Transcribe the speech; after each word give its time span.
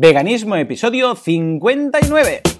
Veganismo, 0.00 0.54
episodio 0.54 1.16
59. 1.16 2.57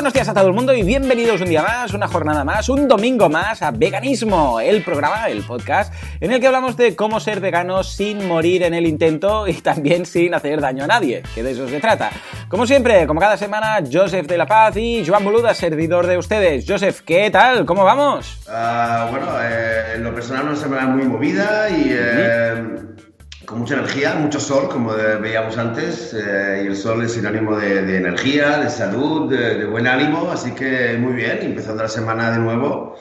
Buenos 0.00 0.14
días 0.14 0.30
a 0.30 0.32
todo 0.32 0.46
el 0.46 0.54
mundo 0.54 0.72
y 0.72 0.82
bienvenidos 0.82 1.42
un 1.42 1.50
día 1.50 1.62
más, 1.62 1.92
una 1.92 2.08
jornada 2.08 2.42
más, 2.42 2.70
un 2.70 2.88
domingo 2.88 3.28
más 3.28 3.60
a 3.60 3.70
Veganismo, 3.70 4.58
el 4.58 4.82
programa, 4.82 5.28
el 5.28 5.42
podcast, 5.42 5.92
en 6.20 6.32
el 6.32 6.40
que 6.40 6.46
hablamos 6.46 6.74
de 6.78 6.96
cómo 6.96 7.20
ser 7.20 7.38
vegano 7.40 7.82
sin 7.82 8.26
morir 8.26 8.62
en 8.62 8.72
el 8.72 8.86
intento 8.86 9.46
y 9.46 9.52
también 9.60 10.06
sin 10.06 10.32
hacer 10.32 10.58
daño 10.62 10.84
a 10.84 10.86
nadie, 10.86 11.22
que 11.34 11.42
de 11.42 11.50
eso 11.50 11.68
se 11.68 11.80
trata. 11.80 12.08
Como 12.48 12.66
siempre, 12.66 13.06
como 13.06 13.20
cada 13.20 13.36
semana, 13.36 13.80
Joseph 13.92 14.26
de 14.26 14.38
la 14.38 14.46
Paz 14.46 14.74
y 14.78 15.04
Joan 15.06 15.22
Boluda, 15.22 15.52
servidor 15.52 16.06
de 16.06 16.16
ustedes. 16.16 16.64
Joseph, 16.66 17.02
¿qué 17.04 17.30
tal? 17.30 17.66
¿Cómo 17.66 17.84
vamos? 17.84 18.38
Uh, 18.46 19.10
bueno, 19.10 19.26
eh, 19.42 19.96
en 19.96 20.04
lo 20.04 20.14
personal 20.14 20.46
una 20.46 20.56
semana 20.56 20.86
muy 20.86 21.04
movida 21.04 21.68
y... 21.68 21.88
Eh, 21.90 23.09
con 23.50 23.58
mucha 23.58 23.74
energía, 23.74 24.14
mucho 24.14 24.38
sol, 24.38 24.68
como 24.68 24.92
veíamos 24.92 25.58
antes, 25.58 26.14
eh, 26.14 26.62
y 26.62 26.68
el 26.68 26.76
sol 26.76 27.02
es 27.02 27.14
sinónimo 27.14 27.56
de, 27.56 27.82
de 27.82 27.96
energía, 27.96 28.58
de 28.58 28.70
salud, 28.70 29.28
de, 29.28 29.56
de, 29.58 29.66
buen 29.66 29.88
ánimo, 29.88 30.30
así 30.30 30.52
que 30.52 30.96
muy 30.96 31.14
bien, 31.14 31.40
empezando 31.42 31.82
la 31.82 31.88
semana 31.88 32.30
de 32.30 32.38
nuevo. 32.38 32.96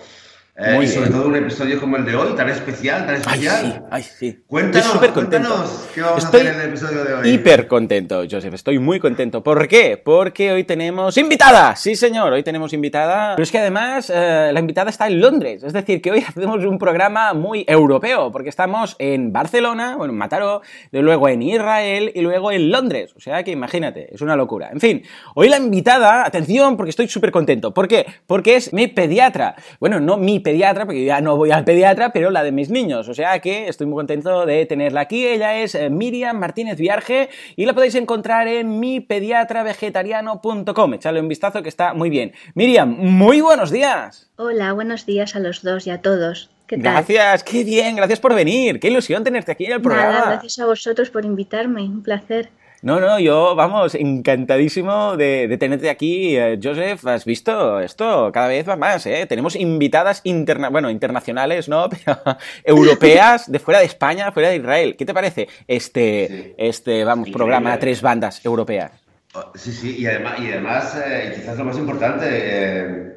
Eh, 0.62 0.80
y 0.84 0.88
sobre 0.88 1.09
todo 1.09 1.27
un 1.27 1.36
episodio 1.38 1.80
como 1.80 1.95
el 1.95 2.04
de 2.04 2.16
hoy, 2.18 2.36
tan 2.36 2.49
especial, 2.49 3.05
tan 3.05 3.16
especial. 3.16 3.62
Ay, 3.63 3.72
sí, 3.72 3.80
ay, 3.90 4.04
sí. 4.04 4.44
Cuéntanos, 4.45 4.98
cuéntanos 5.13 5.88
qué 5.95 6.02
vamos 6.02 6.22
Estoy 6.26 6.41
a 6.41 6.44
hacer 6.44 6.55
en 6.55 6.62
el 6.62 6.67
episodio 6.67 7.05
de 7.05 7.13
hoy. 7.13 7.30
Hiper 7.30 7.67
contento, 7.67 8.23
Joseph, 8.30 8.54
estoy 8.54 8.78
muy 8.78 9.00
contento. 9.00 9.42
¿Por 9.42 9.69
qué? 9.69 9.95
Porque 10.03 10.52
hoy 10.52 10.66
tenemos 10.66 11.17
invitada. 11.17 11.78
Sí, 11.78 11.95
señor, 11.95 12.34
hoy 12.34 12.44
tenemos 12.44 12.73
invitada. 12.73 13.36
Pero 13.36 13.44
es 13.44 13.52
que 13.52 13.59
además 13.59 14.11
eh, 14.14 14.50
la 14.52 14.59
invitada 14.59 14.89
está 14.89 15.08
en 15.08 15.22
Londres. 15.22 15.64
Es 15.64 15.72
decir, 15.72 16.02
que 16.02 16.11
hoy 16.11 16.19
hacemos 16.28 16.66
un 16.66 16.78
programa 16.78 17.34
muy 17.34 17.64
europeo, 17.66 18.30
porque 18.30 18.50
estamos 18.50 18.97
en 19.00 19.31
Barcelona, 19.31 19.95
bueno, 19.95 20.12
en 20.12 20.19
Mataró, 20.19 20.62
de 20.91 21.02
luego 21.02 21.30
en 21.30 21.41
Israel 21.41 22.12
y 22.14 22.19
luego 22.19 22.52
en 22.52 22.69
Londres. 22.69 23.14
O 23.16 23.22
sea 23.22 23.44
que 23.44 23.52
imagínate, 23.52 24.14
es 24.14 24.22
una 24.22 24.36
locura. 24.36 24.72
En 24.73 24.81
fin, 24.81 25.03
hoy 25.36 25.47
la 25.47 25.56
invitada, 25.56 26.25
atención, 26.25 26.75
porque 26.75 26.89
estoy 26.89 27.08
súper 27.08 27.31
contento. 27.31 27.73
¿Por 27.73 27.88
qué? 27.88 28.06
Porque 28.28 28.58
es 28.58 28.73
mi 28.73 28.88
pediatra. 28.88 29.56
Bueno, 29.80 30.02
no 30.02 30.17
mi 30.17 30.39
pediatra, 30.39 30.48
porque 30.86 31.05
ya 31.05 31.22
no 31.22 31.38
voy 31.38 31.52
al 31.52 31.64
pediatra, 31.64 32.11
pero 32.11 32.31
la 32.31 32.44
de 32.44 32.52
mis 32.52 32.69
niños. 32.69 33.08
O 33.09 33.14
sea 33.14 33.39
que 33.39 33.67
estoy 33.67 33.86
muy 33.88 33.97
contento 33.97 34.45
de 34.45 34.66
tenerla 34.66 35.02
aquí. 35.02 35.28
Ella 35.28 35.58
es 35.58 35.75
eh, 35.75 35.89
Miriam 35.89 36.38
Martínez 36.38 36.78
Viarge 36.78 37.30
y 37.56 37.66
la 37.66 37.73
podéis 37.73 37.95
encontrar 37.95 38.47
en 38.47 38.80
mipediatravegetariano.com. 38.80 40.94
Echadle 40.94 41.19
un 41.22 41.28
vistazo 41.28 41.64
que 41.64 41.69
está 41.69 41.94
muy 41.94 42.09
bien. 42.09 42.33
Miriam, 42.56 42.89
muy 42.89 43.41
buenos 43.41 43.72
días. 43.72 44.30
Hola, 44.38 44.73
buenos 44.73 45.06
días 45.06 45.36
a 45.36 45.39
los 45.39 45.61
dos 45.61 45.86
y 45.88 45.91
a 45.91 46.02
todos. 46.02 46.50
¿Qué 46.67 46.78
tal? 46.78 46.94
Gracias, 46.94 47.44
qué 47.44 47.63
bien, 47.63 47.95
gracias 47.95 48.19
por 48.19 48.36
venir. 48.36 48.80
Qué 48.80 48.89
ilusión 48.89 49.23
tenerte 49.23 49.52
aquí 49.52 49.66
en 49.66 49.73
el 49.73 49.81
programa. 49.81 50.11
Nada, 50.11 50.31
gracias 50.34 50.59
a 50.59 50.67
vosotros 50.67 51.09
por 51.09 51.25
invitarme, 51.25 51.81
un 51.81 52.03
placer. 52.03 52.52
No, 52.81 53.02
no, 53.02 53.19
yo, 53.19 53.55
vamos, 53.55 53.94
encantadísimo 53.94 55.17
de, 55.17 55.49
de 55.49 55.58
tenerte 55.58 55.89
aquí, 55.89 56.38
eh, 56.38 56.58
Joseph. 56.63 57.05
Has 57.08 57.25
visto 57.25 57.80
esto, 57.81 58.31
cada 58.31 58.47
vez 58.47 58.67
va 58.67 58.77
más, 58.77 59.05
¿eh? 59.05 59.25
Tenemos 59.27 59.58
invitadas 59.58 60.22
interna 60.23 60.69
bueno, 60.69 60.89
internacionales, 60.89 61.67
¿no? 61.67 61.89
Pero 62.05 62.17
europeas, 62.63 63.52
de 63.52 63.59
fuera 63.59 63.80
de 63.81 63.85
España, 63.85 64.31
fuera 64.31 64.50
de 64.50 64.57
Israel. 64.57 64.95
¿Qué 64.97 65.05
te 65.05 65.13
parece 65.13 65.50
este, 65.67 66.27
Sí. 66.30 66.53
este 66.57 67.03
vamos, 67.03 67.30
programa 67.31 67.73
a 67.73 67.80
tres 67.80 68.02
bandas 68.02 68.45
europeas? 68.45 68.91
Oh, 69.33 69.52
Sí, 69.55 69.73
sí, 69.73 69.97
y 70.00 70.05
además, 70.07 70.39
y 70.39 70.52
además 70.52 70.97
eh, 71.05 71.33
quizás 71.35 71.57
lo 71.57 71.66
más 71.66 71.77
importante, 71.77 72.25
eh, 72.30 73.13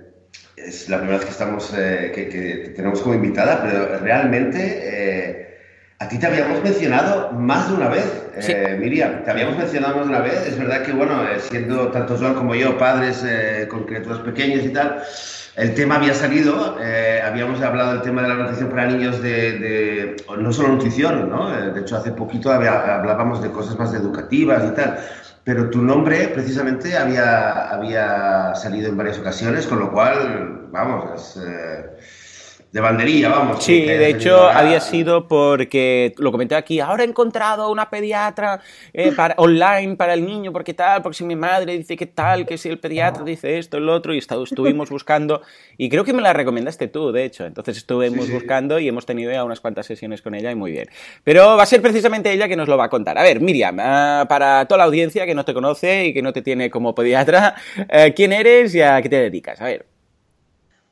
es 0.57 0.89
la 0.89 0.97
primera 0.99 1.19
vez 1.19 1.27
que 1.27 1.33
estamos, 1.33 1.73
eh, 1.79 2.11
que, 2.13 2.29
que 2.29 2.41
te 2.65 2.69
tenemos 2.71 3.01
como 3.01 3.15
invitada, 3.15 3.63
pero 3.63 3.99
realmente 4.01 4.59
eh, 4.61 5.52
a 6.03 6.09
ti 6.09 6.19
te 6.19 6.27
habíamos 6.27 6.63
mencionado 6.65 7.31
más 7.33 7.69
de 7.69 7.75
una 7.75 7.89
vez, 7.89 8.05
eh, 8.35 8.43
Sí. 8.43 8.55
Miriam, 8.79 9.23
te 9.25 9.31
habíamos 9.31 9.57
mencionado 9.57 9.97
más 9.97 10.05
de 10.07 10.11
una 10.11 10.21
vez, 10.21 10.47
es 10.49 10.59
verdad 10.59 10.83
que, 10.83 10.93
bueno, 10.93 11.23
eh, 11.23 11.39
siendo 11.39 11.89
tanto 11.89 12.17
Joan 12.19 12.35
como 12.35 12.55
yo 12.55 12.77
padres 12.77 13.23
eh, 13.25 13.69
con 13.71 13.85
criaturas 13.85 14.19
pequeñas 14.21 14.65
y 14.65 14.71
tal, 14.71 15.01
el 15.55 15.75
tema 15.75 15.97
había 15.97 16.15
salido, 16.15 16.79
eh, 16.83 17.23
habíamos 17.25 17.61
hablado 17.63 17.93
del 17.93 18.03
tema 18.03 18.23
de 18.23 18.29
la 18.29 18.35
nutrición 18.35 18.69
para 18.71 18.87
niños, 18.87 19.23
de, 19.23 19.59
de- 19.59 20.17
no 20.39 20.53
solo 20.53 20.69
nutrición, 20.71 21.29
¿no? 21.29 21.55
Eh, 21.57 21.71
de 21.73 21.81
hecho, 21.83 21.97
hace 21.99 22.11
poquito 22.13 22.51
había- 22.51 22.97
hablábamos 22.97 23.43
de 23.43 23.51
cosas 23.51 23.79
más 23.79 23.93
educativas 23.95 24.65
y 24.67 24.75
tal, 24.75 24.99
pero 25.45 25.71
tu 25.71 25.83
nombre 25.83 26.29
precisamente 26.35 26.97
había, 26.97 27.69
había 27.71 28.55
salido 28.55 28.89
en 28.89 28.97
varias 28.97 29.19
ocasiones, 29.19 29.67
con 29.67 29.79
lo 29.79 29.93
cual, 29.93 30.69
vamos, 30.73 31.05
es 31.37 31.43
eh, 31.45 31.87
de 32.73 32.81
banderilla, 32.81 33.29
vamos. 33.29 33.63
Sí, 33.63 33.83
de 33.83 34.09
hecho 34.09 34.49
había 34.49 34.81
sido 34.81 35.29
porque, 35.29 36.15
lo 36.17 36.33
comenté 36.33 36.55
aquí, 36.55 36.81
ahora 36.81 37.05
he 37.05 37.07
encontrado 37.07 37.71
una 37.71 37.91
pediatra 37.91 38.61
eh, 38.95 39.13
para, 39.17 39.35
online 39.37 39.97
para 39.97 40.15
el 40.15 40.25
niño, 40.25 40.53
porque 40.53 40.73
tal, 40.73 41.03
porque 41.03 41.19
si 41.19 41.25
mi 41.25 41.37
madre 41.37 41.77
dice 41.77 41.97
que 41.99 42.07
tal, 42.07 42.47
que 42.47 42.57
si 42.57 42.71
el 42.71 42.79
pediatra 42.79 43.25
dice 43.25 43.59
esto, 43.59 43.77
el 43.77 43.89
otro, 43.91 44.15
y 44.15 44.19
estu- 44.21 44.43
estuvimos 44.45 44.89
buscando, 44.97 45.43
y 45.77 45.91
creo 45.91 46.03
que 46.05 46.15
me 46.15 46.23
la 46.23 46.33
recomendaste 46.33 46.89
tú, 46.89 47.13
de 47.13 47.25
hecho, 47.25 47.45
entonces 47.45 47.77
estuvimos 47.77 48.25
Sí, 48.25 48.29
sí. 48.29 48.33
buscando 48.33 48.79
y 48.79 48.89
hemos 48.89 49.05
tenido 49.05 49.31
ya 49.31 49.45
unas 49.45 49.61
cuantas 49.61 49.85
sesiones 49.85 50.23
con 50.23 50.35
ella 50.35 50.51
y 50.51 50.55
muy 50.55 50.73
bien. 50.73 50.89
Pero 51.25 51.59
va 51.59 51.65
a 51.65 51.67
ser 51.67 51.83
precisamente 51.83 52.33
ella 52.33 52.49
que 52.49 52.57
nos 52.57 52.69
lo 52.69 52.79
va 52.79 52.85
a 52.85 52.89
contar. 52.91 53.19
A 53.19 53.23
ver, 53.23 53.41
Miriam, 53.41 53.77
ah, 53.81 54.25
para 54.31 54.65
toda 54.65 54.79
la 54.79 54.85
audiencia 54.85 55.27
que 55.27 55.35
no 55.35 55.45
te 55.45 55.53
conoce 55.53 56.07
y 56.07 56.15
que 56.15 56.23
no 56.23 56.33
te 56.33 56.41
tiene 56.41 56.71
como 56.71 56.95
pediatra, 56.95 57.55
eh, 57.91 58.15
¿quién 58.17 58.33
eres 58.33 58.75
y 58.75 58.81
a 58.81 59.03
qué 59.03 59.11
te 59.11 59.17
dedicas? 59.17 59.61
A 59.61 59.65
ver. 59.67 59.92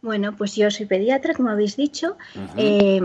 Bueno, 0.02 0.34
pues 0.36 0.56
yo 0.56 0.70
soy 0.70 0.86
pediatra, 0.86 1.34
como 1.34 1.50
habéis 1.50 1.76
dicho. 1.76 2.16
Eh, 2.56 3.00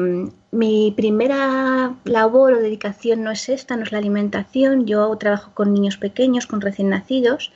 mi 0.52 0.94
primera 0.96 1.94
labor 2.06 2.54
o 2.54 2.62
dedicación 2.62 3.24
no 3.24 3.32
es 3.32 3.50
esta, 3.50 3.76
no 3.76 3.84
es 3.84 3.92
la 3.92 3.98
alimentación. 3.98 4.86
Yo 4.86 5.14
trabajo 5.18 5.52
con 5.54 5.74
niños 5.74 5.98
pequeños, 5.98 6.48
con 6.48 6.62
recién 6.62 6.90
nacidos, 6.90 7.52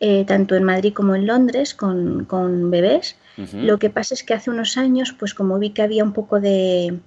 eh, 0.00 0.24
tanto 0.26 0.56
en 0.56 0.64
Madrid 0.64 0.92
como 0.92 1.14
en 1.14 1.26
Londres, 1.26 1.74
con, 1.74 2.24
con 2.24 2.70
bebés. 2.70 3.16
Lo 3.54 3.78
que 3.78 3.88
pasa 3.88 4.12
es 4.12 4.22
que 4.22 4.34
hace 4.34 4.50
unos 4.50 4.76
años, 4.76 5.14
pues 5.18 5.32
como 5.32 5.58
vi 5.58 5.70
que 5.70 5.80
había 5.80 6.04
un 6.04 6.12
poco 6.12 6.40
de, 6.40 6.98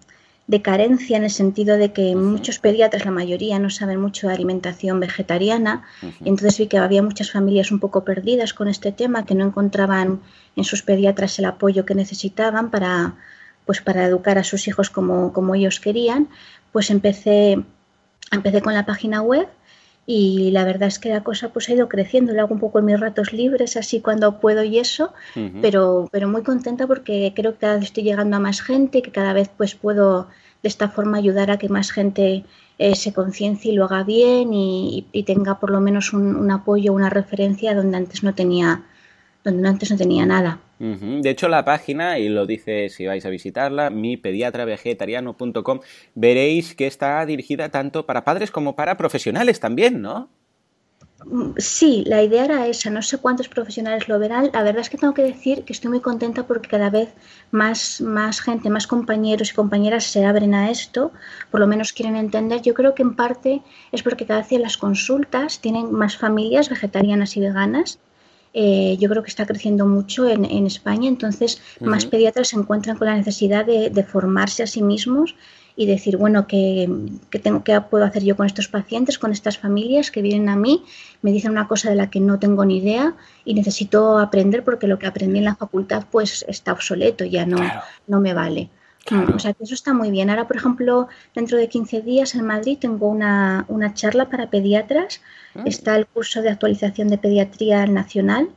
de 0.45 0.61
carencia 0.61 1.15
en 1.15 1.23
el 1.23 1.29
sentido 1.29 1.77
de 1.77 1.93
que 1.93 2.15
muchos 2.15 2.59
pediatras, 2.59 3.05
la 3.05 3.11
mayoría, 3.11 3.59
no 3.59 3.69
saben 3.69 4.01
mucho 4.01 4.27
de 4.27 4.33
alimentación 4.33 4.99
vegetariana, 4.99 5.83
y 6.01 6.29
entonces 6.29 6.57
vi 6.57 6.67
que 6.67 6.77
había 6.77 7.01
muchas 7.01 7.31
familias 7.31 7.71
un 7.71 7.79
poco 7.79 8.03
perdidas 8.03 8.53
con 8.53 8.67
este 8.67 8.91
tema, 8.91 9.25
que 9.25 9.35
no 9.35 9.45
encontraban 9.45 10.19
en 10.55 10.63
sus 10.63 10.81
pediatras 10.81 11.39
el 11.39 11.45
apoyo 11.45 11.85
que 11.85 11.95
necesitaban 11.95 12.71
para, 12.71 13.15
pues 13.65 13.81
para 13.81 14.05
educar 14.05 14.37
a 14.37 14.43
sus 14.43 14.67
hijos 14.67 14.89
como, 14.89 15.31
como 15.31 15.55
ellos 15.55 15.79
querían, 15.79 16.27
pues 16.73 16.89
empecé, 16.89 17.63
empecé 18.31 18.61
con 18.61 18.73
la 18.73 18.85
página 18.85 19.21
web 19.21 19.47
y 20.05 20.51
la 20.51 20.65
verdad 20.65 20.89
es 20.89 20.99
que 20.99 21.09
la 21.09 21.23
cosa 21.23 21.49
pues 21.49 21.69
ha 21.69 21.73
ido 21.73 21.87
creciendo, 21.87 22.33
lo 22.33 22.41
hago 22.41 22.53
un 22.53 22.59
poco 22.59 22.79
en 22.79 22.85
mis 22.85 22.99
ratos 22.99 23.31
libres, 23.31 23.77
así 23.77 24.01
cuando 24.01 24.39
puedo 24.39 24.63
y 24.63 24.79
eso, 24.79 25.13
pero, 25.61 26.09
pero 26.11 26.27
muy 26.27 26.43
contenta 26.43 26.87
porque 26.87 27.31
creo 27.35 27.53
que 27.53 27.59
cada 27.59 27.75
vez 27.75 27.85
estoy 27.85 28.03
llegando 28.03 28.35
a 28.35 28.39
más 28.39 28.61
gente, 28.61 29.01
que 29.01 29.11
cada 29.11 29.33
vez 29.33 29.49
pues 29.55 29.75
puedo 29.75 30.27
de 30.61 30.69
esta 30.69 30.89
forma 30.89 31.17
ayudar 31.17 31.51
a 31.51 31.57
que 31.57 31.69
más 31.69 31.91
gente 31.91 32.43
eh, 32.79 32.95
se 32.95 33.13
conciencie 33.13 33.71
y 33.71 33.75
lo 33.75 33.85
haga 33.85 34.03
bien 34.03 34.53
y, 34.53 35.05
y 35.11 35.23
tenga 35.23 35.59
por 35.59 35.71
lo 35.71 35.79
menos 35.79 36.11
un, 36.11 36.35
un 36.35 36.51
apoyo, 36.51 36.91
una 36.91 37.09
referencia 37.09 37.73
donde 37.73 37.97
antes 37.97 38.23
no 38.23 38.33
tenía, 38.33 38.83
donde 39.43 39.67
antes 39.67 39.89
no 39.91 39.97
tenía 39.97 40.25
nada. 40.25 40.59
De 40.83 41.29
hecho, 41.29 41.47
la 41.47 41.63
página, 41.63 42.19
y 42.19 42.27
lo 42.27 42.45
dice 42.45 42.89
si 42.89 43.05
vais 43.05 43.25
a 43.25 43.29
visitarla, 43.29 43.89
mipediatravegetariano.com, 43.89 45.79
veréis 46.13 46.75
que 46.75 46.87
está 46.87 47.25
dirigida 47.25 47.69
tanto 47.69 48.05
para 48.05 48.25
padres 48.25 48.51
como 48.51 48.75
para 48.75 48.97
profesionales 48.97 49.61
también, 49.61 50.01
¿no? 50.01 50.29
Mm, 51.25 51.53
Sí, 51.57 52.03
la 52.05 52.21
idea 52.21 52.43
era 52.45 52.67
esa. 52.67 52.89
No 52.89 53.01
sé 53.01 53.17
cuántos 53.19 53.47
profesionales 53.47 54.09
lo 54.09 54.19
verán. 54.19 54.49
La 54.53 54.61
verdad 54.63 54.81
es 54.81 54.89
que 54.89 54.97
tengo 54.97 55.13
que 55.13 55.23
decir 55.23 55.63
que 55.63 55.71
estoy 55.71 55.89
muy 55.89 56.01
contenta 56.01 56.45
porque 56.47 56.67
cada 56.67 56.89
vez 56.89 57.13
más, 57.51 58.01
más 58.01 58.41
gente, 58.41 58.69
más 58.69 58.85
compañeros 58.87 59.51
y 59.51 59.55
compañeras 59.55 60.03
se 60.05 60.25
abren 60.25 60.53
a 60.53 60.69
esto, 60.69 61.13
por 61.49 61.61
lo 61.61 61.67
menos 61.67 61.93
quieren 61.93 62.17
entender. 62.17 62.61
Yo 62.61 62.73
creo 62.73 62.93
que 62.93 63.03
en 63.03 63.15
parte 63.15 63.61
es 63.93 64.03
porque 64.03 64.25
cada 64.25 64.41
vez 64.41 64.59
las 64.59 64.75
consultas 64.77 65.59
tienen 65.61 65.93
más 65.93 66.17
familias 66.17 66.69
vegetarianas 66.69 67.37
y 67.37 67.39
veganas. 67.39 67.99
Eh, 68.53 68.97
yo 68.99 69.09
creo 69.09 69.23
que 69.23 69.29
está 69.29 69.45
creciendo 69.45 69.87
mucho 69.87 70.27
en, 70.27 70.45
en 70.45 70.67
España, 70.67 71.07
entonces 71.07 71.59
más 71.81 72.03
Ujú. 72.03 72.11
pediatras 72.11 72.49
se 72.49 72.55
encuentran 72.55 72.97
con 72.97 73.07
la 73.07 73.15
necesidad 73.15 73.65
de, 73.65 73.89
de 73.89 74.03
formarse 74.03 74.61
a 74.61 74.67
sí 74.67 74.83
mismos 74.83 75.35
y 75.75 75.87
decir, 75.87 76.17
bueno, 76.17 76.45
¿qué, 76.45 76.87
qué 77.31 77.39
tengo, 77.39 77.63
¿qué 77.63 77.81
puedo 77.81 78.05
hacer 78.05 78.23
yo 78.23 78.35
con 78.35 78.45
estos 78.45 78.67
pacientes, 78.67 79.17
con 79.17 79.31
estas 79.31 79.57
familias 79.57 80.11
que 80.11 80.21
vienen 80.21 80.49
a 80.49 80.55
mí, 80.55 80.83
me 81.23 81.31
dicen 81.31 81.51
una 81.51 81.67
cosa 81.67 81.89
de 81.89 81.95
la 81.95 82.11
que 82.11 82.19
no 82.19 82.37
tengo 82.37 82.63
ni 82.63 82.77
idea 82.77 83.15
y 83.43 83.55
necesito 83.55 84.19
aprender 84.19 84.63
porque 84.63 84.87
lo 84.87 84.99
que 84.99 85.07
aprendí 85.07 85.39
en 85.39 85.45
la 85.45 85.55
facultad 85.55 86.05
pues 86.11 86.45
está 86.47 86.73
obsoleto, 86.73 87.25
ya 87.25 87.45
no, 87.45 87.57
Claro. 87.57 87.81
no 88.07 88.19
me 88.19 88.33
vale. 88.33 88.69
O 89.35 89.39
sea, 89.39 89.53
que 89.53 89.63
eso 89.63 89.73
está 89.73 89.93
muy 89.93 90.11
bien. 90.11 90.29
Ahora, 90.29 90.47
por 90.47 90.55
ejemplo, 90.55 91.09
dentro 91.35 91.57
de 91.57 91.67
15 91.67 92.01
días 92.01 92.35
en 92.35 92.45
Madrid 92.45 92.77
tengo 92.79 93.07
una, 93.07 93.65
charla 93.93 94.29
para 94.29 94.49
pediatras. 94.49 95.21
Mm. 95.53 95.67
Está 95.67 95.95
el 95.95 96.05
curso 96.07 96.41
de 96.41 96.49
actualización 96.49 97.07
de 97.09 97.17
pediatría 97.17 97.85
nacional 97.85 98.49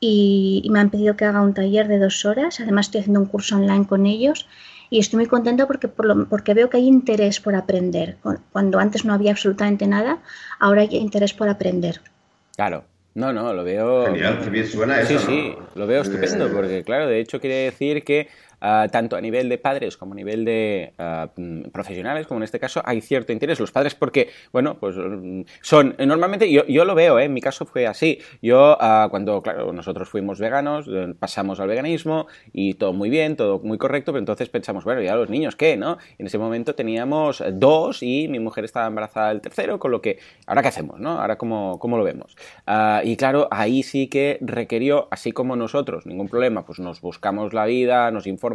y, 0.00 0.66
me 0.70 0.80
han 0.80 0.90
pedido 0.90 1.16
que 1.16 1.24
haga 1.24 1.40
un 1.40 1.54
taller 1.54 1.88
de 1.88 1.98
dos 1.98 2.24
horas. 2.24 2.60
Además, 2.60 2.86
estoy 2.86 3.00
haciendo 3.00 3.20
un 3.20 3.26
curso 3.26 3.56
online 3.56 3.86
con 3.86 4.06
ellos 4.06 4.48
y 4.90 4.98
estoy 4.98 5.18
muy 5.18 5.26
contenta 5.26 5.66
porque, 5.66 5.88
porque 5.88 6.54
veo 6.54 6.70
que 6.70 6.78
hay 6.78 6.86
interés 6.86 7.40
por 7.40 7.54
aprender. 7.54 8.16
Cuando 8.52 8.78
antes 8.78 9.04
no 9.04 9.12
había 9.12 9.32
absolutamente 9.32 9.86
nada, 9.86 10.18
ahora 10.60 10.82
hay 10.82 10.96
interés 10.96 11.32
por 11.34 11.48
aprender. 11.48 12.00
Claro. 12.56 12.84
No, 13.14 13.32
no, 13.32 13.52
lo 13.52 13.64
veo. 13.64 14.06
Genial, 14.06 14.40
qué 14.44 14.50
bien 14.50 14.66
suena 14.66 15.00
eso. 15.00 15.18
Sí, 15.18 15.26
sí, 15.26 15.54
lo 15.74 15.88
veo 15.88 16.02
estupendo, 16.02 16.52
porque 16.52 16.84
claro, 16.84 17.08
de 17.08 17.18
hecho 17.18 17.40
quiere 17.40 17.64
decir 17.64 18.04
que 18.04 18.28
Ah, 18.60 18.88
tanto 18.90 19.16
a 19.16 19.20
nivel 19.20 19.48
de 19.48 19.58
padres 19.58 19.96
como 19.96 20.14
a 20.14 20.16
nivel 20.16 20.44
de 20.44 20.92
ah, 20.98 21.30
mm, 21.36 21.70
profesionales, 21.70 22.26
como 22.26 22.40
en 22.40 22.44
este 22.44 22.58
caso, 22.58 22.82
hay 22.84 23.00
cierto 23.00 23.32
interés. 23.32 23.60
Los 23.60 23.70
padres 23.70 23.94
porque, 23.94 24.30
bueno, 24.52 24.78
pues 24.80 24.96
mm, 24.96 25.42
son, 25.60 25.94
normalmente, 25.98 26.50
yo, 26.50 26.66
yo 26.66 26.84
lo 26.84 26.94
veo, 26.94 27.18
¿eh? 27.18 27.24
en 27.24 27.34
mi 27.34 27.40
caso 27.40 27.66
fue 27.66 27.86
así. 27.86 28.18
Yo, 28.42 28.76
ah, 28.80 29.08
cuando, 29.10 29.40
claro, 29.42 29.72
nosotros 29.72 30.08
fuimos 30.08 30.40
veganos, 30.40 30.86
eh, 30.88 31.14
pasamos 31.18 31.60
al 31.60 31.68
veganismo 31.68 32.26
y 32.52 32.74
todo 32.74 32.92
muy 32.92 33.10
bien, 33.10 33.36
todo 33.36 33.60
muy 33.60 33.78
correcto, 33.78 34.12
pero 34.12 34.20
entonces 34.20 34.48
pensamos, 34.48 34.84
bueno, 34.84 35.02
ya 35.02 35.14
los 35.14 35.30
niños, 35.30 35.54
¿qué? 35.54 35.76
¿no? 35.76 35.98
En 36.18 36.26
ese 36.26 36.38
momento 36.38 36.74
teníamos 36.74 37.42
dos 37.52 38.02
y 38.02 38.26
mi 38.28 38.40
mujer 38.40 38.64
estaba 38.64 38.86
embarazada 38.86 39.28
del 39.28 39.40
tercero, 39.40 39.78
con 39.78 39.92
lo 39.92 40.02
que, 40.02 40.18
¿ahora 40.46 40.62
qué 40.62 40.68
hacemos? 40.68 40.98
¿no? 40.98 41.20
Ahora, 41.20 41.38
¿cómo, 41.38 41.78
cómo 41.78 41.96
lo 41.98 42.04
vemos? 42.04 42.36
y 43.04 43.16
claro, 43.16 43.48
ahí 43.50 43.82
sí 43.82 44.08
que 44.08 44.38
requirió, 44.40 45.08
así 45.10 45.32
como 45.32 45.56
nosotros, 45.56 46.06
ningún 46.06 46.28
problema, 46.28 46.64
pues 46.64 46.78
nos 46.78 47.00
buscamos 47.00 47.52
la 47.52 47.64
vida, 47.66 48.10
nos 48.10 48.26
informamos, 48.26 48.47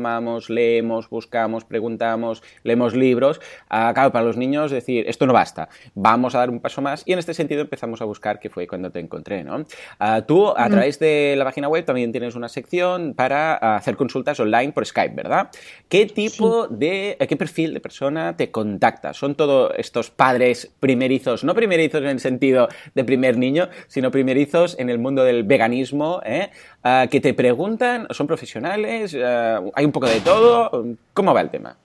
leemos, 0.49 1.09
buscamos, 1.09 1.65
preguntamos, 1.65 2.43
leemos 2.63 2.95
libros. 2.95 3.39
Ah, 3.69 3.91
claro, 3.93 4.11
para 4.11 4.25
los 4.25 4.37
niños 4.37 4.71
decir, 4.71 5.05
esto 5.07 5.25
no 5.25 5.33
basta, 5.33 5.69
vamos 5.95 6.35
a 6.35 6.39
dar 6.39 6.49
un 6.49 6.59
paso 6.59 6.81
más 6.81 7.03
y 7.05 7.13
en 7.13 7.19
este 7.19 7.33
sentido 7.33 7.61
empezamos 7.61 8.01
a 8.01 8.05
buscar, 8.05 8.39
que 8.39 8.49
fue 8.49 8.67
cuando 8.67 8.91
te 8.91 8.99
encontré, 8.99 9.43
¿no? 9.43 9.65
Ah, 9.99 10.23
tú, 10.25 10.49
a 10.49 10.69
través 10.69 10.99
de 10.99 11.35
la 11.37 11.45
página 11.45 11.67
web, 11.67 11.85
también 11.85 12.11
tienes 12.11 12.35
una 12.35 12.49
sección 12.49 13.13
para 13.13 13.55
hacer 13.75 13.95
consultas 13.95 14.39
online 14.39 14.71
por 14.71 14.85
Skype, 14.85 15.15
¿verdad? 15.15 15.49
¿Qué 15.89 16.05
tipo 16.05 16.67
de, 16.67 17.17
eh, 17.19 17.27
qué 17.27 17.37
perfil 17.37 17.73
de 17.73 17.79
persona 17.79 18.35
te 18.35 18.51
contacta? 18.51 19.13
¿Son 19.13 19.35
todos 19.35 19.71
estos 19.77 20.09
padres 20.09 20.71
primerizos, 20.79 21.43
no 21.43 21.53
primerizos 21.55 22.01
en 22.01 22.07
el 22.07 22.19
sentido 22.19 22.67
de 22.95 23.03
primer 23.03 23.37
niño, 23.37 23.69
sino 23.87 24.11
primerizos 24.11 24.77
en 24.79 24.89
el 24.89 24.99
mundo 24.99 25.23
del 25.23 25.43
veganismo, 25.43 26.21
¿eh? 26.25 26.49
Ah, 26.83 27.07
que 27.09 27.21
te 27.21 27.33
preguntan, 27.33 28.07
son 28.09 28.27
profesionales, 28.27 29.15
hay 29.15 29.82
un 29.85 29.91
poco 29.91 30.07
de 30.07 30.19
todo. 30.21 30.85
¿Cómo 31.13 31.33
va 31.33 31.41
el 31.41 31.49
tema? 31.49 31.77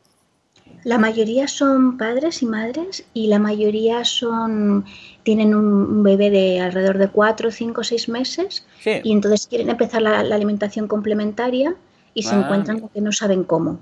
La 0.84 0.98
mayoría 0.98 1.48
son 1.48 1.98
padres 1.98 2.42
y 2.42 2.46
madres 2.46 3.04
y 3.12 3.26
la 3.26 3.38
mayoría 3.38 4.04
son 4.04 4.84
tienen 5.22 5.54
un 5.54 6.02
bebé 6.02 6.30
de 6.30 6.60
alrededor 6.60 6.98
de 6.98 7.08
4, 7.08 7.50
5, 7.50 7.84
6 7.84 8.08
meses 8.08 8.66
y 8.84 9.12
entonces 9.12 9.46
quieren 9.46 9.70
empezar 9.70 10.02
la, 10.02 10.20
alimentación 10.20 10.88
complementaria 10.88 11.74
y 12.14 12.22
se 12.22 12.34
encuentran 12.34 12.80
con 12.80 12.88
que 12.88 13.00
no 13.00 13.12
saben 13.12 13.44
cómo. 13.44 13.80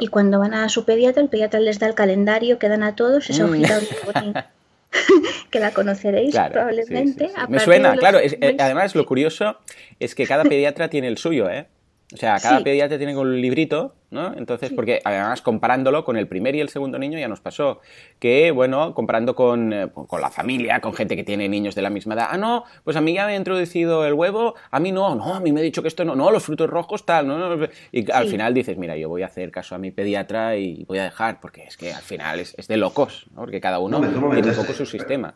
Y 0.00 0.08
cuando 0.08 0.38
van 0.38 0.54
a 0.54 0.68
su 0.68 0.84
pediatra, 0.84 1.22
el 1.22 1.28
pediatra 1.28 1.60
les 1.60 1.78
da 1.78 1.86
el 1.86 1.94
calendario 1.94 2.58
que 2.58 2.68
dan 2.68 2.82
a 2.82 2.96
todos, 2.96 3.28
esa 3.30 3.46
mm. 3.46 3.50
hojita 3.50 4.50
que 5.50 5.60
la 5.60 5.72
conoceréis 5.72 6.34
probablemente. 6.34 7.30
Me 7.48 7.60
suena, 7.60 7.96
claro. 7.96 8.18
Eh, 8.18 8.56
además, 8.58 8.94
lo 8.94 9.06
curioso 9.06 9.58
es 10.00 10.14
que 10.14 10.26
cada 10.26 10.44
pediatra 10.48 10.88
tiene 10.88 11.08
el 11.08 11.18
suyo, 11.18 11.50
¿eh? 11.50 11.66
O 12.14 12.16
sea, 12.16 12.38
cada 12.38 12.62
pediatra 12.62 12.98
tiene 12.98 13.16
un 13.16 13.40
librito, 13.40 13.96
¿no? 14.12 14.32
Entonces, 14.36 14.72
porque 14.72 15.00
además 15.04 15.42
comparándolo 15.42 16.04
con 16.04 16.16
el 16.16 16.28
primer 16.28 16.54
y 16.54 16.60
el 16.60 16.68
segundo 16.68 17.00
niño 17.00 17.18
ya 17.18 17.26
nos 17.26 17.40
pasó 17.40 17.80
que, 18.20 18.52
bueno, 18.52 18.94
comparando 18.94 19.34
con, 19.34 19.72
eh, 19.72 19.88
con, 19.92 20.20
la 20.20 20.30
familia, 20.30 20.80
con 20.80 20.94
gente 20.94 21.16
que 21.16 21.24
tiene 21.24 21.48
niños 21.48 21.74
de 21.74 21.82
la 21.82 21.90
misma 21.90 22.14
edad, 22.14 22.28
ah, 22.30 22.38
no, 22.38 22.62
pues 22.84 22.96
a 22.96 23.00
mí 23.00 23.12
ya 23.12 23.26
me 23.26 23.32
ha 23.32 23.36
introducido 23.36 24.06
el 24.06 24.14
huevo, 24.14 24.54
a 24.70 24.78
mí 24.78 24.92
no, 24.92 25.16
no, 25.16 25.34
a 25.34 25.40
mí 25.40 25.50
me 25.50 25.58
ha 25.58 25.62
dicho 25.64 25.82
que 25.82 25.88
esto 25.88 26.04
no, 26.04 26.14
no, 26.14 26.30
los 26.30 26.44
frutos 26.44 26.70
rojos 26.70 27.04
tal, 27.04 27.26
no, 27.26 27.66
y 27.90 28.08
al 28.12 28.28
final 28.28 28.54
dices, 28.54 28.78
mira, 28.78 28.96
yo 28.96 29.08
voy 29.08 29.22
a 29.22 29.26
hacer 29.26 29.50
caso 29.50 29.74
a 29.74 29.78
mi 29.78 29.90
pediatra 29.90 30.56
y 30.56 30.84
voy 30.84 30.98
a 30.98 31.04
dejar, 31.04 31.40
porque 31.40 31.64
es 31.64 31.76
que 31.76 31.92
al 31.92 32.02
final 32.02 32.38
es, 32.38 32.54
de 32.68 32.76
locos, 32.76 33.26
¿no? 33.34 33.40
Porque 33.40 33.60
cada 33.60 33.80
uno 33.80 34.00
tiene 34.00 34.16
un 34.16 34.54
poco 34.54 34.72
su 34.74 34.86
sistema. 34.86 35.34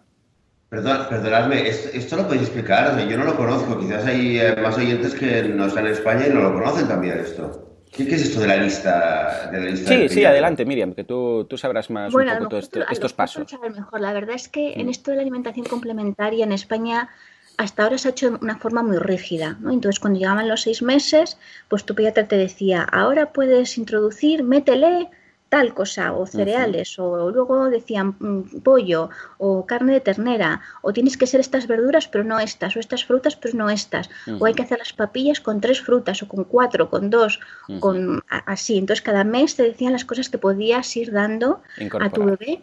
Perdón, 0.70 1.06
perdonadme, 1.08 1.69
¿esto, 1.69 2.17
lo 2.17 2.28
podéis 2.28 2.43
explicar? 2.43 2.96
yo 3.08 3.19
no 3.19 3.25
lo 3.25 3.37
conozco, 3.37 3.76
quizás 3.76 4.06
hay 4.06 4.38
eh, 4.38 4.55
más 4.62 4.78
oyentes 4.78 5.17
que 5.17 5.43
no 5.43 5.67
están 5.67 5.87
en 5.87 5.93
España 5.94 6.28
y 6.28 6.31
no 6.31 6.43
lo 6.43 6.55
conocen 6.55 6.87
también 6.87 7.19
esto. 7.19 7.67
¿Qué, 7.90 8.05
es 8.05 8.22
esto 8.22 8.40
de 8.40 8.46
la 8.46 8.56
lista? 8.56 9.50
De 9.50 9.76
sí, 9.76 10.08
sí, 10.08 10.25
adelante, 10.25 10.64
Miriam, 10.64 10.94
que 10.94 11.02
tú, 11.02 11.44
tú 11.50 11.58
sabrás 11.58 11.90
más 11.90 12.14
un 12.14 12.25
poco 12.25 12.49
todos 12.49 12.70
estos 12.88 13.12
pasos. 13.12 13.52
Mejor. 13.61 14.00
La 14.00 14.12
verdad 14.12 14.37
es 14.37 14.49
que 14.49 14.75
en 14.75 14.87
mm. 14.87 14.90
esto 14.90 15.11
de 15.11 15.17
la 15.17 15.22
alimentación 15.22 15.67
complementaria 15.67 16.44
en 16.44 16.52
España 16.52 17.08
hasta 17.56 17.82
ahora 17.82 17.99
se 17.99 18.06
ha 18.06 18.11
hecho 18.12 18.31
de 18.31 18.38
una 18.40 18.56
forma 18.56 18.84
muy 18.84 18.99
rígida. 18.99 19.58
¿no? 19.61 19.72
Entonces, 19.72 19.99
cuando 19.99 20.20
llegaban 20.20 20.49
los 20.49 20.62
seis 20.62 20.82
meses, 20.82 21.37
pues 21.69 21.84
tu 21.84 21.96
pediatra 21.96 22.28
te 22.28 22.37
decía, 22.37 22.82
ahora 22.82 23.32
puedes 23.32 23.76
introducir, 23.76 24.44
métele 24.44 25.08
tal 25.50 25.75
cosa, 25.75 26.12
o 26.12 26.26
cereales, 26.26 26.97
o 26.99 27.31
luego 27.31 27.69
decían 27.69 28.14
mm, 28.19 28.62
pollo, 28.62 29.11
o 29.37 29.67
carne 29.67 29.93
de 29.94 30.00
ternera, 30.00 30.62
o 30.81 30.93
tienes 30.93 31.19
que 31.19 31.26
ser 31.26 31.41
estas 31.41 31.67
verduras, 31.67 32.06
pero 32.06 32.23
no 32.25 32.38
estas, 32.38 32.76
o 32.76 32.79
estas 32.79 33.05
frutas, 33.05 33.35
pero 33.35 33.58
no 33.58 33.69
estas, 33.69 34.08
o 34.38 34.47
hay 34.47 34.55
que 34.55 34.62
hacer 34.62 34.79
las 34.79 34.93
papillas 34.93 35.41
con 35.41 35.61
tres 35.61 35.81
frutas, 35.82 36.23
o 36.23 36.29
con 36.29 36.44
cuatro, 36.44 36.88
con 36.88 37.11
dos, 37.11 37.41
con 37.81 38.23
así. 38.29 38.79
Entonces, 38.79 39.02
cada 39.02 39.25
mes 39.25 39.56
te 39.56 39.64
decían 39.64 39.93
las 39.93 40.05
cosas 40.05 40.29
que 40.31 40.38
podías 40.38 40.97
ir 40.97 41.11
dando 41.11 41.61
a 41.99 42.11
tu 42.11 42.25
bebé 42.25 42.61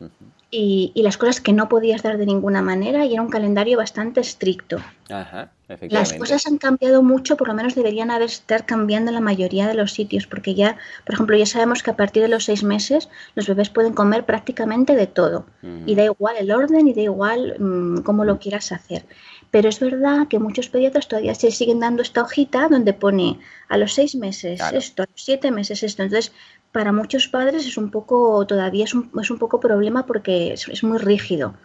y, 0.49 0.93
las 0.95 1.17
cosas 1.17 1.41
que 1.41 1.51
no 1.51 1.67
podías 1.67 2.03
dar 2.03 2.17
de 2.17 2.25
ninguna 2.25 2.61
manera, 2.61 3.05
y 3.05 3.13
era 3.13 3.21
un 3.21 3.29
calendario 3.29 3.77
bastante 3.77 4.21
estricto. 4.21 4.77
Ajá. 5.09 5.51
Las 5.89 6.13
cosas 6.13 6.47
han 6.47 6.57
cambiado 6.57 7.03
mucho, 7.03 7.35
por 7.35 7.49
lo 7.49 7.53
menos 7.53 7.75
deberían 7.75 8.09
haber 8.09 8.27
estar 8.27 8.65
cambiando 8.65 9.09
en 9.09 9.15
la 9.15 9.21
mayoría 9.21 9.67
de 9.67 9.73
los 9.73 9.91
sitios, 9.91 10.25
porque 10.25 10.55
ya, 10.55 10.77
por 11.05 11.15
ejemplo, 11.15 11.35
ya 11.35 11.45
sabemos 11.45 11.83
que 11.83 11.91
a 11.91 11.97
partir 11.97 12.23
de 12.23 12.29
los 12.29 12.45
seis 12.45 12.63
meses 12.63 13.09
los 13.35 13.47
bebés 13.47 13.69
pueden 13.69 13.93
comer 13.93 14.25
prácticamente 14.25 14.95
de 14.95 15.07
todo. 15.07 15.45
Y 15.85 15.95
da 15.95 16.05
igual 16.05 16.35
el 16.39 16.51
orden 16.51 16.87
y 16.87 16.93
da 16.93 17.01
igual 17.01 17.57
mm, 17.59 17.97
cómo 18.03 18.23
lo 18.23 18.39
quieras 18.39 18.71
hacer. 18.71 19.05
Pero 19.51 19.67
es 19.67 19.79
verdad 19.79 20.27
que 20.29 20.39
muchos 20.39 20.69
pediatras 20.69 21.07
todavía 21.07 21.35
se 21.35 21.51
siguen 21.51 21.79
dando 21.79 22.01
esta 22.01 22.21
hojita 22.21 22.67
donde 22.69 22.93
pone 22.93 23.39
a 23.69 23.77
los 23.77 23.93
seis 23.93 24.15
meses 24.15 24.61
esto, 24.73 25.03
a 25.03 25.07
los 25.11 25.23
siete 25.23 25.51
meses 25.51 25.83
esto. 25.83 26.03
Entonces, 26.03 26.31
para 26.77 26.91
muchos 26.91 27.27
padres 27.27 27.65
es 27.65 27.75
un 27.75 27.89
poco, 27.89 28.45
todavía 28.45 28.83
es 28.83 28.93
un, 28.93 29.09
es 29.19 29.31
un 29.31 29.39
poco 29.39 29.59
problema 29.59 30.05
porque 30.05 30.53
es, 30.53 30.83
muy 30.83 30.99
rígido. 30.99 31.55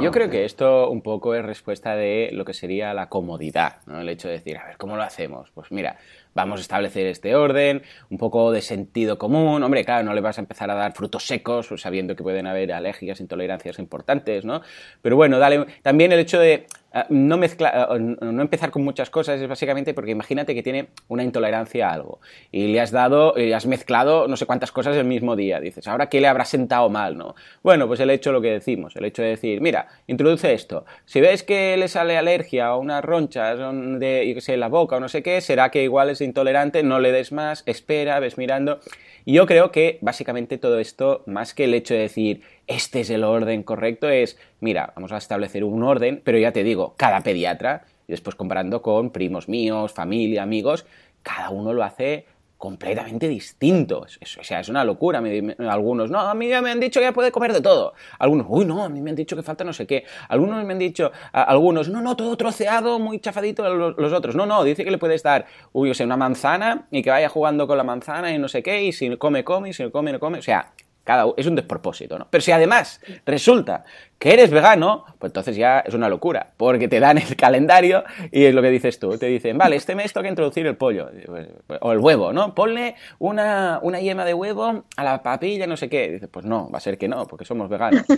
Yo 0.00 0.12
creo 0.12 0.30
que 0.30 0.44
esto 0.44 0.88
un 0.90 1.02
poco 1.02 1.34
es 1.34 1.44
respuesta 1.44 1.96
de 1.96 2.30
lo 2.32 2.44
que 2.44 2.54
sería 2.54 2.94
la 2.94 3.08
comodidad, 3.08 3.78
¿no? 3.86 4.00
El 4.00 4.08
hecho 4.08 4.28
de 4.28 4.34
decir, 4.34 4.58
a 4.58 4.66
ver, 4.66 4.76
¿cómo 4.76 4.94
lo 4.94 5.02
hacemos? 5.02 5.50
Pues 5.54 5.72
mira, 5.72 5.96
vamos 6.34 6.60
a 6.60 6.62
establecer 6.62 7.08
este 7.08 7.34
orden, 7.34 7.82
un 8.10 8.18
poco 8.18 8.52
de 8.52 8.62
sentido 8.62 9.18
común. 9.18 9.60
Hombre, 9.64 9.84
claro, 9.84 10.04
no 10.04 10.14
le 10.14 10.20
vas 10.20 10.38
a 10.38 10.42
empezar 10.42 10.70
a 10.70 10.74
dar 10.74 10.92
frutos 10.92 11.26
secos 11.26 11.66
pues, 11.66 11.80
sabiendo 11.80 12.14
que 12.14 12.22
pueden 12.22 12.46
haber 12.46 12.72
alergias, 12.72 13.20
intolerancias 13.20 13.80
importantes, 13.80 14.44
¿no? 14.44 14.62
Pero 15.02 15.16
bueno, 15.16 15.40
dale, 15.40 15.66
también 15.82 16.12
el 16.12 16.20
hecho 16.20 16.38
de 16.38 16.68
no, 17.08 17.36
mezcla, 17.36 17.88
ah, 17.88 17.98
no 17.98 18.42
empezar 18.42 18.70
con 18.70 18.82
muchas 18.82 19.10
cosas 19.10 19.40
es 19.40 19.48
básicamente 19.48 19.94
porque 19.94 20.10
imagínate 20.10 20.54
que 20.54 20.62
tiene 20.62 20.88
una 21.08 21.22
intolerancia 21.22 21.88
a 21.88 21.92
algo 21.92 22.20
y 22.50 22.68
le 22.68 22.80
has 22.80 22.90
dado, 22.90 23.34
y 23.36 23.52
has 23.52 23.66
mezclado 23.66 24.26
no 24.28 24.36
sé 24.36 24.46
cuántas 24.46 24.72
cosas 24.72 24.96
el 24.96 25.04
mismo 25.04 25.36
día. 25.36 25.60
Dices, 25.60 25.86
¿ahora 25.86 26.08
qué 26.08 26.20
le 26.20 26.28
habrá 26.28 26.44
sentado 26.44 26.88
mal? 26.88 27.16
¿no? 27.16 27.34
Bueno, 27.62 27.86
pues 27.86 28.00
el 28.00 28.10
hecho 28.10 28.32
lo 28.32 28.40
que 28.40 28.50
decimos, 28.50 28.96
el 28.96 29.04
hecho 29.04 29.22
de 29.22 29.28
decir, 29.28 29.60
mira, 29.60 29.88
introduce 30.06 30.52
esto. 30.52 30.84
Si 31.04 31.20
ves 31.20 31.42
que 31.42 31.76
le 31.76 31.88
sale 31.88 32.16
alergia 32.16 32.74
o 32.74 32.80
unas 32.80 33.04
ronchas 33.04 33.58
de, 33.58 34.34
yo 34.34 34.56
la 34.56 34.68
boca 34.68 34.96
o 34.96 35.00
no 35.00 35.08
sé 35.08 35.22
qué, 35.22 35.40
será 35.40 35.70
que 35.70 35.82
igual 35.82 36.10
es 36.10 36.20
intolerante, 36.20 36.82
no 36.82 36.98
le 36.98 37.12
des 37.12 37.32
más, 37.32 37.62
espera, 37.66 38.18
ves 38.20 38.38
mirando. 38.38 38.80
Y 39.24 39.34
yo 39.34 39.46
creo 39.46 39.70
que 39.70 39.98
básicamente 40.00 40.58
todo 40.58 40.78
esto, 40.78 41.22
más 41.26 41.54
que 41.54 41.64
el 41.64 41.74
hecho 41.74 41.94
de 41.94 42.00
decir, 42.00 42.42
este 42.66 43.00
es 43.00 43.10
el 43.10 43.24
orden 43.24 43.62
correcto, 43.62 44.08
es, 44.08 44.38
mira, 44.60 44.92
vamos 44.94 45.12
a 45.12 45.16
establecer 45.16 45.64
un 45.64 45.82
orden, 45.82 46.20
pero 46.24 46.38
ya 46.38 46.52
te 46.52 46.62
digo, 46.62 46.94
cada 46.96 47.20
pediatra, 47.20 47.84
y 48.06 48.12
después 48.12 48.36
comparando 48.36 48.82
con 48.82 49.10
primos 49.10 49.48
míos, 49.48 49.92
familia, 49.92 50.42
amigos, 50.42 50.86
cada 51.22 51.50
uno 51.50 51.72
lo 51.72 51.84
hace 51.84 52.26
completamente 52.60 53.26
distinto. 53.26 54.00
o 54.00 54.44
sea, 54.44 54.60
es 54.60 54.68
una 54.68 54.84
locura. 54.84 55.22
algunos, 55.70 56.10
no, 56.10 56.20
a 56.20 56.34
mí 56.34 56.46
ya 56.46 56.60
me 56.60 56.70
han 56.70 56.78
dicho 56.78 57.00
que 57.00 57.04
ya 57.04 57.12
puede 57.12 57.32
comer 57.32 57.54
de 57.54 57.62
todo. 57.62 57.94
Algunos, 58.18 58.46
uy, 58.50 58.66
no, 58.66 58.84
a 58.84 58.90
mí 58.90 59.00
me 59.00 59.08
han 59.08 59.16
dicho 59.16 59.34
que 59.34 59.42
falta 59.42 59.64
no 59.64 59.72
sé 59.72 59.86
qué. 59.86 60.04
Algunos 60.28 60.62
me 60.66 60.74
han 60.74 60.78
dicho, 60.78 61.10
algunos, 61.32 61.88
no, 61.88 62.02
no, 62.02 62.16
todo 62.16 62.36
troceado, 62.36 62.98
muy 62.98 63.18
chafadito. 63.18 63.66
Los, 63.74 64.12
otros, 64.12 64.36
no, 64.36 64.44
no, 64.44 64.62
dice 64.62 64.84
que 64.84 64.90
le 64.90 64.98
puedes 64.98 65.22
dar, 65.22 65.46
uy, 65.72 65.90
o 65.90 65.94
sea, 65.94 66.04
una 66.04 66.18
manzana 66.18 66.86
y 66.90 67.02
que 67.02 67.08
vaya 67.08 67.30
jugando 67.30 67.66
con 67.66 67.78
la 67.78 67.84
manzana 67.84 68.30
y 68.30 68.38
no 68.38 68.46
sé 68.46 68.62
qué, 68.62 68.82
y 68.84 68.92
si 68.92 69.16
come, 69.16 69.42
come, 69.42 69.70
y 69.70 69.72
si 69.72 69.82
no 69.82 69.90
come, 69.90 70.12
no 70.12 70.20
come. 70.20 70.40
O 70.40 70.42
sea, 70.42 70.70
cada, 71.04 71.32
es 71.36 71.46
un 71.46 71.56
despropósito, 71.56 72.18
¿no? 72.18 72.28
Pero 72.30 72.42
si 72.42 72.52
además 72.52 73.00
resulta 73.24 73.84
que 74.20 74.34
eres 74.34 74.50
vegano, 74.50 75.06
pues 75.18 75.30
entonces 75.30 75.56
ya 75.56 75.80
es 75.80 75.94
una 75.94 76.10
locura, 76.10 76.52
porque 76.58 76.88
te 76.88 77.00
dan 77.00 77.16
el 77.16 77.36
calendario 77.36 78.04
y 78.30 78.44
es 78.44 78.54
lo 78.54 78.60
que 78.60 78.68
dices 78.68 78.98
tú, 78.98 79.16
te 79.16 79.26
dicen, 79.26 79.56
vale, 79.56 79.76
este 79.76 79.94
mes 79.94 80.12
toca 80.12 80.28
introducir 80.28 80.66
el 80.66 80.76
pollo, 80.76 81.08
pues, 81.26 81.48
o 81.80 81.92
el 81.92 81.98
huevo, 81.98 82.30
¿no? 82.30 82.54
Ponle 82.54 82.96
una, 83.18 83.80
una 83.82 83.98
yema 83.98 84.26
de 84.26 84.34
huevo 84.34 84.84
a 84.94 85.04
la 85.04 85.22
papilla, 85.22 85.66
no 85.66 85.76
sé 85.78 85.88
qué. 85.88 86.10
Dices, 86.10 86.28
pues 86.30 86.44
no, 86.44 86.70
va 86.70 86.76
a 86.76 86.80
ser 86.80 86.98
que 86.98 87.08
no, 87.08 87.26
porque 87.26 87.44
somos 87.44 87.68
veganos. 87.68 88.04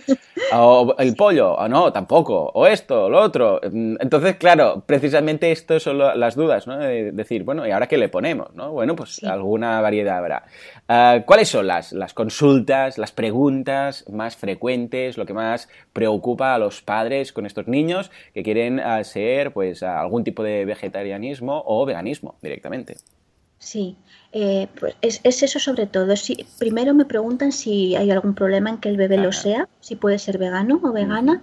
O 0.54 0.94
el 0.98 1.16
pollo, 1.16 1.54
o 1.54 1.66
no, 1.66 1.90
tampoco, 1.94 2.50
o 2.52 2.66
esto, 2.66 3.04
o 3.04 3.08
lo 3.08 3.22
otro. 3.22 3.58
Entonces, 3.62 4.36
claro, 4.36 4.82
precisamente 4.84 5.50
esto 5.50 5.80
son 5.80 5.96
las 5.96 6.34
dudas, 6.34 6.66
¿no? 6.66 6.76
De 6.76 7.10
decir, 7.10 7.42
bueno, 7.42 7.66
¿y 7.66 7.70
ahora 7.70 7.86
qué 7.86 7.96
le 7.96 8.10
ponemos? 8.10 8.54
¿no? 8.54 8.70
Bueno, 8.70 8.94
pues 8.94 9.24
alguna 9.24 9.80
variedad 9.80 10.18
habrá. 10.18 10.44
Ah, 10.88 11.20
¿Cuáles 11.24 11.48
son 11.48 11.66
las, 11.66 11.92
las 11.92 12.12
consultas, 12.12 12.98
las 12.98 13.12
preguntas 13.12 14.04
más 14.10 14.36
frecuentes, 14.36 15.16
lo 15.16 15.24
que 15.24 15.32
más 15.32 15.70
preocupa 15.92 16.54
a 16.54 16.58
los 16.58 16.82
padres 16.82 17.32
con 17.32 17.46
estos 17.46 17.68
niños 17.68 18.10
que 18.34 18.42
quieren 18.42 18.80
ah, 18.80 19.02
ser 19.04 19.52
pues 19.52 19.82
algún 19.82 20.24
tipo 20.24 20.42
de 20.42 20.64
vegetarianismo 20.64 21.62
o 21.66 21.84
veganismo 21.84 22.36
directamente? 22.42 22.96
Sí, 23.58 23.96
eh, 24.32 24.66
pues 24.80 24.96
es, 25.02 25.20
eso 25.24 25.58
sobre 25.60 25.86
todo. 25.86 26.16
Si, 26.16 26.46
primero 26.58 26.94
me 26.94 27.04
preguntan 27.04 27.52
si 27.52 27.94
hay 27.94 28.10
algún 28.10 28.34
problema 28.34 28.70
en 28.70 28.78
que 28.78 28.88
el 28.88 28.96
bebé 28.96 29.18
lo 29.18 29.30
sea, 29.30 29.68
si 29.80 29.94
puede 29.94 30.18
ser 30.18 30.38
vegano 30.38 30.80
o 30.82 30.92
vegana, 30.92 31.42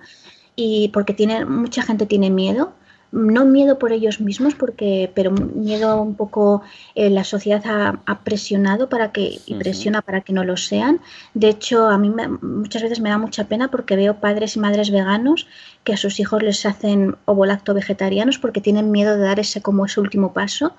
y 0.56 0.90
porque 0.90 1.14
tiene, 1.14 1.46
mucha 1.46 1.82
gente 1.82 2.06
tiene 2.06 2.30
miedo 2.30 2.74
no 3.12 3.46
miedo 3.46 3.80
por 3.80 3.92
ellos 3.92 4.22
mismos, 4.22 4.56
porque, 4.56 5.12
pero 5.16 5.32
miedo 5.32 6.02
un 6.02 6.16
poco 6.16 6.62
eh, 6.96 7.10
la 7.10 7.24
sociedad 7.24 7.64
ha, 8.06 8.20
presionado 8.24 8.90
para 8.90 9.12
que, 9.12 9.40
y 9.46 9.56
presiona 9.56 10.02
para 10.02 10.22
que 10.22 10.34
no 10.34 10.44
lo 10.44 10.58
sean. 10.58 11.02
De 11.34 11.50
hecho, 11.50 11.88
a 11.88 11.98
mí 11.98 12.12
muchas 12.42 12.84
veces 12.84 13.00
me 13.00 13.10
da 13.10 13.18
mucha 13.18 13.46
pena 13.46 13.72
porque 13.72 13.96
veo 13.96 14.20
padres 14.20 14.56
y 14.56 14.60
madres 14.60 14.92
veganos 14.92 15.48
que 15.90 15.94
a 15.96 15.98
sus 15.98 16.20
hijos 16.20 16.44
les 16.44 16.68
hacen 16.68 17.16
ovolacto 17.26 17.74
vegetarianos 17.74 18.38
porque 18.38 18.62
tienen 18.62 18.92
miedo 18.92 19.18
de 19.18 19.24
dar 19.24 19.40
ese 19.40 19.60
como 19.60 19.88
ese 19.88 20.00
último 20.00 20.34
paso. 20.34 20.76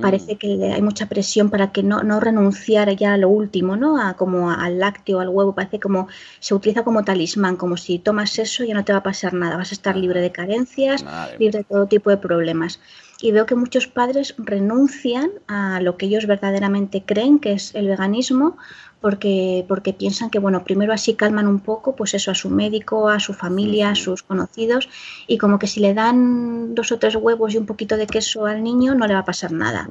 Parece 0.00 0.36
que 0.36 0.70
hay 0.72 0.80
mucha 0.80 1.06
presión 1.06 1.50
para 1.50 1.72
que 1.72 1.82
no, 1.82 2.04
no 2.04 2.20
renunciar 2.20 2.94
ya 2.94 3.14
a 3.14 3.16
lo 3.16 3.28
último, 3.28 3.76
¿no? 3.76 4.00
A, 4.00 4.14
como 4.14 4.52
al 4.52 4.78
lácteo, 4.78 5.18
al 5.18 5.30
huevo, 5.30 5.52
parece 5.52 5.80
como 5.80 6.06
se 6.38 6.54
utiliza 6.54 6.84
como 6.84 7.02
talismán, 7.02 7.56
como 7.56 7.76
si 7.76 7.98
tomas 7.98 8.38
eso 8.38 8.62
ya 8.62 8.74
no 8.74 8.84
te 8.84 8.92
va 8.92 9.00
a 9.00 9.02
pasar 9.02 9.34
nada, 9.34 9.56
vas 9.56 9.72
a 9.72 9.74
estar 9.74 9.96
libre 9.96 10.20
de 10.20 10.30
carencias, 10.30 11.04
libre 11.40 11.58
de 11.58 11.64
todo 11.64 11.86
tipo 11.86 12.10
de 12.10 12.18
problemas. 12.18 12.78
Y 13.22 13.32
veo 13.32 13.46
que 13.46 13.54
muchos 13.54 13.86
padres 13.86 14.34
renuncian 14.36 15.30
a 15.46 15.80
lo 15.80 15.96
que 15.96 16.06
ellos 16.06 16.26
verdaderamente 16.26 17.04
creen 17.06 17.38
que 17.38 17.52
es 17.52 17.74
el 17.74 17.86
veganismo 17.86 18.56
porque, 19.02 19.64
porque 19.68 19.92
piensan 19.92 20.30
que, 20.30 20.38
bueno, 20.38 20.64
primero 20.64 20.92
así 20.92 21.14
calman 21.14 21.48
un 21.48 21.58
poco, 21.58 21.94
pues 21.96 22.14
eso, 22.14 22.30
a 22.30 22.34
su 22.34 22.48
médico, 22.48 23.08
a 23.08 23.18
su 23.18 23.34
familia, 23.34 23.90
a 23.90 23.94
sus 23.96 24.22
conocidos, 24.22 24.88
y 25.26 25.38
como 25.38 25.58
que 25.58 25.66
si 25.66 25.80
le 25.80 25.92
dan 25.92 26.74
dos 26.74 26.92
o 26.92 26.98
tres 26.98 27.16
huevos 27.16 27.52
y 27.52 27.58
un 27.58 27.66
poquito 27.66 27.96
de 27.96 28.06
queso 28.06 28.46
al 28.46 28.62
niño, 28.62 28.94
no 28.94 29.06
le 29.06 29.14
va 29.14 29.20
a 29.20 29.24
pasar 29.24 29.50
nada. 29.50 29.88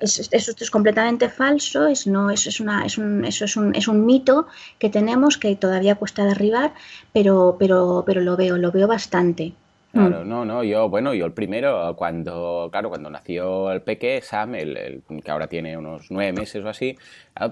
eso 0.00 0.52
es 0.60 0.70
completamente 0.70 1.28
falso, 1.28 1.86
es, 1.86 2.08
no, 2.08 2.30
eso, 2.30 2.48
es, 2.48 2.60
una, 2.60 2.84
es, 2.84 2.98
un, 2.98 3.24
eso 3.24 3.44
es, 3.44 3.56
un, 3.56 3.74
es 3.74 3.86
un 3.86 4.04
mito 4.04 4.48
que 4.80 4.90
tenemos 4.90 5.38
que 5.38 5.54
todavía 5.54 5.94
cuesta 5.94 6.24
derribar, 6.24 6.74
pero, 7.12 7.56
pero, 7.58 8.02
pero 8.04 8.20
lo 8.20 8.36
veo, 8.36 8.58
lo 8.58 8.72
veo 8.72 8.88
bastante. 8.88 9.54
Claro, 9.92 10.24
mm. 10.24 10.28
no, 10.28 10.44
no, 10.44 10.62
yo, 10.62 10.88
bueno, 10.88 11.14
yo 11.14 11.26
el 11.26 11.32
primero, 11.32 11.96
cuando, 11.96 12.68
claro, 12.70 12.90
cuando 12.90 13.10
nació 13.10 13.72
el 13.72 13.82
peque, 13.82 14.20
Sam, 14.22 14.54
el, 14.54 15.02
que 15.24 15.30
ahora 15.30 15.48
tiene 15.48 15.76
unos 15.76 16.10
nueve 16.10 16.32
meses 16.32 16.64
o 16.64 16.68
así, 16.68 16.96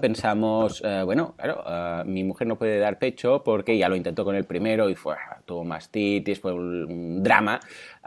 pensamos, 0.01 0.81
eh, 0.85 1.01
bueno, 1.03 1.35
claro, 1.35 1.63
eh, 1.67 2.03
mi 2.05 2.23
mujer 2.23 2.47
no 2.47 2.55
puede 2.55 2.79
dar 2.79 2.97
pecho 2.97 3.43
porque 3.43 3.77
ya 3.77 3.89
lo 3.89 3.97
intentó 3.97 4.23
con 4.23 4.35
el 4.35 4.45
primero 4.45 4.89
y 4.89 4.95
fue, 4.95 5.15
tuvo 5.45 5.65
mastitis, 5.65 6.39
fue 6.39 6.53
un 6.53 7.21
drama, 7.21 7.59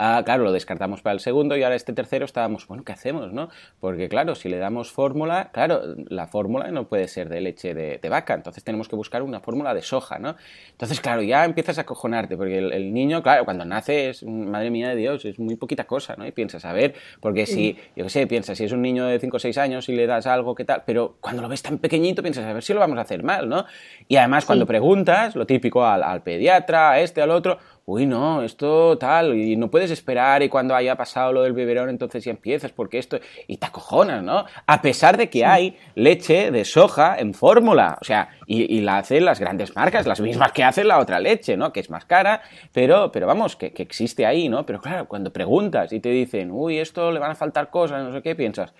Ah, 0.04 0.20
claro, 0.24 0.42
lo 0.42 0.50
descartamos 0.50 1.00
para 1.00 1.14
el 1.14 1.20
segundo 1.20 1.56
y 1.56 1.62
ahora 1.62 1.76
este 1.76 1.92
tercero 1.92 2.24
estábamos, 2.24 2.66
bueno, 2.66 2.82
¿qué 2.82 2.90
hacemos, 2.90 3.32
no? 3.32 3.50
Porque 3.78 4.08
claro, 4.08 4.34
si 4.34 4.48
le 4.48 4.58
damos 4.58 4.90
fórmula, 4.90 5.50
claro, 5.52 5.80
la 6.08 6.26
fórmula 6.26 6.72
no 6.72 6.88
puede 6.88 7.06
ser 7.06 7.28
de 7.28 7.40
leche 7.40 7.72
de, 7.72 8.08
vaca, 8.08 8.34
entonces 8.34 8.64
tenemos 8.64 8.88
que 8.88 8.96
buscar 8.96 9.22
una 9.22 9.38
fórmula 9.38 9.72
de 9.74 9.82
soja, 9.82 10.18
¿no? 10.18 10.34
Entonces, 10.72 11.00
claro, 11.00 11.22
ya 11.22 11.44
empiezas 11.44 11.78
a 11.78 11.84
cojonarte, 11.84 12.36
porque 12.36 12.58
el, 12.58 12.92
niño, 12.92 13.22
claro, 13.22 13.44
cuando 13.44 13.64
nace 13.64 14.08
es, 14.08 14.24
madre 14.24 14.70
mía 14.70 14.88
de 14.88 14.96
Dios, 14.96 15.24
es 15.24 15.38
muy 15.38 15.54
poquita 15.54 15.84
cosa, 15.84 16.16
¿no? 16.18 16.26
Y 16.26 16.32
piensas, 16.32 16.64
a 16.64 16.72
ver, 16.72 16.96
porque 17.20 17.46
si, 17.46 17.78
yo 17.94 18.02
qué 18.02 18.10
sé, 18.10 18.26
piensas, 18.26 18.58
si 18.58 18.64
es 18.64 18.72
un 18.72 18.82
niño 18.82 19.06
de 19.06 19.20
5 19.20 19.36
o 19.36 19.38
6 19.38 19.56
años 19.58 19.88
y 19.88 19.94
le 19.94 20.08
das 20.08 20.26
algo, 20.26 20.56
¿qué 20.56 20.64
tal? 20.64 20.82
Pero 20.84 21.14
cuando 21.20 21.42
lo 21.42 21.48
ves 21.48 21.62
tan 21.62 21.78
pequeñito, 21.78 22.22
piensas, 22.22 22.44
a 22.44 22.52
ver 22.52 22.64
si 22.64 22.74
lo 22.74 22.80
vamos 22.80 22.98
a 22.98 23.02
hacer 23.02 23.22
mal, 23.22 23.48
¿no? 23.48 23.66
Y 24.08 24.16
además, 24.16 24.46
cuando 24.46 24.66
preguntas, 24.66 25.36
lo 25.36 25.46
típico 25.46 25.86
al, 25.86 26.02
al 26.02 26.24
pediatra, 26.24 26.90
a 26.90 27.00
este, 27.00 27.22
al 27.22 27.30
otro, 27.30 27.60
uy, 27.84 28.06
no, 28.06 28.42
esto 28.42 28.96
tal, 28.96 29.34
y 29.34 29.56
no 29.56 29.70
puedes 29.70 29.90
esperar 29.90 30.42
y 30.42 30.48
cuando 30.48 30.74
haya 30.74 30.96
pasado 30.96 31.32
lo 31.32 31.42
del 31.42 31.52
biberón 31.52 31.88
entonces 31.88 32.24
ya 32.24 32.30
empiezas, 32.30 32.72
porque 32.72 32.98
esto, 32.98 33.18
y 33.48 33.56
te 33.56 33.66
acojonas, 33.66 34.22
¿no? 34.22 34.44
A 34.66 34.82
pesar 34.82 35.16
de 35.16 35.28
que 35.28 35.44
hay 35.44 35.76
leche 35.94 36.50
de 36.50 36.64
soja 36.64 37.16
en 37.18 37.34
fórmula, 37.34 37.98
o 38.00 38.04
sea, 38.04 38.28
y, 38.46 38.80
la 38.82 38.98
hacen 38.98 39.24
las 39.24 39.40
grandes 39.40 39.74
marcas, 39.74 40.06
las 40.06 40.20
mismas 40.20 40.52
que 40.52 40.64
hacen 40.64 40.88
la 40.88 40.98
otra 40.98 41.18
leche, 41.18 41.56
¿no? 41.56 41.72
Que 41.72 41.80
es 41.80 41.90
más 41.90 42.04
cara, 42.04 42.42
pero, 42.72 43.10
pero 43.10 43.26
vamos, 43.26 43.56
que, 43.56 43.72
que 43.72 43.82
existe 43.82 44.26
ahí, 44.26 44.48
¿no? 44.48 44.64
Pero 44.66 44.80
claro, 44.80 45.06
cuando 45.08 45.32
preguntas 45.32 45.92
y 45.92 46.00
te 46.00 46.10
dicen, 46.10 46.50
uy, 46.52 46.78
esto 46.78 47.10
le 47.10 47.18
van 47.18 47.32
a 47.32 47.34
faltar 47.34 47.70
cosas, 47.70 48.04
no 48.04 48.12
sé 48.12 48.22
qué, 48.22 48.34
piensas, 48.34 48.74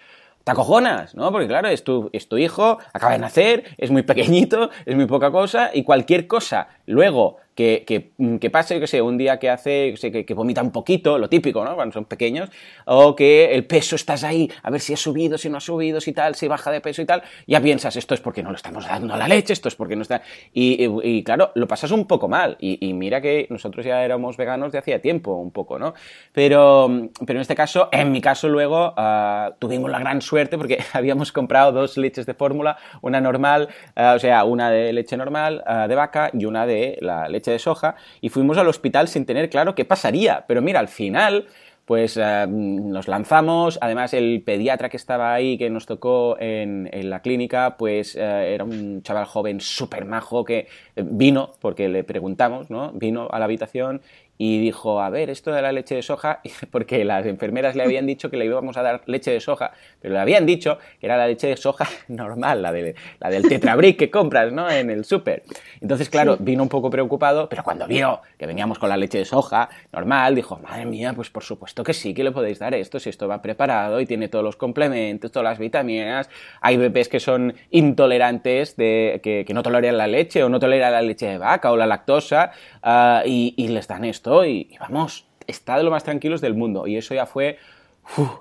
te 0.44 0.50
acojonas, 0.50 1.14
¿no? 1.14 1.30
Porque 1.30 1.46
claro, 1.46 1.68
es 1.68 1.84
tu, 1.84 2.10
es 2.12 2.28
tu 2.28 2.36
hijo, 2.36 2.78
acaba 2.92 3.12
de 3.12 3.18
nacer, 3.18 3.64
es 3.78 3.90
muy 3.90 4.02
pequeñito, 4.02 4.70
es 4.86 4.96
muy 4.96 5.06
poca 5.06 5.30
cosa, 5.30 5.70
y 5.72 5.84
cualquier 5.84 6.26
cosa 6.26 6.68
luego 6.86 7.36
que, 7.54 7.84
que, 7.86 8.10
mm, 8.16 8.36
que 8.36 8.50
pase, 8.50 8.80
que 8.80 8.86
sé, 8.86 9.02
un 9.02 9.18
día 9.18 9.38
que 9.38 9.50
hace, 9.50 9.94
que, 10.00 10.24
que, 10.24 10.34
vomita 10.34 10.62
un 10.62 10.72
poquito, 10.72 11.18
lo 11.18 11.28
típico, 11.28 11.64
¿no? 11.64 11.74
Cuando 11.74 11.92
son 11.92 12.04
pequeños, 12.06 12.50
o 12.86 13.14
que 13.14 13.52
el 13.54 13.66
peso 13.66 13.96
estás 13.96 14.24
ahí, 14.24 14.50
a 14.62 14.70
ver 14.70 14.80
si 14.80 14.94
ha 14.94 14.96
subido, 14.96 15.38
si 15.38 15.48
no 15.48 15.58
ha 15.58 15.60
subido, 15.60 16.00
si 16.00 16.12
tal, 16.12 16.34
si 16.34 16.48
baja 16.48 16.70
de 16.70 16.80
peso 16.80 17.02
y 17.02 17.06
tal, 17.06 17.22
ya 17.46 17.60
piensas, 17.60 17.96
esto 17.96 18.14
es 18.14 18.20
porque 18.20 18.42
no 18.42 18.50
le 18.50 18.56
estamos 18.56 18.86
dando 18.86 19.16
la 19.16 19.28
leche, 19.28 19.52
esto 19.52 19.68
es 19.68 19.74
porque 19.74 19.96
no 19.96 20.02
está... 20.02 20.22
Y, 20.52 21.22
claro, 21.24 21.52
lo 21.54 21.66
pasas 21.68 21.90
un 21.90 22.06
poco 22.06 22.28
mal, 22.28 22.56
y, 22.58 22.92
mira 22.92 23.20
que 23.20 23.46
nosotros 23.50 23.84
ya 23.84 24.04
éramos 24.04 24.36
veganos 24.36 24.72
de 24.72 24.78
hacía 24.78 25.00
tiempo, 25.00 25.34
un 25.34 25.50
poco, 25.50 25.78
¿no? 25.78 25.94
Pero, 26.32 27.08
pero 27.26 27.38
en 27.38 27.42
este 27.42 27.54
caso, 27.54 27.88
en 27.92 28.12
mi 28.12 28.20
caso 28.20 28.48
luego, 28.48 28.94
uh, 28.96 29.52
tuvimos 29.58 29.90
la 29.90 29.98
gran 29.98 30.20
suerte 30.20 30.56
porque 30.56 30.78
habíamos 30.92 31.32
comprado 31.32 31.72
dos 31.72 31.96
leches 31.96 32.26
de 32.26 32.34
fórmula, 32.34 32.76
una 33.00 33.20
normal, 33.20 33.68
uh, 33.96 34.16
o 34.16 34.18
sea, 34.18 34.44
una 34.44 34.70
de 34.70 34.92
leche 34.92 35.16
normal 35.16 35.62
uh, 35.66 35.88
de 35.88 35.94
vaca 35.94 36.30
y 36.32 36.44
una 36.44 36.66
de 36.66 36.98
la 37.00 37.28
leche 37.28 37.41
de 37.50 37.58
soja 37.58 37.96
y 38.20 38.28
fuimos 38.28 38.58
al 38.58 38.68
hospital 38.68 39.08
sin 39.08 39.26
tener 39.26 39.50
claro 39.50 39.74
qué 39.74 39.84
pasaría. 39.84 40.44
Pero 40.46 40.62
mira, 40.62 40.80
al 40.80 40.88
final 40.88 41.46
pues 41.84 42.16
eh, 42.16 42.46
nos 42.48 43.08
lanzamos, 43.08 43.78
además 43.80 44.14
el 44.14 44.42
pediatra 44.42 44.88
que 44.88 44.96
estaba 44.96 45.34
ahí, 45.34 45.58
que 45.58 45.68
nos 45.68 45.86
tocó 45.86 46.36
en, 46.38 46.88
la 47.10 47.20
clínica, 47.20 47.76
pues 47.76 48.14
eh, 48.14 48.54
era 48.54 48.64
un 48.64 49.02
chaval 49.02 49.24
joven 49.24 49.60
súper 49.60 50.04
majo 50.04 50.44
que 50.44 50.68
vino, 50.94 51.52
porque 51.60 51.88
le 51.88 52.04
preguntamos, 52.04 52.70
¿no? 52.70 52.92
Vino 52.92 53.28
a 53.30 53.38
la 53.38 53.46
habitación 53.46 54.00
y 54.44 54.58
dijo, 54.58 55.00
a 55.00 55.08
ver, 55.08 55.30
esto 55.30 55.52
de 55.52 55.62
la 55.62 55.70
leche 55.70 55.94
de 55.94 56.02
soja, 56.02 56.40
porque 56.72 57.04
las 57.04 57.24
enfermeras 57.26 57.76
le 57.76 57.84
habían 57.84 58.08
dicho 58.08 58.28
que 58.28 58.36
le 58.36 58.44
íbamos 58.46 58.76
a 58.76 58.82
dar 58.82 59.02
leche 59.06 59.30
de 59.30 59.38
soja, 59.38 59.70
pero 60.00 60.14
le 60.14 60.20
habían 60.20 60.46
dicho 60.46 60.78
que 60.98 61.06
era 61.06 61.16
la 61.16 61.28
leche 61.28 61.46
de 61.46 61.56
soja 61.56 61.88
normal, 62.08 62.60
la, 62.60 62.72
de, 62.72 62.96
la 63.20 63.30
del 63.30 63.48
tetrabric 63.48 63.96
que 63.96 64.10
compras, 64.10 64.52
¿no? 64.52 64.68
En 64.68 64.90
el 64.90 65.04
súper. 65.04 65.44
Entonces, 65.80 66.10
claro, 66.10 66.38
vino 66.40 66.64
un 66.64 66.68
poco 66.68 66.90
preocupado, 66.90 67.48
pero 67.48 67.62
cuando 67.62 67.86
vio 67.86 68.20
que 68.36 68.46
veníamos 68.48 68.80
con 68.80 68.88
la 68.88 68.96
leche 68.96 69.18
de 69.18 69.24
soja 69.24 69.68
normal, 69.92 70.34
dijo, 70.34 70.58
madre 70.58 70.86
mía, 70.86 71.12
pues 71.14 71.30
por 71.30 71.44
supuesto 71.44 71.84
que 71.84 71.94
sí, 71.94 72.12
que 72.12 72.24
le 72.24 72.32
podéis 72.32 72.58
dar 72.58 72.74
esto, 72.74 72.98
si 72.98 73.10
esto 73.10 73.28
va 73.28 73.40
preparado 73.40 74.00
y 74.00 74.06
tiene 74.06 74.26
todos 74.26 74.44
los 74.44 74.56
complementos, 74.56 75.30
todas 75.30 75.44
las 75.44 75.60
vitaminas. 75.60 76.28
Hay 76.60 76.78
bebés 76.78 77.08
que 77.08 77.20
son 77.20 77.54
intolerantes, 77.70 78.74
de, 78.74 79.20
que, 79.22 79.46
no 79.54 79.62
toleran 79.62 79.98
la 79.98 80.08
leche 80.08 80.42
o 80.42 80.48
no 80.48 80.58
toleran 80.58 80.90
la 80.90 81.02
leche 81.02 81.26
de 81.26 81.38
vaca 81.38 81.70
o 81.70 81.76
la 81.76 81.86
lactosa, 81.86 82.50
ah, 82.82 83.22
y 83.24 83.68
les 83.68 83.86
dan 83.86 84.04
esto 84.04 84.31
y, 84.44 84.70
vamos, 84.80 85.26
está 85.46 85.76
de 85.76 85.84
lo 85.84 85.90
más 85.90 86.04
tranquilos 86.04 86.40
del 86.40 86.54
mundo. 86.54 86.86
Y 86.86 86.96
eso 86.96 87.14
ya 87.14 87.26
fue 87.26 87.58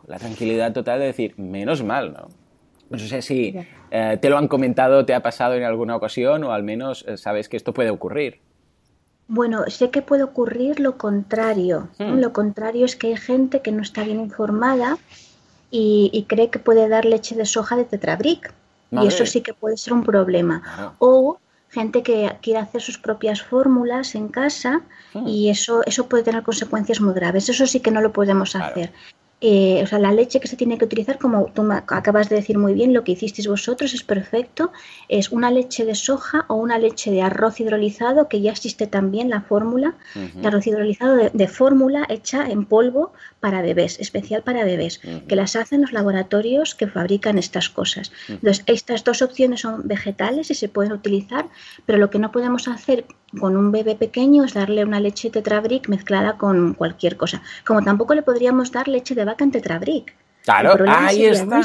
la 0.07 0.17
tranquilidad 0.17 0.73
total 0.73 0.99
de 0.99 1.05
decir, 1.05 1.37
menos 1.37 1.83
mal, 1.83 2.13
¿no? 2.13 2.27
No 2.89 2.99
sé 2.99 3.21
si 3.21 3.55
eh, 3.89 4.17
te 4.21 4.29
lo 4.29 4.37
han 4.37 4.49
comentado, 4.49 5.05
te 5.05 5.13
ha 5.13 5.21
pasado 5.21 5.55
en 5.55 5.63
alguna 5.63 5.95
ocasión 5.95 6.43
o 6.43 6.51
al 6.51 6.63
menos 6.63 7.05
eh, 7.07 7.15
sabes 7.15 7.47
que 7.47 7.55
esto 7.55 7.73
puede 7.73 7.89
ocurrir. 7.89 8.41
Bueno, 9.29 9.63
sé 9.67 9.91
que 9.91 10.01
puede 10.01 10.23
ocurrir 10.23 10.81
lo 10.81 10.97
contrario. 10.97 11.87
Hmm. 11.97 12.19
Lo 12.19 12.33
contrario 12.33 12.83
es 12.83 12.97
que 12.97 13.07
hay 13.07 13.15
gente 13.15 13.61
que 13.61 13.71
no 13.71 13.81
está 13.81 14.03
bien 14.03 14.19
informada 14.19 14.97
y, 15.73 16.25
cree 16.27 16.49
que 16.49 16.59
puede 16.59 16.89
dar 16.89 17.05
leche 17.05 17.33
de 17.33 17.45
soja 17.45 17.77
de 17.77 17.85
tetrabric. 17.85 18.53
Y 18.91 19.07
eso 19.07 19.25
sí 19.25 19.39
que 19.39 19.53
puede 19.53 19.77
ser 19.77 19.93
un 19.93 20.03
problema. 20.03 20.95
O 20.99 21.39
gente 21.71 22.03
que 22.03 22.37
quiere 22.41 22.59
hacer 22.59 22.81
sus 22.81 22.97
propias 22.97 23.41
fórmulas 23.41 24.15
en 24.15 24.27
casa 24.27 24.81
ah. 25.15 25.23
y 25.25 25.49
eso, 25.49 25.81
eso 25.85 26.07
puede 26.07 26.23
tener 26.23 26.43
consecuencias 26.43 26.99
muy 27.01 27.13
graves. 27.13 27.49
Eso 27.49 27.65
sí 27.65 27.79
que 27.79 27.91
no 27.91 28.01
lo 28.01 28.11
podemos 28.11 28.55
hacer. 28.55 28.91
Eh, 29.43 29.81
o 29.83 29.87
sea, 29.87 29.97
la 29.97 30.11
leche 30.11 30.39
que 30.39 30.47
se 30.47 30.55
tiene 30.55 30.77
que 30.77 30.85
utilizar, 30.85 31.17
como 31.17 31.47
tú 31.47 31.67
acabas 31.87 32.29
de 32.29 32.35
decir 32.35 32.59
muy 32.59 32.75
bien, 32.75 32.93
lo 32.93 33.03
que 33.03 33.13
hicisteis 33.13 33.47
vosotros 33.47 33.95
es 33.95 34.03
perfecto, 34.03 34.71
es 35.09 35.31
una 35.31 35.49
leche 35.49 35.83
de 35.83 35.95
soja 35.95 36.45
o 36.47 36.55
una 36.55 36.77
leche 36.77 37.09
de 37.09 37.23
arroz 37.23 37.59
hidrolizado, 37.59 38.27
que 38.27 38.41
ya 38.41 38.51
existe 38.51 38.85
también 38.85 39.31
la 39.31 39.41
fórmula 39.41 39.95
de 40.13 40.47
arroz 40.47 40.67
hidrolizado 40.67 41.15
de, 41.33 41.47
fórmula 41.47 42.05
hecha 42.07 42.47
en 42.47 42.65
polvo 42.65 43.13
para 43.39 43.63
bebés, 43.63 43.99
especial 43.99 44.43
para 44.43 44.63
bebés, 44.63 45.01
que 45.27 45.35
las 45.35 45.55
hacen 45.55 45.81
los 45.81 45.91
laboratorios 45.91 46.75
que 46.75 46.87
fabrican 46.87 47.39
estas 47.39 47.69
cosas. 47.69 48.11
Entonces, 48.29 48.63
estas 48.67 49.03
dos 49.03 49.23
opciones 49.23 49.61
son 49.61 49.87
vegetales 49.87 50.51
y 50.51 50.53
se 50.53 50.69
pueden 50.69 50.91
utilizar, 50.91 51.47
pero 51.87 51.97
lo 51.97 52.11
que 52.11 52.19
no 52.19 52.31
podemos 52.31 52.67
hacer 52.67 53.05
con 53.39 53.55
un 53.55 53.71
bebé 53.71 53.95
pequeño 53.95 54.43
es 54.43 54.53
darle 54.53 54.83
una 54.83 54.99
leche 54.99 55.29
tetrabric 55.29 55.87
mezclada 55.87 56.37
con 56.37 56.73
cualquier 56.73 57.17
cosa. 57.17 57.41
Como 57.65 57.81
tampoco 57.81 58.13
le 58.13 58.21
podríamos 58.23 58.71
dar 58.71 58.87
leche 58.87 59.15
de 59.15 59.25
vaca 59.31 59.43
en 59.43 59.51
tetrabric. 59.51 60.15
Claro, 60.43 60.75
ahí 60.87 61.25
está. 61.25 61.61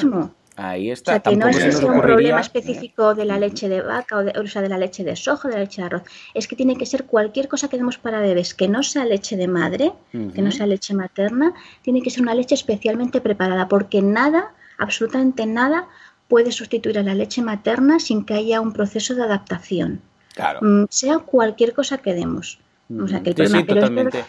Ahí 0.56 0.90
está. 0.90 1.12
O 1.12 1.14
sea, 1.14 1.23
que 1.23 1.37
no 1.37 1.49
es 1.49 1.82
un 1.82 2.00
problema 2.00 2.40
específico 2.40 3.14
de 3.14 3.26
la 3.26 3.38
leche 3.38 3.68
de 3.68 3.82
vaca 3.82 4.16
o, 4.16 4.25
de, 4.25 4.32
o 4.38 4.46
sea, 4.46 4.62
de 4.62 4.70
la 4.70 4.78
leche 4.78 5.04
de 5.04 5.14
soja 5.14 5.49
o 5.49 5.50
de 5.50 5.58
la 5.58 5.64
leche 5.64 5.82
de 5.82 5.87
arroz. 5.87 6.02
Es 6.32 6.49
que 6.49 6.56
tiene 6.56 6.76
que 6.76 6.87
ser 6.87 7.04
cualquier 7.04 7.46
cosa 7.46 7.68
que 7.68 7.76
demos 7.76 7.99
para 7.99 8.20
bebés 8.20 8.54
que 8.54 8.66
no 8.66 8.82
sea 8.82 9.04
leche 9.04 9.37
de 9.37 9.49
madre, 9.49 9.92
que 10.12 10.40
no 10.40 10.50
sea 10.50 10.66
leche 10.66 10.94
materna, 10.94 11.52
tiene 11.82 12.00
que 12.00 12.08
ser 12.08 12.23
una 12.23 12.35
leche 12.35 12.54
especialmente 12.54 13.20
preparada, 13.20 13.68
porque 13.68 14.00
nada, 14.00 14.54
absolutamente 14.78 15.44
nada, 15.44 15.88
puede 16.26 16.52
sustituir 16.52 16.99
a 16.99 17.02
la 17.02 17.14
leche 17.14 17.42
materna 17.42 18.00
sin 18.00 18.25
que 18.25 18.35
haya 18.35 18.62
un 18.62 18.73
proceso 18.73 19.14
de 19.14 19.25
adaptación. 19.25 20.00
Claro. 20.35 20.61
Mm, 20.62 20.87
sea 20.88 21.18
cualquier 21.18 21.75
cosa 21.75 21.99
que 21.99 22.14
demos. 22.14 22.58
O 22.99 23.08
sea, 23.08 23.23
que 23.23 23.30
el 23.30 23.49
sí, 23.49 23.64
totalmente. 23.64 24.25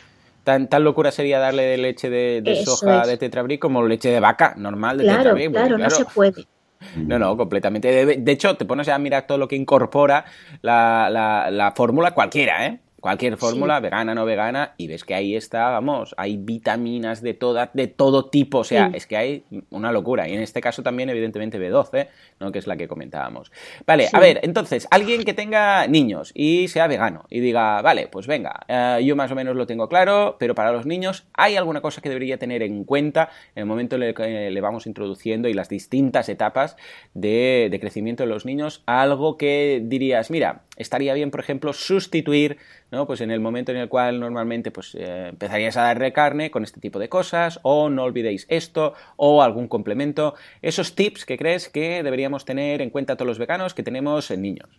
Tan, 0.47 0.69
tan, 0.69 0.81
locura 0.85 1.11
sería 1.11 1.39
darle 1.39 1.77
leche 1.77 2.09
de, 2.09 2.63
soja 2.63 3.05
de 3.05 3.17
tetrabric 3.17 3.59
como 3.59 3.85
leche 3.85 4.07
de 4.07 4.21
vaca 4.21 4.53
normal 4.55 4.97
de 4.97 5.03
claro, 5.03 5.35
Claro, 5.35 5.51
claro, 5.51 5.77
no 5.77 5.89
se 5.89 6.05
puede. 6.05 6.47
No, 6.95 7.19
no, 7.19 7.35
completamente. 7.35 8.05
De, 8.05 8.31
hecho, 8.31 8.55
te 8.55 8.63
pones 8.63 8.87
a 8.87 8.97
mirar 8.97 9.27
todo 9.27 9.37
lo 9.37 9.49
que 9.49 9.57
incorpora 9.57 10.23
la, 10.61 11.09
la, 11.11 11.51
la 11.51 11.73
fórmula 11.73 12.11
cualquiera, 12.11 12.65
¿eh? 12.65 12.79
Cualquier 12.99 13.37
fórmula, 13.37 13.79
vegana, 13.79 14.15
no 14.15 14.25
vegana, 14.25 14.73
y 14.77 14.87
ves 14.87 15.03
que 15.03 15.13
ahí 15.13 15.35
está, 15.35 15.69
vamos, 15.69 16.15
hay 16.17 16.37
vitaminas 16.37 17.21
de, 17.21 17.33
toda, 17.33 17.69
de 17.73 17.87
todo 17.87 18.25
tipo, 18.25 18.59
o 18.59 18.63
sea, 18.63 18.91
es 18.93 19.05
que 19.05 19.17
hay 19.17 19.43
una 19.69 19.91
locura. 19.91 20.27
Y 20.27 20.33
en 20.33 20.41
este 20.41 20.61
caso 20.61 20.83
también, 20.83 21.09
evidentemente, 21.09 21.59
B12, 21.59 22.07
¿no? 22.39 22.51
que 22.51 22.59
es 22.59 22.67
la 22.67 22.75
que 22.75 22.87
comentábamos. 22.87 23.51
Vale, 23.85 24.07
a 24.11 24.19
ver, 24.19 24.39
entonces, 24.43 24.87
alguien 24.89 25.23
que 25.23 25.33
tenga 25.33 25.87
niños 25.87 26.31
y 26.33 26.67
sea 26.69 26.87
vegano 26.87 27.25
y 27.29 27.39
diga, 27.39 27.81
vale, 27.81 28.07
pues 28.07 28.25
venga, 28.25 28.61
eh, 28.67 29.01
yo 29.03 29.15
más 29.15 29.31
o 29.31 29.35
menos 29.35 29.55
lo 29.55 29.67
tengo 29.67 29.87
claro, 29.87 30.37
pero 30.39 30.55
para 30.55 30.71
los 30.71 30.85
niños, 30.85 31.27
¿hay 31.33 31.55
alguna 31.55 31.81
cosa 31.81 32.01
que 32.01 32.09
debería 32.09 32.37
tener 32.37 32.63
en 32.63 32.83
cuenta 32.83 33.29
en 33.55 33.61
el 33.61 33.65
momento 33.67 33.95
en 33.95 34.03
el 34.03 34.13
que 34.13 34.49
le 34.49 34.61
vamos 34.61 34.87
introduciendo 34.87 35.47
y 35.47 35.53
las 35.53 35.69
distintas 35.69 36.29
etapas 36.29 36.77
de, 37.13 37.67
de 37.69 37.79
crecimiento 37.79 38.23
de 38.23 38.29
los 38.29 38.45
niños? 38.45 38.83
Algo 38.87 39.37
que 39.37 39.81
dirías, 39.83 40.31
mira, 40.31 40.63
estaría 40.77 41.13
bien, 41.13 41.31
por 41.31 41.39
ejemplo, 41.39 41.73
sustituir 41.73 42.57
¿no? 42.91 43.05
Pues 43.05 43.21
en 43.21 43.31
el 43.31 43.39
momento 43.39 43.71
en 43.71 43.77
el 43.77 43.89
cual 43.89 44.19
normalmente 44.19 44.71
pues, 44.71 44.95
eh, 44.95 45.29
empezarías 45.29 45.77
a 45.77 45.83
darle 45.83 46.13
carne 46.13 46.51
con 46.51 46.63
este 46.63 46.79
tipo 46.79 46.99
de 46.99 47.09
cosas, 47.09 47.59
o 47.63 47.89
no 47.89 48.03
olvidéis 48.03 48.45
esto, 48.49 48.93
o 49.15 49.41
algún 49.41 49.67
complemento. 49.67 50.35
Esos 50.61 50.95
tips 50.95 51.25
que 51.25 51.37
crees 51.37 51.69
que 51.69 52.03
deberíamos 52.03 52.45
tener 52.45 52.81
en 52.81 52.89
cuenta 52.89 53.15
todos 53.15 53.27
los 53.27 53.39
veganos 53.39 53.73
que 53.73 53.83
tenemos 53.83 54.31
en 54.31 54.41
niños. 54.41 54.69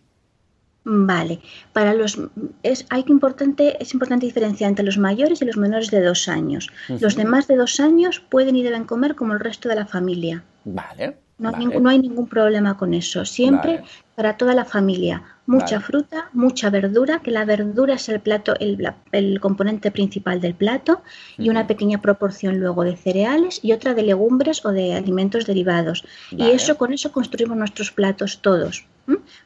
Vale, 0.85 1.41
para 1.73 1.93
los 1.93 2.17
es, 2.63 2.85
hay 2.89 3.03
que 3.03 3.11
importante, 3.11 3.77
es 3.79 3.93
importante 3.93 4.25
diferenciar 4.25 4.69
entre 4.69 4.85
los 4.85 4.97
mayores 4.97 5.41
y 5.41 5.45
los 5.45 5.57
menores 5.57 5.91
de 5.91 6.01
dos 6.01 6.27
años. 6.27 6.69
Los 6.87 7.15
de 7.15 7.25
más 7.25 7.47
de 7.47 7.57
dos 7.57 7.79
años 7.79 8.21
pueden 8.21 8.55
y 8.55 8.63
deben 8.63 8.85
comer 8.85 9.15
como 9.15 9.33
el 9.33 9.39
resto 9.39 9.69
de 9.69 9.75
la 9.75 9.85
familia. 9.85 10.43
Vale. 10.63 11.17
No, 11.37 11.51
hay 11.89 11.99
ningún 11.99 12.27
problema 12.27 12.75
con 12.75 12.93
eso. 12.93 13.23
Siempre 13.23 13.83
para 14.19 14.35
toda 14.35 14.53
la 14.53 14.65
familia. 14.65 15.23
Mucha 15.45 15.79
fruta, 15.79 16.29
mucha 16.33 16.69
verdura, 16.69 17.21
que 17.23 17.31
la 17.31 17.45
verdura 17.45 17.93
es 17.93 18.09
el 18.09 18.19
plato, 18.19 18.53
el, 18.59 19.39
componente 19.39 19.91
principal 19.91 20.41
del 20.41 20.55
plato, 20.55 21.01
y 21.37 21.47
una 21.47 21.67
pequeña 21.67 22.01
proporción 22.01 22.59
luego 22.59 22.83
de 22.83 22.97
cereales 22.97 23.61
y 23.63 23.71
otra 23.71 23.93
de 23.93 24.03
legumbres 24.03 24.65
o 24.65 24.73
de 24.73 24.93
alimentos 24.93 25.45
derivados. 25.45 26.03
Y 26.31 26.49
eso 26.49 26.77
con 26.77 26.91
eso 26.91 27.13
construimos 27.13 27.55
nuestros 27.55 27.93
platos 27.93 28.41
todos. 28.41 28.85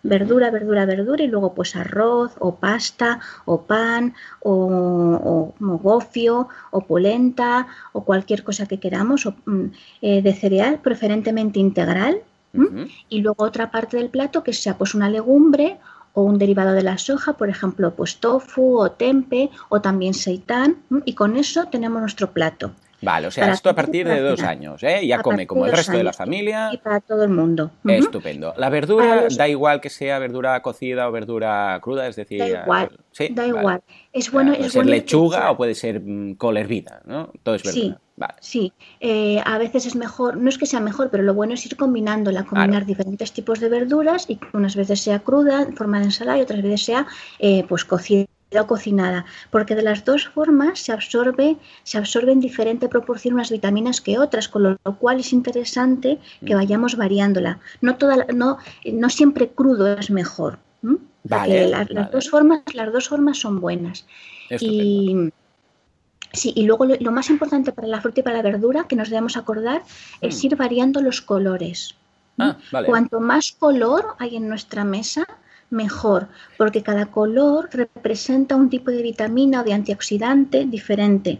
Verdura, 0.01 0.49
verdura, 0.49 0.87
verdura 0.87 1.23
y 1.23 1.27
luego 1.27 1.53
pues 1.53 1.75
arroz 1.75 2.31
o 2.39 2.55
pasta 2.55 3.19
o 3.45 3.61
pan 3.61 4.15
o, 4.41 5.53
gofio 5.59 6.49
o 6.71 6.81
polenta 6.81 7.67
o 7.91 8.03
cualquier 8.03 8.43
cosa 8.43 8.65
que 8.65 8.79
queramos 8.79 9.29
mm, 9.45 9.65
eh, 10.01 10.21
de 10.23 10.33
cereal, 10.33 10.79
preferentemente 10.81 11.59
integral. 11.59 12.23
Y 13.09 13.21
luego 13.21 13.43
otra 13.43 13.71
parte 13.71 13.97
del 13.97 14.09
plato 14.09 14.43
que 14.43 14.53
sea 14.53 14.77
pues 14.77 14.93
una 14.93 15.09
legumbre 15.09 15.79
o 16.13 16.21
un 16.21 16.37
derivado 16.37 16.73
de 16.73 16.83
la 16.83 16.97
soja, 16.97 17.33
por 17.33 17.49
ejemplo, 17.49 17.95
pues 17.95 18.17
tofu 18.17 18.77
o 18.77 18.91
tempe 18.91 19.49
o 19.69 19.81
también 19.81 20.13
seitán, 20.13 20.77
y 21.05 21.13
con 21.13 21.35
eso 21.35 21.65
tenemos 21.65 21.99
nuestro 22.01 22.31
plato. 22.31 22.71
Vale, 23.03 23.27
o 23.27 23.31
sea, 23.31 23.51
esto 23.51 23.69
a 23.69 23.75
partir 23.75 24.07
de 24.07 24.21
dos 24.21 24.41
años, 24.41 24.81
¿eh? 24.83 25.05
Ya 25.05 25.21
come 25.21 25.45
como 25.45 25.65
el 25.65 25.71
resto 25.71 25.97
de 25.97 26.03
la 26.03 26.13
familia. 26.13 26.69
Y 26.71 26.77
para 26.77 27.01
todo 27.01 27.23
el 27.23 27.29
mundo. 27.29 27.71
Estupendo. 27.85 28.53
La 28.57 28.69
verdura, 28.69 29.27
da 29.35 29.47
igual 29.47 29.81
que 29.81 29.89
sea 29.89 30.19
verdura 30.19 30.61
cocida 30.61 31.07
o 31.07 31.11
verdura 31.11 31.79
cruda, 31.81 32.07
es 32.07 32.15
decir... 32.15 32.39
Da 32.39 32.63
igual, 32.63 32.99
¿sí? 33.11 33.29
da 33.31 33.47
igual. 33.47 33.81
Es 34.11 34.31
bueno, 34.31 34.53
puede 34.53 34.69
ser 34.69 34.85
lechuga 34.85 35.51
o 35.51 35.57
puede 35.57 35.75
ser 35.75 36.01
mm, 36.01 36.35
col 36.35 36.57
hervida, 36.57 37.01
¿no? 37.05 37.31
Todo 37.43 37.55
es 37.55 37.63
verdura. 37.63 37.95
Sí, 37.95 37.95
Sí, 38.39 38.73
eh, 38.99 39.41
a 39.43 39.57
veces 39.57 39.87
es 39.87 39.95
mejor, 39.95 40.37
no 40.37 40.47
es 40.47 40.59
que 40.59 40.67
sea 40.67 40.79
mejor, 40.79 41.09
pero 41.09 41.23
lo 41.23 41.33
bueno 41.33 41.55
es 41.55 41.65
ir 41.65 41.75
combinándola, 41.75 42.45
combinar 42.45 42.85
diferentes 42.85 43.31
tipos 43.33 43.59
de 43.59 43.69
verduras 43.69 44.29
y 44.29 44.39
unas 44.53 44.75
veces 44.75 45.01
sea 45.01 45.19
cruda 45.19 45.63
en 45.63 45.75
forma 45.75 45.99
de 45.99 46.05
ensalada 46.05 46.37
y 46.37 46.41
otras 46.41 46.61
veces 46.61 46.85
sea 46.85 47.07
eh, 47.39 47.65
pues 47.67 47.83
cocida 47.85 48.27
o 48.61 48.67
cocinada, 48.67 49.25
porque 49.49 49.75
de 49.75 49.81
las 49.81 50.05
dos 50.05 50.27
formas 50.27 50.79
se 50.79 50.91
absorbe, 50.91 51.57
se 51.83 51.97
absorbe 51.97 52.31
en 52.31 52.39
diferente 52.39 52.87
proporción 52.87 53.33
unas 53.33 53.51
vitaminas 53.51 54.01
que 54.01 54.19
otras, 54.19 54.47
con 54.47 54.63
lo 54.63 54.97
cual 54.99 55.19
es 55.19 55.33
interesante 55.33 56.19
que 56.45 56.55
vayamos 56.55 56.95
variándola. 56.95 57.59
No 57.81 57.97
toda, 57.97 58.25
no, 58.33 58.57
no 58.85 59.09
siempre 59.09 59.49
crudo 59.49 59.97
es 59.97 60.09
mejor. 60.09 60.59
Vale, 61.23 61.69
las, 61.69 61.87
dos 62.11 62.29
formas, 62.29 62.61
las 62.73 62.91
dos 62.91 63.07
formas 63.07 63.37
son 63.39 63.61
buenas. 63.61 64.05
Y 64.59 65.31
Sí, 66.33 66.51
y 66.55 66.63
luego 66.63 66.85
lo, 66.85 67.11
más 67.11 67.29
importante 67.29 67.71
para 67.71 67.87
la 67.87 68.01
fruta 68.01 68.21
y 68.21 68.23
para 68.23 68.37
la 68.37 68.41
verdura 68.41 68.87
que 68.87 68.95
nos 68.95 69.09
debemos 69.09 69.37
acordar 69.37 69.83
es 70.19 70.43
mm. 70.43 70.47
ir 70.47 70.55
variando 70.55 70.99
los 70.99 71.21
colores. 71.21 71.95
Ah, 72.39 72.57
Cuanto 72.87 73.19
más 73.19 73.51
color 73.51 74.15
hay 74.17 74.37
en 74.37 74.49
nuestra 74.49 74.83
mesa, 74.83 75.27
mejor, 75.73 76.27
porque 76.57 76.83
cada 76.83 77.07
color 77.07 77.69
representa 77.73 78.55
un 78.55 78.69
tipo 78.69 78.91
de 78.91 79.01
vitamina 79.01 79.61
o 79.61 79.63
de 79.63 79.73
antioxidante 79.73 80.65
diferente. 80.65 81.39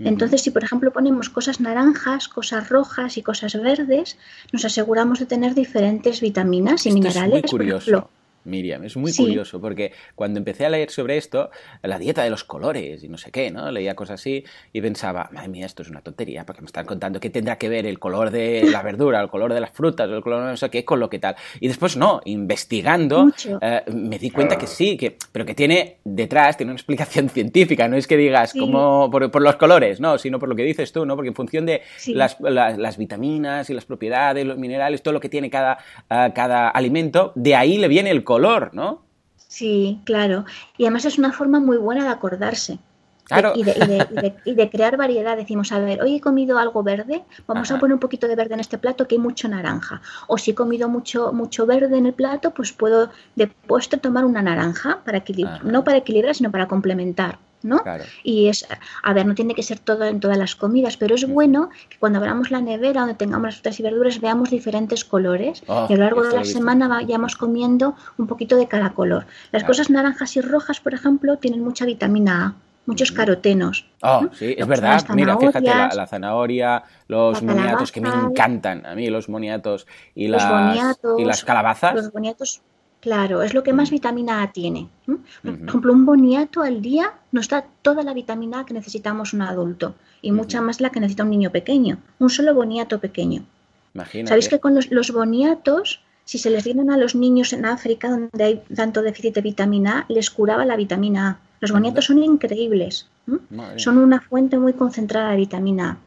Entonces, 0.00 0.42
si 0.42 0.50
por 0.50 0.64
ejemplo 0.64 0.92
ponemos 0.92 1.30
cosas 1.30 1.60
naranjas, 1.60 2.26
cosas 2.26 2.68
rojas 2.68 3.16
y 3.16 3.22
cosas 3.22 3.54
verdes, 3.60 4.18
nos 4.52 4.64
aseguramos 4.64 5.20
de 5.20 5.26
tener 5.26 5.54
diferentes 5.54 6.20
vitaminas 6.20 6.86
y 6.86 6.92
minerales. 6.92 7.44
Es 7.44 7.52
muy 7.52 7.60
curioso. 7.60 8.10
Miriam. 8.44 8.84
Es 8.84 8.96
muy 8.96 9.12
curioso 9.14 9.60
porque 9.60 9.92
cuando 10.14 10.38
empecé 10.38 10.66
a 10.66 10.70
leer 10.70 10.90
sobre 10.90 11.16
esto, 11.16 11.50
la 11.82 11.98
dieta 11.98 12.22
de 12.22 12.30
los 12.30 12.44
colores 12.44 13.02
y 13.02 13.08
no 13.08 13.18
sé 13.18 13.30
qué, 13.30 13.50
¿no? 13.50 13.70
Leía 13.70 13.94
cosas 13.94 14.20
así 14.20 14.44
y 14.72 14.80
pensaba, 14.80 15.28
madre 15.32 15.48
mía, 15.48 15.66
esto 15.66 15.82
es 15.82 15.88
una 15.88 16.00
tontería, 16.00 16.44
porque 16.44 16.62
me 16.62 16.66
están 16.66 16.86
contando 16.86 17.20
qué 17.20 17.30
tendrá 17.30 17.56
que 17.56 17.68
ver 17.68 17.86
el 17.86 17.98
color 17.98 18.30
de 18.30 18.64
la 18.70 18.82
verdura, 18.82 19.20
el 19.20 19.28
color 19.28 19.52
de 19.54 19.60
las 19.60 19.70
frutas, 19.70 20.08
el 20.10 20.22
color 20.22 20.44
de 20.44 20.50
no 20.50 20.56
sé 20.56 20.70
qué, 20.70 20.84
con 20.84 21.00
lo 21.00 21.08
que 21.08 21.18
tal. 21.18 21.36
Y 21.60 21.68
después 21.68 21.96
no, 21.96 22.20
investigando, 22.24 23.32
eh, 23.60 23.82
me 23.92 24.18
di 24.18 24.30
cuenta 24.30 24.56
que 24.56 24.66
sí, 24.66 24.96
que, 24.96 25.16
pero 25.32 25.44
que 25.44 25.54
tiene 25.54 25.98
detrás, 26.04 26.56
tiene 26.56 26.72
una 26.72 26.78
explicación 26.78 27.28
científica, 27.30 27.88
no 27.88 27.96
es 27.96 28.06
que 28.06 28.16
digas 28.16 28.52
como 28.52 29.10
por, 29.10 29.42
los 29.42 29.56
colores, 29.56 30.00
no, 30.00 30.18
sino 30.18 30.38
por 30.38 30.48
lo 30.48 30.56
que 30.56 30.64
dices 30.64 30.92
tú, 30.92 31.06
¿no? 31.06 31.16
Porque 31.16 31.28
en 31.28 31.34
función 31.34 31.66
de 31.66 31.82
las, 32.06 32.38
las, 32.40 32.96
vitaminas 32.96 33.70
y 33.70 33.74
las 33.74 33.84
propiedades, 33.84 34.46
los 34.46 34.58
minerales, 34.58 35.02
todo 35.02 35.14
lo 35.14 35.20
que 35.20 35.28
tiene 35.28 35.50
cada, 35.50 35.78
eh, 36.08 36.30
cada 36.34 36.68
alimento, 36.68 37.32
de 37.34 37.56
ahí 37.56 37.78
le 37.78 37.88
viene 37.88 38.10
el 38.10 38.22
color 38.22 38.33
color, 38.34 38.70
¿no? 38.72 39.02
Sí, 39.36 40.00
claro. 40.04 40.44
Y 40.76 40.84
además 40.84 41.04
es 41.04 41.18
una 41.18 41.32
forma 41.32 41.60
muy 41.60 41.76
buena 41.76 42.02
de 42.02 42.10
acordarse. 42.10 42.78
Claro. 43.24 43.52
Y, 44.44 44.54
de, 44.54 44.70
crear 44.70 44.96
variedad. 44.96 45.36
Decimos, 45.36 45.72
a 45.72 45.78
ver, 45.78 46.02
hoy 46.02 46.16
he 46.16 46.20
comido 46.20 46.58
algo 46.58 46.82
verde, 46.82 47.24
vamos 47.46 47.70
a 47.70 47.78
poner 47.78 47.94
un 47.94 48.00
poquito 48.00 48.28
de 48.28 48.36
verde 48.36 48.54
en 48.54 48.60
este 48.60 48.76
plato 48.76 49.06
que 49.06 49.14
hay 49.14 49.20
mucho 49.20 49.48
naranja. 49.48 50.02
O 50.26 50.36
si 50.36 50.50
he 50.50 50.54
comido 50.54 50.88
mucho, 50.88 51.32
mucho 51.32 51.64
verde 51.64 51.96
en 51.96 52.06
el 52.06 52.12
plato, 52.12 52.50
pues 52.50 52.72
puedo 52.72 53.10
de 53.36 53.46
postre 53.46 53.98
tomar 53.98 54.24
una 54.24 54.42
naranja, 54.42 55.00
para 55.04 55.18
equilibrar, 55.18 55.64
no 55.64 55.84
para 55.84 55.98
equilibrar, 55.98 56.34
sino 56.34 56.50
para 56.50 56.68
complementar. 56.68 57.38
¿No? 57.64 57.82
Y 58.22 58.48
es, 58.48 58.66
a 59.02 59.12
ver, 59.12 59.26
no 59.26 59.34
tiene 59.34 59.54
que 59.54 59.62
ser 59.62 59.78
todo 59.80 60.04
en 60.04 60.20
todas 60.20 60.36
las 60.36 60.54
comidas, 60.54 60.96
pero 60.96 61.14
es 61.14 61.26
bueno 61.26 61.70
que 61.88 61.98
cuando 61.98 62.18
abramos 62.18 62.50
la 62.50 62.60
nevera 62.60 63.00
donde 63.00 63.14
tengamos 63.14 63.46
las 63.46 63.54
frutas 63.56 63.80
y 63.80 63.82
verduras 63.82 64.20
veamos 64.20 64.50
diferentes 64.50 65.04
colores 65.04 65.64
oh, 65.66 65.86
y 65.88 65.94
a 65.94 65.96
lo 65.96 66.04
largo 66.04 66.22
de 66.22 66.36
la 66.36 66.44
semana 66.44 66.86
vayamos 66.86 67.36
comiendo 67.36 67.96
un 68.18 68.26
poquito 68.26 68.56
de 68.56 68.68
cada 68.68 68.90
color. 68.90 69.26
Las 69.50 69.64
cosas 69.64 69.90
naranjas 69.90 70.36
y 70.36 70.42
rojas, 70.42 70.78
por 70.80 70.94
ejemplo, 70.94 71.38
tienen 71.38 71.64
mucha 71.64 71.86
vitamina 71.86 72.44
A. 72.44 72.54
muchos 72.84 73.10
carotenos. 73.12 73.86
Oh, 74.02 74.26
sí, 74.32 74.54
es 74.58 74.66
verdad. 74.66 75.02
Mira, 75.14 75.38
fíjate, 75.38 75.62
la, 75.62 76.06
zanahoria, 76.06 76.84
los 77.08 77.42
moniatos, 77.42 77.90
que 77.90 78.02
me 78.02 78.10
encantan 78.10 78.84
a 78.84 78.94
mí, 78.94 79.08
los 79.08 79.30
moniatos 79.30 79.86
y, 80.14 80.28
las, 80.28 80.98
y 81.16 81.24
las 81.24 81.42
calabazas. 81.44 81.94
Los 81.94 82.12
boniatos, 82.12 82.60
claro, 83.04 83.42
es 83.42 83.52
lo 83.52 83.62
que 83.62 83.74
más 83.74 83.90
vitamina 83.90 84.42
A 84.42 84.50
tiene. 84.50 84.88
Por 85.42 85.68
ejemplo, 85.68 85.92
un 85.92 86.06
boniato 86.06 86.62
al 86.62 86.80
día 86.80 87.12
nos 87.32 87.50
da 87.50 87.66
toda 87.82 88.02
la 88.02 88.14
vitamina 88.14 88.60
A 88.60 88.64
que 88.66 88.72
necesitamos 88.72 89.34
un 89.34 89.42
adulto 89.42 89.94
y 90.22 90.32
mucha 90.32 90.62
más 90.62 90.80
la 90.80 90.88
que 90.88 91.00
necesita 91.00 91.24
un 91.24 91.30
niño 91.30 91.50
pequeño. 91.50 91.98
Un 92.18 92.30
solo 92.30 92.54
boniato 92.54 92.98
pequeño. 93.00 93.44
Imagínate. 93.92 94.28
¿Sabéis 94.30 94.48
que 94.48 94.58
con 94.58 94.74
los, 94.74 94.90
los 94.90 95.12
boniatos 95.12 96.00
si 96.24 96.38
se 96.38 96.48
les 96.48 96.64
dieron 96.64 96.90
a 96.90 96.96
los 96.96 97.14
niños 97.14 97.52
en 97.52 97.66
África, 97.66 98.08
donde 98.08 98.42
hay 98.42 98.62
tanto 98.74 99.02
déficit 99.02 99.34
de 99.34 99.42
vitamina 99.42 99.98
A, 99.98 100.06
les 100.08 100.30
curaba 100.30 100.64
la 100.64 100.76
vitamina 100.76 101.28
A. 101.28 101.38
Los 101.60 101.72
boniatos 101.72 102.06
son 102.06 102.22
increíbles. 102.22 103.10
Son 103.76 103.98
una 103.98 104.20
fuente 104.22 104.58
muy 104.58 104.72
concentrada 104.72 105.32
de 105.32 105.36
vitamina 105.36 105.90
A, 105.90 105.98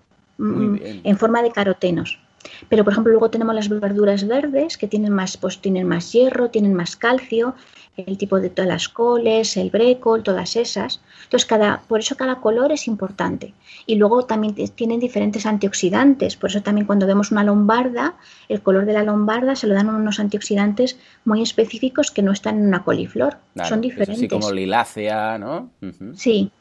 mm, 0.42 0.80
en 1.04 1.18
forma 1.18 1.44
de 1.44 1.52
carotenos. 1.52 2.20
Pero, 2.69 2.84
por 2.84 2.93
ejemplo, 2.93 3.12
luego 3.12 3.30
tenemos 3.30 3.56
las 3.56 3.69
verduras 3.69 4.28
verdes 4.28 4.78
que 4.78 4.88
tienen 4.88 5.13
más, 5.13 5.38
pues, 5.38 5.60
tienen 5.60 5.88
más 5.88 6.12
hierro, 6.12 6.50
tienen 6.50 6.73
más 6.73 6.95
calcio, 6.95 7.56
el 7.97 8.17
tipo 8.17 8.39
de 8.39 8.50
todas 8.50 8.69
las 8.69 8.89
coles, 8.89 9.58
el 9.58 9.71
brécol, 9.71 10.21
todas 10.21 10.56
esas. 10.56 11.02
Entonces, 11.23 11.47
cada, 11.47 11.82
por 11.88 12.00
eso 12.00 12.15
cada 12.15 12.36
color 12.36 12.71
es 12.71 12.88
importante. 12.88 13.54
Y 13.86 13.95
luego 13.95 14.26
también 14.26 14.54
tienen 14.54 15.00
diferentes 15.00 15.45
antioxidantes. 15.45 16.36
Por 16.36 16.52
eso 16.52 16.62
también 16.62 16.86
cuando 16.86 17.08
vemos 17.08 17.32
una 17.32 17.43
lombarda, 17.43 18.15
el 18.50 18.62
color 18.62 18.86
de 18.86 18.93
la 18.93 19.04
lombarda 19.04 19.56
se 19.56 19.65
lo 19.65 19.73
dan 19.73 19.89
unos 19.89 20.19
antioxidantes 20.19 21.00
muy 21.26 21.41
específicos 21.41 22.12
que 22.12 22.21
no 22.21 22.32
están 22.32 22.60
en 22.60 22.67
una 22.67 22.84
coliflor. 22.84 23.38
Son 23.67 23.82
diferentes. 23.82 24.17
Así 24.17 24.28
como 24.28 24.52
lilácea, 24.52 25.39
¿no? 25.39 25.71
Sí. 26.15 26.52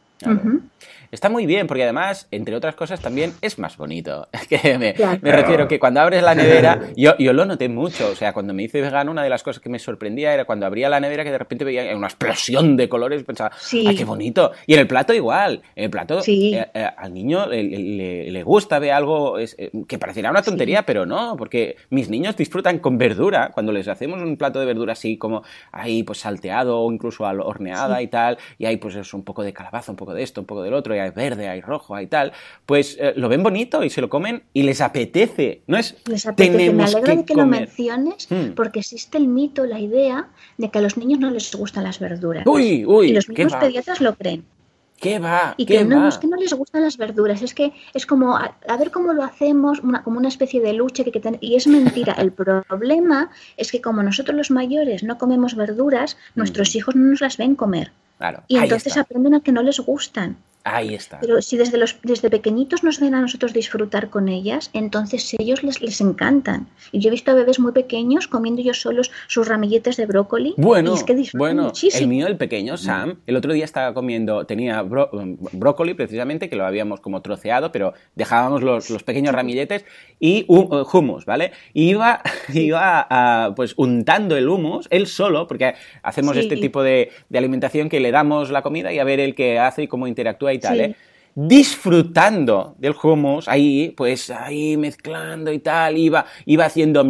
Está 1.10 1.28
muy 1.28 1.46
bien, 1.46 1.66
porque 1.66 1.84
además, 1.84 2.28
entre 2.30 2.54
otras 2.56 2.74
cosas, 2.74 3.00
también 3.00 3.32
es 3.40 3.58
más 3.58 3.76
bonito. 3.76 4.28
que 4.48 4.78
me, 4.78 4.92
refiero 5.32 5.68
que 5.68 5.78
cuando 5.78 6.00
abres 6.00 6.22
la 6.22 6.34
nevera, 6.34 6.80
yo, 6.96 7.16
yo 7.18 7.32
lo 7.32 7.44
noté 7.44 7.68
mucho. 7.68 8.08
O 8.10 8.14
sea, 8.14 8.32
cuando 8.32 8.54
me 8.54 8.64
hice 8.64 8.80
vegano, 8.80 9.10
una 9.10 9.22
de 9.22 9.30
las 9.30 9.42
cosas 9.42 9.60
que 9.62 9.68
me 9.68 9.78
sorprendía 9.78 10.34
era 10.34 10.44
cuando 10.44 10.66
abría 10.66 10.88
la 10.88 11.00
nevera 11.00 11.24
que 11.24 11.30
de 11.30 11.38
repente 11.38 11.64
veía 11.64 11.96
una 11.96 12.06
explosión 12.06 12.76
de 12.76 12.88
colores 12.88 13.20
y 13.20 13.24
pensaba, 13.24 13.52
¡ay, 13.72 13.96
qué 13.96 14.04
bonito! 14.04 14.52
Y 14.66 14.74
en 14.74 14.80
el 14.80 14.86
plato 14.86 15.12
igual. 15.12 15.62
En 15.74 15.84
el 15.84 15.90
plato, 15.90 16.20
eh, 16.26 16.66
eh, 16.74 16.90
al 16.96 17.12
niño 17.12 17.46
le, 17.46 18.42
gusta 18.42 18.78
ver 18.78 18.92
algo 18.92 19.38
eh, 19.38 19.70
que 19.88 19.98
parecerá 19.98 20.30
una 20.30 20.42
tontería, 20.42 20.84
pero 20.84 21.06
no, 21.06 21.36
porque 21.36 21.76
mis 21.90 22.08
niños 22.08 22.36
disfrutan 22.36 22.78
con 22.78 22.98
verdura. 22.98 23.50
Cuando 23.52 23.72
les 23.72 23.88
hacemos 23.88 24.20
un 24.22 24.36
plato 24.36 24.60
de 24.60 24.66
verdura 24.66 24.92
así 24.92 25.16
como 25.18 25.42
ahí, 25.72 26.02
pues 26.02 26.18
salteado 26.18 26.80
o 26.80 26.92
incluso 26.92 27.24
horneada 27.24 28.02
y 28.02 28.08
tal, 28.08 28.38
y 28.58 28.66
hay 28.66 28.76
pues 28.76 28.96
un 29.14 29.24
poco 29.24 29.42
de 29.42 29.52
calabaza, 29.52 29.92
un 29.92 29.96
poco 29.96 30.14
de 30.14 30.22
esto, 30.22 30.40
un 30.40 30.46
poco 30.46 30.62
del 30.62 30.74
otro, 30.74 30.94
hay 31.00 31.10
verde, 31.10 31.48
hay 31.48 31.60
rojo, 31.60 31.94
hay 31.94 32.06
tal, 32.06 32.32
pues 32.64 32.96
eh, 33.00 33.12
lo 33.16 33.28
ven 33.28 33.42
bonito 33.42 33.82
y 33.84 33.90
se 33.90 34.00
lo 34.00 34.08
comen 34.08 34.42
y 34.52 34.62
les 34.62 34.80
apetece. 34.80 35.62
No 35.66 35.76
es 35.76 35.96
les 36.06 36.26
apetece. 36.26 36.72
Me 36.72 36.84
alegra 36.84 37.16
de 37.16 37.24
que 37.24 37.34
lo 37.34 37.46
menciones 37.46 38.28
hmm. 38.30 38.52
porque 38.54 38.80
existe 38.80 39.18
el 39.18 39.28
mito, 39.28 39.64
la 39.66 39.78
idea 39.78 40.28
de 40.58 40.70
que 40.70 40.78
a 40.78 40.82
los 40.82 40.96
niños 40.96 41.20
no 41.20 41.30
les 41.30 41.54
gustan 41.54 41.84
las 41.84 41.98
verduras. 41.98 42.44
Uy, 42.46 42.84
uy, 42.84 43.10
y 43.10 43.12
los 43.12 43.28
mismos 43.28 43.56
pediatras 43.56 44.00
lo 44.00 44.14
creen. 44.14 44.44
¿Qué 45.00 45.18
va? 45.18 45.54
Y 45.56 45.66
que 45.66 45.84
no, 45.84 46.08
es 46.08 46.16
que 46.18 46.26
no 46.26 46.36
les 46.36 46.52
gustan 46.54 46.82
las 46.82 46.96
verduras, 46.96 47.42
es 47.42 47.52
que 47.54 47.72
es 47.92 48.06
como 48.06 48.36
a, 48.36 48.56
ver 48.78 48.90
cómo 48.90 49.12
lo 49.12 49.24
hacemos, 49.24 49.80
una, 49.80 50.02
como 50.02 50.18
una 50.18 50.28
especie 50.28 50.60
de 50.62 50.72
lucha 50.72 51.04
que, 51.04 51.12
que 51.12 51.38
y 51.40 51.56
es 51.56 51.66
mentira. 51.66 52.14
El 52.18 52.32
problema 52.32 53.30
es 53.56 53.70
que 53.70 53.82
como 53.82 54.02
nosotros 54.02 54.36
los 54.36 54.50
mayores 54.50 55.02
no 55.02 55.18
comemos 55.18 55.54
verduras, 55.54 56.16
nuestros 56.34 56.74
hmm. 56.74 56.78
hijos 56.78 56.96
no 56.96 57.10
nos 57.10 57.20
las 57.20 57.36
ven 57.36 57.56
comer. 57.56 57.92
y 58.48 58.56
entonces 58.56 58.96
aprenden 58.96 59.34
a 59.34 59.40
que 59.40 59.52
no 59.52 59.62
les 59.62 59.80
gustan. 59.80 60.36
Ahí 60.68 60.94
está. 60.94 61.20
Pero 61.20 61.40
si 61.42 61.56
desde, 61.56 61.78
los, 61.78 61.96
desde 62.02 62.28
pequeñitos 62.28 62.82
nos 62.82 62.98
ven 62.98 63.14
a 63.14 63.20
nosotros 63.20 63.52
disfrutar 63.52 64.10
con 64.10 64.28
ellas, 64.28 64.68
entonces 64.72 65.32
ellos 65.38 65.62
les, 65.62 65.80
les 65.80 66.00
encantan. 66.00 66.66
Y 66.90 66.98
yo 66.98 67.06
he 67.08 67.12
visto 67.12 67.30
a 67.30 67.34
bebés 67.34 67.60
muy 67.60 67.70
pequeños 67.70 68.26
comiendo 68.26 68.62
ellos 68.62 68.80
solos 68.80 69.12
sus 69.28 69.46
ramilletes 69.46 69.96
de 69.96 70.06
brócoli. 70.06 70.54
Bueno, 70.56 70.94
es 70.94 71.04
que 71.04 71.14
bueno 71.34 71.70
el 71.94 72.08
mío, 72.08 72.26
el 72.26 72.36
pequeño, 72.36 72.76
Sam, 72.76 73.20
el 73.28 73.36
otro 73.36 73.52
día 73.52 73.64
estaba 73.64 73.94
comiendo, 73.94 74.44
tenía 74.44 74.82
brócoli 74.82 75.94
precisamente, 75.94 76.48
que 76.48 76.56
lo 76.56 76.66
habíamos 76.66 76.98
como 76.98 77.22
troceado, 77.22 77.70
pero 77.70 77.94
dejábamos 78.16 78.64
los, 78.64 78.90
los 78.90 79.04
pequeños 79.04 79.32
ramilletes 79.32 79.84
y 80.18 80.46
uh, 80.48 80.84
hummus, 80.92 81.26
¿vale? 81.26 81.52
Y 81.74 81.90
iba, 81.90 82.22
iba 82.52 83.52
pues 83.54 83.74
untando 83.76 84.36
el 84.36 84.48
hummus, 84.48 84.88
él 84.90 85.06
solo, 85.06 85.46
porque 85.46 85.74
hacemos 86.02 86.36
este 86.36 86.56
tipo 86.56 86.82
de, 86.82 87.12
de 87.28 87.38
alimentación 87.38 87.88
que 87.88 88.00
le 88.00 88.10
damos 88.10 88.50
la 88.50 88.62
comida 88.62 88.92
y 88.92 88.98
a 88.98 89.04
ver 89.04 89.20
el 89.20 89.36
que 89.36 89.60
hace 89.60 89.84
y 89.84 89.86
cómo 89.86 90.08
interactúa 90.08 90.55
y 90.56 90.58
tal, 90.58 90.80
¿eh? 90.80 90.96
Disfrutando 91.38 92.74
del 92.78 92.94
hummus, 93.00 93.46
ahí, 93.46 93.92
pues 93.94 94.30
ahí 94.30 94.78
mezclando 94.78 95.52
y 95.52 95.58
tal, 95.58 95.98
iba, 95.98 96.24
iba 96.46 96.64
haciendo 96.64 97.04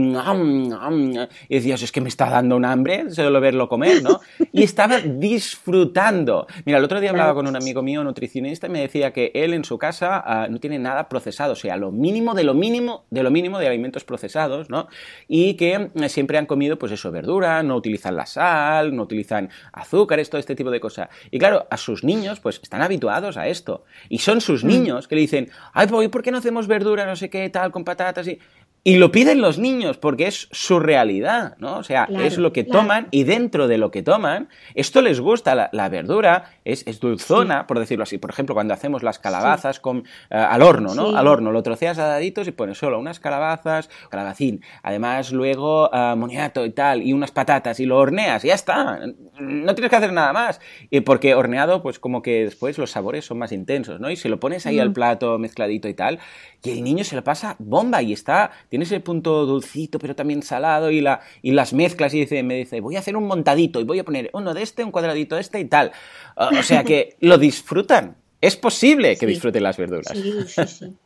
y 1.49 1.55
decías, 1.55 1.83
es 1.83 1.93
que 1.93 2.01
me 2.01 2.09
está 2.09 2.29
dando 2.29 2.57
un 2.57 2.65
hambre 2.65 3.09
solo 3.11 3.41
verlo 3.41 3.69
comer, 3.69 4.03
¿no? 4.03 4.21
Y 4.53 4.65
estaba 4.65 4.99
disfrutando. 4.99 6.49
Mira, 6.65 6.79
el 6.79 6.85
otro 6.85 7.01
día 7.01 7.11
hablaba 7.11 7.35
con 7.35 7.47
un 7.47 7.55
amigo 7.55 7.83
mío, 7.83 8.03
nutricionista, 8.03 8.67
y 8.67 8.71
me 8.71 8.81
decía 8.81 9.12
que 9.12 9.31
él 9.33 9.55
en 9.55 9.65
su 9.65 9.79
casa 9.79 10.23
ah, 10.27 10.49
no 10.51 10.59
tiene 10.59 10.81
nada 10.81 11.09
procesado, 11.09 11.53
o 11.53 11.57
sea, 11.57 11.77
lo 11.77 11.93
mínimo 11.93 12.35
de 12.35 12.43
lo 12.43 12.55
mínimo, 12.55 13.05
de 13.11 13.23
lo 13.23 13.31
mínimo 13.31 13.61
de 13.61 13.69
alimentos 13.69 14.03
procesados, 14.03 14.71
¿no? 14.71 14.89
Y 15.29 15.55
que 15.55 15.91
eh, 15.95 16.09
siempre 16.09 16.39
han 16.39 16.47
comido, 16.47 16.79
pues 16.79 16.91
eso, 16.91 17.12
verdura, 17.12 17.62
no 17.62 17.77
utilizan 17.77 18.17
la 18.17 18.27
sal, 18.27 18.97
no 18.97 19.05
utilizan 19.05 19.51
azúcares, 19.73 20.31
todo 20.31 20.41
este 20.41 20.57
tipo 20.57 20.73
de 20.73 20.81
cosas. 20.81 21.11
Y 21.31 21.39
claro, 21.39 21.69
a 21.71 21.77
sus 21.77 22.03
niños, 22.03 22.41
pues 22.41 22.59
están 22.61 22.83
habituados 22.83 23.37
a 23.37 23.47
esto. 23.47 23.85
Y 24.09 24.15
son 24.18 24.40
sus 24.40 24.64
mm. 24.64 24.68
niños 24.68 25.09
que 25.09 25.14
le 25.14 25.22
dicen, 25.22 25.50
ay, 25.72 25.87
pues, 25.87 26.09
¿por 26.09 26.22
qué 26.22 26.31
no 26.31 26.38
hacemos 26.38 26.66
verdura, 26.66 27.07
no 27.07 27.16
sé 27.16 27.31
qué, 27.31 27.48
tal, 27.50 27.70
con 27.70 27.85
patatas? 27.85 28.26
Y, 28.29 28.38
y 28.87 28.98
lo 28.98 29.11
piden 29.11 29.40
los 29.40 29.59
niños 29.59 29.96
porque 29.96 30.29
es 30.29 30.46
su 30.52 30.79
realidad, 30.79 31.57
¿no? 31.59 31.79
O 31.79 31.83
sea, 31.83 32.09
es 32.20 32.38
lo 32.38 32.52
que 32.52 32.62
toman 32.62 33.09
y 33.11 33.24
dentro 33.24 33.66
de 33.66 33.79
lo 33.79 33.90
que 33.90 34.05
toman, 34.05 34.48
esto 34.76 35.02
les 35.02 35.18
gusta, 35.18 35.70
la, 35.72 35.88
verdura 35.88 36.52
es, 36.66 36.87
es 36.87 37.00
dulzona, 37.00 37.66
por 37.66 37.79
decirlo 37.79 38.02
así. 38.02 38.18
Por 38.18 38.31
ejemplo, 38.31 38.55
cuando 38.55 38.74
hacemos 38.74 39.02
las 39.02 39.18
calabazas 39.18 39.81
con, 39.81 40.05
eh, 40.31 40.37
al 40.37 40.62
horno, 40.62 40.94
¿no? 40.94 41.16
Al 41.16 41.26
horno, 41.26 41.52
lo 41.52 41.62
troceas 41.62 41.98
a 41.98 42.07
daditos 42.07 42.48
y 42.48 42.52
pones 42.52 42.79
solo 42.79 42.98
unas 42.98 43.20
calabazas, 43.20 43.88
calabacín, 44.11 44.62
además 44.83 45.33
luego 45.33 45.88
uh, 45.90 46.16
moniato 46.16 46.64
y 46.64 46.70
tal, 46.70 47.02
y 47.02 47.12
unas 47.12 47.31
patatas 47.31 47.81
y 47.81 47.87
lo 47.87 47.98
horneas 47.98 48.44
y 48.44 48.48
ya 48.48 48.55
está. 48.55 49.00
No 49.38 49.74
tienes 49.74 49.90
que 49.90 49.96
hacer 49.96 50.12
nada 50.12 50.33
más. 50.33 50.61
Y 50.90 51.00
porque 51.00 51.35
horneado, 51.35 51.83
pues 51.83 51.98
como 51.98 52.22
que 52.22 52.44
después 52.44 52.79
los 52.79 52.90
sabores 52.90 53.24
son 53.24 53.38
más 53.38 53.52
intensos, 53.52 54.00
¿no? 54.00 54.11
Y 54.11 54.16
si 54.16 54.29
lo 54.29 54.40
pones 54.40 54.66
ahí 54.66 54.79
al 54.79 54.92
plato 54.92 55.38
mezcladito 55.38 55.88
y 55.88 55.94
tal, 55.94 56.18
y 56.62 56.70
el 56.70 56.83
niño 56.83 57.05
se 57.05 57.16
lo 57.16 57.22
pasa 57.22 57.57
bomba 57.59 58.02
y 58.02 58.12
está 58.12 58.50
tiene 58.68 58.85
ese 58.85 59.00
punto 59.00 59.46
dulcito, 59.46 59.98
pero 59.98 60.14
también 60.14 60.42
salado, 60.42 60.90
y, 60.90 61.00
la, 61.00 61.20
y 61.42 61.52
las 61.52 61.72
mezclas, 61.72 62.12
y 62.14 62.20
dice, 62.20 62.42
me 62.42 62.55
dice, 62.55 62.81
voy 62.81 62.96
a 62.96 63.00
hacer 63.00 63.16
un 63.16 63.26
montadito, 63.26 63.81
y 63.81 63.85
voy 63.85 63.98
a 63.98 64.05
poner 64.05 64.31
uno 64.33 64.55
de 64.55 64.62
este, 64.62 64.85
un 64.85 64.90
cuadradito 64.90 65.37
de 65.37 65.40
este 65.40 65.61
y 65.61 65.64
tal. 65.66 65.92
O 66.37 66.62
sea 66.62 66.85
que 66.85 67.16
lo 67.20 67.38
disfrutan. 67.38 68.16
Es 68.40 68.57
posible 68.57 69.16
que 69.16 69.27
disfruten 69.27 69.62
las 69.62 69.77
verduras. 69.77 70.12
Sí, 70.12 70.35
sí, 70.46 70.62
sí. 70.66 70.96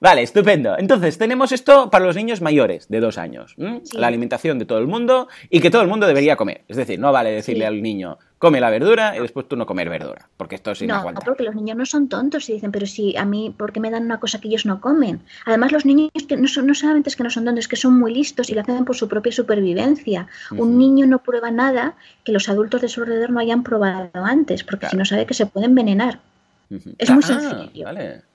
Vale, 0.00 0.22
estupendo. 0.22 0.76
Entonces, 0.78 1.18
tenemos 1.18 1.52
esto 1.52 1.90
para 1.90 2.04
los 2.04 2.16
niños 2.16 2.40
mayores 2.40 2.88
de 2.88 3.00
dos 3.00 3.18
años. 3.18 3.54
La 3.92 4.06
alimentación 4.06 4.58
de 4.58 4.66
todo 4.66 4.78
el 4.78 4.86
mundo 4.86 5.28
y 5.50 5.60
que 5.60 5.70
todo 5.70 5.82
el 5.82 5.88
mundo 5.88 6.06
debería 6.06 6.36
comer. 6.36 6.62
Es 6.68 6.76
decir, 6.76 6.98
no 6.98 7.12
vale 7.12 7.30
decirle 7.30 7.66
al 7.66 7.82
niño, 7.82 8.18
come 8.38 8.60
la 8.60 8.68
verdura 8.68 9.16
y 9.16 9.20
después 9.20 9.48
tú 9.48 9.56
no 9.56 9.64
comer 9.64 9.88
verdura, 9.88 10.28
porque 10.36 10.56
esto 10.56 10.72
es 10.72 10.82
inaguantable. 10.82 11.24
No, 11.24 11.24
porque 11.24 11.44
los 11.44 11.54
niños 11.54 11.78
no 11.78 11.86
son 11.86 12.08
tontos 12.08 12.48
y 12.50 12.52
dicen, 12.52 12.70
pero 12.72 12.86
si 12.86 13.16
a 13.16 13.24
mí, 13.24 13.54
¿por 13.56 13.72
qué 13.72 13.80
me 13.80 13.90
dan 13.90 14.04
una 14.04 14.20
cosa 14.20 14.40
que 14.40 14.48
ellos 14.48 14.66
no 14.66 14.82
comen? 14.82 15.20
Además, 15.46 15.72
los 15.72 15.86
niños 15.86 16.10
que 16.28 16.36
no, 16.36 16.48
son, 16.48 16.66
no 16.66 16.74
solamente 16.74 17.08
es 17.08 17.16
que 17.16 17.22
no 17.22 17.30
son 17.30 17.46
tontos, 17.46 17.64
es 17.64 17.68
que 17.68 17.76
son 17.76 17.98
muy 17.98 18.12
listos 18.12 18.50
y 18.50 18.54
lo 18.54 18.60
hacen 18.60 18.84
por 18.84 18.96
su 18.96 19.08
propia 19.08 19.32
supervivencia. 19.32 20.28
Un 20.50 20.76
niño 20.76 21.06
no 21.06 21.20
prueba 21.20 21.50
nada 21.50 21.94
que 22.24 22.32
los 22.32 22.50
adultos 22.50 22.82
de 22.82 22.88
su 22.88 23.00
alrededor 23.00 23.30
no 23.30 23.40
hayan 23.40 23.62
probado 23.62 24.10
antes, 24.14 24.64
porque 24.64 24.88
si 24.88 24.96
no 24.98 25.06
sabe 25.06 25.24
que 25.24 25.32
se 25.32 25.46
puede 25.46 25.64
envenenar. 25.64 26.18
Es 26.70 27.10
muy 27.10 27.22
ah, 27.24 27.26
sencillo. 27.26 27.86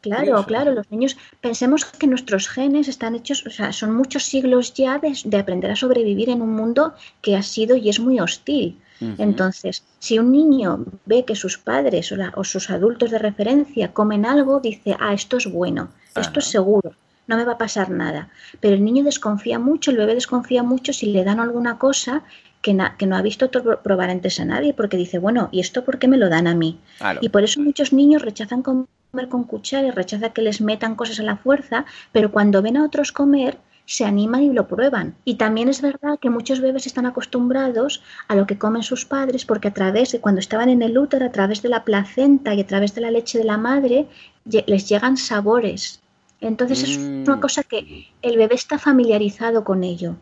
Claro, 0.02 0.46
claro, 0.46 0.72
los 0.72 0.90
niños, 0.92 1.18
pensemos 1.42 1.86
que 1.86 2.08
nuestros 2.08 2.48
genes 2.48 2.88
están 2.88 3.16
hechos, 3.16 3.46
o 3.46 3.50
sea, 3.50 3.74
son 3.74 3.94
muchos 3.94 4.24
siglos 4.24 4.74
ya 4.74 5.00
de, 5.00 5.38
aprender 5.38 5.72
a 5.72 5.76
sobrevivir 5.76 6.30
en 6.30 6.42
un 6.42 6.54
mundo 6.54 6.94
que 7.22 7.36
ha 7.36 7.44
sido 7.44 7.76
y 7.76 7.90
es 7.90 8.00
muy 8.00 8.20
hostil. 8.20 8.80
Entonces, 9.18 9.86
si 10.00 10.20
un 10.20 10.30
niño 10.30 10.86
ve 11.06 11.24
que 11.24 11.34
sus 11.34 11.58
padres 11.58 12.12
o, 12.12 12.44
sus 12.44 12.70
adultos 12.70 13.12
de 13.12 13.18
referencia 13.18 13.94
comen 13.94 14.26
algo, 14.26 14.60
dice, 14.60 14.98
ah, 15.00 15.14
esto 15.14 15.38
es 15.38 15.50
bueno, 15.50 15.90
esto 16.18 16.40
es 16.40 16.46
seguro, 16.46 16.92
no 17.26 17.38
me 17.38 17.46
va 17.46 17.54
a 17.54 17.58
pasar 17.58 17.90
nada. 17.92 18.30
Pero 18.60 18.76
el 18.76 18.84
niño 18.84 19.06
desconfía 19.06 19.58
mucho, 19.58 19.92
el 19.92 19.98
bebé 19.98 20.16
desconfía 20.16 20.64
mucho 20.64 20.92
si 20.92 21.14
le 21.14 21.24
dan 21.24 21.40
alguna 21.40 21.78
cosa 21.78 22.24
que, 22.62 22.74
no 22.74 23.16
ha 23.16 23.22
visto 23.22 23.50
probar 23.50 24.10
antes 24.10 24.40
a 24.40 24.46
nadie, 24.46 24.74
porque 24.74 24.98
dice, 24.98 25.20
bueno, 25.20 25.50
¿y 25.52 25.60
esto 25.60 25.86
por 25.86 26.00
qué 26.00 26.08
me 26.08 26.18
lo 26.18 26.30
dan 26.30 26.48
a 26.48 26.56
mí? 26.56 26.80
Y 27.22 27.30
por 27.30 27.44
eso 27.44 27.62
muchos 27.62 27.94
niños 27.94 28.22
rechazan 28.22 28.62
comer 28.62 28.88
con 29.30 29.44
cuchara 29.44 29.92
rechazan 29.92 30.34
que 30.34 30.42
les 30.42 30.62
metan 30.62 30.96
cosas 30.96 31.20
a 31.20 31.24
la 31.24 31.38
fuerza, 31.38 31.86
pero 32.12 32.32
cuando 32.32 32.62
ven 32.62 32.78
a 32.78 32.86
otros 32.86 33.12
comer, 33.12 33.58
se 33.86 34.06
animan 34.06 34.44
y 34.44 34.54
lo 34.54 34.68
prueban. 34.68 35.16
Y 35.26 35.36
también 35.36 35.68
es 35.68 35.82
verdad 35.82 36.20
que 36.22 36.30
muchos 36.30 36.60
bebés 36.60 36.86
están 36.86 37.08
acostumbrados 37.08 38.04
a 38.28 38.36
lo 38.36 38.46
que 38.46 38.60
comen 38.60 38.84
sus 38.84 39.06
padres 39.06 39.46
porque 39.46 39.70
a 39.70 39.74
través 39.74 40.12
de 40.12 40.20
cuando 40.20 40.40
estaban 40.40 40.70
en 40.70 40.84
el 40.84 40.96
útero, 40.96 41.26
a 41.26 41.32
través 41.32 41.64
de 41.64 41.70
la 41.70 41.84
placenta 41.84 42.54
y 42.54 42.62
a 42.62 42.68
través 42.68 42.94
de 42.94 43.02
la 43.02 43.10
leche 43.10 43.40
de 43.40 43.46
la 43.46 43.58
madre, 43.58 44.06
les 44.46 44.88
llegan 44.88 45.18
sabores. 45.18 46.02
Entonces 46.40 46.84
es 46.84 46.98
una 46.98 47.38
mm. 47.38 47.42
cosa 47.42 47.64
que 47.64 48.08
el 48.22 48.38
bebé 48.38 48.54
está 48.54 48.78
familiarizado 48.78 49.64
con 49.64 49.84
ello 49.84 50.18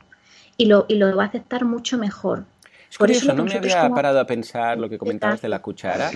y 0.57 0.65
lo, 0.65 0.85
y 0.87 0.95
lo 0.95 1.15
va 1.15 1.23
a 1.23 1.27
aceptar 1.27 1.65
mucho 1.65 1.97
mejor. 1.97 2.45
Es 2.89 2.97
Por 2.97 3.11
eso 3.11 3.33
no 3.33 3.43
me 3.43 3.53
había 3.53 3.89
parado 3.89 4.19
a 4.19 4.25
pensar 4.25 4.77
lo 4.77 4.89
que 4.89 4.97
comentabas 4.97 5.41
de 5.41 5.49
la 5.49 5.61
cuchara. 5.61 6.09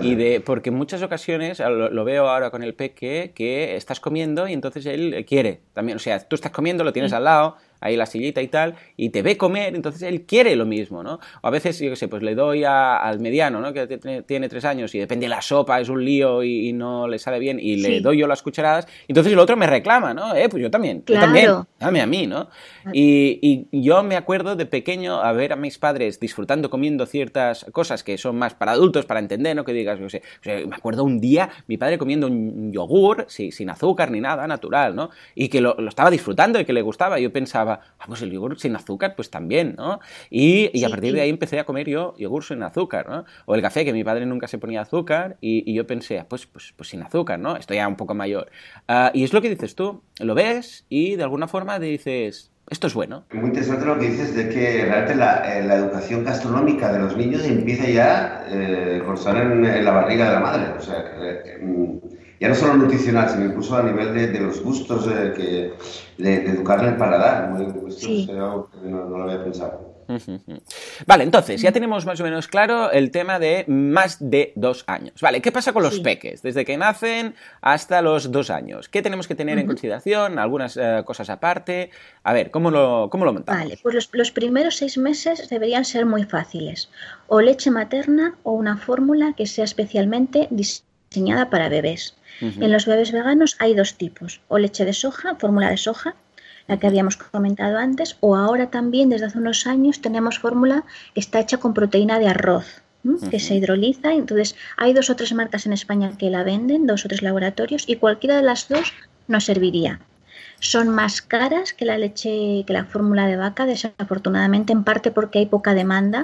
Y 0.00 0.14
de, 0.14 0.40
porque 0.40 0.70
en 0.70 0.76
muchas 0.76 1.02
ocasiones, 1.02 1.58
lo, 1.58 2.04
veo 2.04 2.28
ahora 2.28 2.50
con 2.50 2.62
el 2.62 2.74
peque, 2.74 3.32
que 3.34 3.76
estás 3.76 3.98
comiendo 3.98 4.46
y 4.46 4.52
entonces 4.52 4.86
él 4.86 5.24
quiere 5.28 5.60
también. 5.72 5.96
O 5.96 5.98
sea, 5.98 6.20
tú 6.20 6.36
estás 6.36 6.52
comiendo, 6.52 6.84
lo 6.84 6.92
tienes 6.92 7.12
al 7.12 7.24
lado, 7.24 7.56
ahí 7.82 7.96
la 7.96 8.06
sillita 8.06 8.40
y 8.40 8.48
tal, 8.48 8.76
y 8.96 9.10
te 9.10 9.22
ve 9.22 9.36
comer, 9.36 9.74
entonces 9.74 10.02
él 10.02 10.22
quiere 10.22 10.56
lo 10.56 10.64
mismo, 10.64 11.02
¿no? 11.02 11.18
O 11.42 11.48
a 11.48 11.50
veces, 11.50 11.78
yo 11.80 11.90
qué 11.90 11.96
sé, 11.96 12.08
pues 12.08 12.22
le 12.22 12.34
doy 12.34 12.64
al 12.64 13.20
mediano, 13.20 13.60
¿no? 13.60 13.72
Que 13.72 13.86
tiene, 14.26 14.48
tres 14.48 14.64
años 14.64 14.94
y 14.94 14.98
depende 14.98 15.24
de 15.26 15.30
la 15.30 15.42
sopa, 15.42 15.80
es 15.80 15.88
un 15.88 16.04
lío 16.04 16.42
y, 16.42 16.72
no 16.72 17.08
le 17.08 17.18
sale 17.18 17.38
bien, 17.38 17.58
y 17.60 17.76
le 17.76 18.00
doy 18.00 18.18
yo 18.18 18.26
las 18.26 18.42
cucharadas, 18.42 18.86
entonces 19.08 19.32
el 19.32 19.38
otro 19.38 19.56
me 19.56 19.66
reclama, 19.66 20.14
¿no? 20.14 20.34
Eh, 20.34 20.48
pues 20.48 20.62
yo 20.62 20.70
también, 20.70 21.02
yo 21.06 21.18
también, 21.18 21.50
dame 21.78 22.00
a 22.00 22.06
mí, 22.06 22.26
¿no? 22.26 22.48
Y, 22.92 23.66
yo 23.72 24.02
me 24.02 24.16
acuerdo 24.16 24.54
de 24.54 24.66
pequeño 24.66 25.20
a 25.20 25.32
ver 25.32 25.52
a 25.52 25.56
mis 25.56 25.78
padres 25.78 26.20
disfrutando 26.20 26.70
comiendo 26.70 27.06
ciertas 27.06 27.66
cosas 27.72 28.04
que 28.04 28.16
son 28.16 28.36
más 28.36 28.54
para 28.54 28.72
adultos, 28.72 29.06
para 29.06 29.18
entender, 29.18 29.56
¿no? 29.56 29.64
Que 29.64 29.72
digas, 29.72 29.98
yo 29.98 30.08
sé, 30.08 30.22
me 30.44 30.76
acuerdo 30.76 31.04
un 31.04 31.20
día 31.20 31.50
mi 31.66 31.76
padre 31.76 31.98
comiendo 31.98 32.28
un 32.28 32.72
yogur, 32.72 33.26
sí, 33.28 33.50
sin 33.50 33.70
azúcar 33.70 34.10
ni 34.10 34.20
nada, 34.20 34.46
natural, 34.46 34.94
¿no? 34.94 35.10
Y 35.34 35.48
que 35.48 35.60
lo, 35.60 35.74
lo 35.78 35.88
estaba 35.88 36.10
disfrutando 36.10 36.60
y 36.60 36.64
que 36.64 36.72
le 36.72 36.82
gustaba, 36.82 37.18
yo 37.18 37.32
pensaba, 37.32 37.71
ah, 37.98 38.04
pues 38.06 38.22
el 38.22 38.30
yogur 38.30 38.58
sin 38.58 38.76
azúcar, 38.76 39.14
pues 39.16 39.30
también, 39.30 39.74
¿no? 39.76 40.00
Y, 40.30 40.84
a 40.84 40.88
partir 40.88 41.14
de 41.14 41.20
ahí 41.20 41.30
empecé 41.30 41.58
a 41.58 41.64
comer 41.64 41.88
yo 41.88 42.14
yogur 42.18 42.44
sin 42.44 42.62
azúcar, 42.62 43.08
¿no? 43.08 43.24
O 43.46 43.54
el 43.54 43.62
café, 43.62 43.84
que 43.84 43.92
mi 43.92 44.04
padre 44.04 44.26
nunca 44.26 44.48
se 44.48 44.58
ponía 44.58 44.82
azúcar, 44.82 45.36
y, 45.40 45.72
yo 45.72 45.86
pensé, 45.86 46.18
ah, 46.18 46.26
pues, 46.28 46.46
pues, 46.46 46.74
pues, 46.76 46.88
sin 46.88 47.02
azúcar, 47.02 47.38
¿no? 47.38 47.56
Estoy 47.56 47.76
ya 47.76 47.88
un 47.88 47.96
poco 47.96 48.14
mayor. 48.14 48.50
Ah, 48.88 49.10
y 49.14 49.24
es 49.24 49.32
lo 49.32 49.40
que 49.42 49.50
dices 49.50 49.74
tú, 49.74 50.02
lo 50.20 50.34
ves 50.34 50.86
y 50.88 51.16
de 51.16 51.22
alguna 51.22 51.48
forma 51.48 51.78
dices, 51.78 52.52
esto 52.70 52.86
es 52.86 52.94
bueno. 52.94 53.24
Muy 53.32 53.46
interesante 53.46 53.84
lo 53.84 53.98
que 53.98 54.08
dices 54.08 54.34
de 54.34 54.48
que 54.48 54.84
realmente 54.84 55.14
la, 55.14 55.58
eh, 55.58 55.64
educación 55.64 56.24
gastronómica 56.24 56.92
de 56.92 57.00
los 57.00 57.16
niños 57.16 57.44
empieza 57.44 57.88
ya 57.88 58.44
eh, 58.48 59.02
con 59.04 59.14
estar 59.14 59.36
en, 59.36 59.84
la 59.84 59.90
barriga 59.90 60.28
de 60.28 60.32
la 60.32 60.40
madre. 60.40 60.72
O 60.78 60.80
sea, 60.80 61.04
eh, 61.20 61.58
mm, 61.60 61.98
ya 62.42 62.48
no 62.48 62.56
solo 62.56 62.74
nutricional, 62.74 63.30
sino 63.30 63.44
incluso 63.44 63.76
a 63.76 63.84
nivel 63.84 64.12
de, 64.14 64.40
los 64.40 64.60
gustos, 64.60 65.06
eh, 65.06 65.32
que, 65.36 65.74
de, 66.18 66.40
de, 66.40 66.50
educarle 66.50 66.88
el 66.88 66.96
paladar. 66.96 67.54
sí. 67.90 68.28
no, 68.28 68.68
lo 68.82 69.22
había 69.22 69.44
pensado. 69.44 69.92
Vale, 71.06 71.22
entonces 71.22 71.62
ya 71.62 71.70
tenemos 71.70 72.04
más 72.04 72.20
o 72.20 72.24
menos 72.24 72.48
claro 72.48 72.90
el 72.90 73.12
tema 73.12 73.38
de 73.38 73.64
más 73.68 74.16
de 74.18 74.52
dos 74.56 74.82
años. 74.88 75.14
Vale, 75.20 75.40
¿qué 75.40 75.52
pasa 75.52 75.72
con 75.72 75.84
los 75.84 76.00
peques? 76.00 76.42
Desde 76.42 76.64
que 76.64 76.76
nacen 76.76 77.36
hasta 77.60 78.02
los 78.02 78.32
dos 78.32 78.50
años. 78.50 78.88
¿Qué 78.88 79.02
tenemos 79.02 79.28
que 79.28 79.36
tener 79.36 79.60
en 79.60 79.68
consideración? 79.68 80.40
Algunas 80.40 80.76
eh, 80.76 81.02
cosas 81.06 81.30
aparte. 81.30 81.90
A 82.24 82.32
ver, 82.32 82.50
¿cómo 82.50 82.72
lo, 82.72 83.08
cómo 83.08 83.24
lo 83.24 83.32
montamos? 83.32 83.62
Vale, 83.62 83.78
pues 83.80 83.94
los, 83.94 84.10
los, 84.12 84.32
primeros 84.32 84.76
seis 84.76 84.98
meses 84.98 85.48
deberían 85.48 85.84
ser 85.84 86.06
muy 86.06 86.24
fáciles. 86.24 86.90
O 87.28 87.40
leche 87.40 87.70
materna 87.70 88.34
o 88.42 88.52
una 88.52 88.76
fórmula 88.76 89.32
que 89.36 89.46
sea 89.46 89.64
especialmente 89.64 90.48
diseñada 90.50 91.48
para 91.48 91.68
bebés. 91.68 92.16
En 92.42 92.72
los 92.72 92.86
bebés 92.86 93.12
veganos 93.12 93.56
hay 93.60 93.74
dos 93.74 93.94
tipos, 93.94 94.40
o 94.48 94.58
leche 94.58 94.84
de 94.84 94.92
soja, 94.92 95.36
fórmula 95.36 95.70
de 95.70 95.76
soja, 95.76 96.16
la 96.66 96.76
que 96.78 96.86
habíamos 96.86 97.16
comentado 97.16 97.78
antes, 97.78 98.16
o 98.20 98.36
ahora 98.36 98.70
también 98.70 99.08
desde 99.10 99.26
hace 99.26 99.38
unos 99.38 99.66
años 99.66 100.00
tenemos 100.00 100.38
fórmula 100.38 100.84
que 101.14 101.20
está 101.20 101.40
hecha 101.40 101.58
con 101.58 101.74
proteína 101.74 102.18
de 102.18 102.28
arroz, 102.28 102.82
que 103.30 103.40
se 103.40 103.54
hidroliza. 103.54 104.12
Entonces 104.12 104.56
hay 104.76 104.92
dos 104.92 105.10
o 105.10 105.16
tres 105.16 105.32
marcas 105.32 105.66
en 105.66 105.72
España 105.72 106.12
que 106.18 106.30
la 106.30 106.44
venden, 106.44 106.86
dos 106.86 107.04
o 107.04 107.08
tres 107.08 107.22
laboratorios, 107.22 107.84
y 107.86 107.96
cualquiera 107.96 108.36
de 108.36 108.42
las 108.42 108.68
dos 108.68 108.92
nos 109.28 109.44
serviría. 109.44 110.00
Son 110.60 110.88
más 110.88 111.22
caras 111.22 111.72
que 111.72 111.84
la 111.84 111.98
leche, 111.98 112.62
que 112.64 112.72
la 112.72 112.84
fórmula 112.84 113.26
de 113.26 113.36
vaca, 113.36 113.66
desafortunadamente, 113.66 114.72
en 114.72 114.84
parte 114.84 115.10
porque 115.10 115.40
hay 115.40 115.46
poca 115.46 115.74
demanda, 115.74 116.22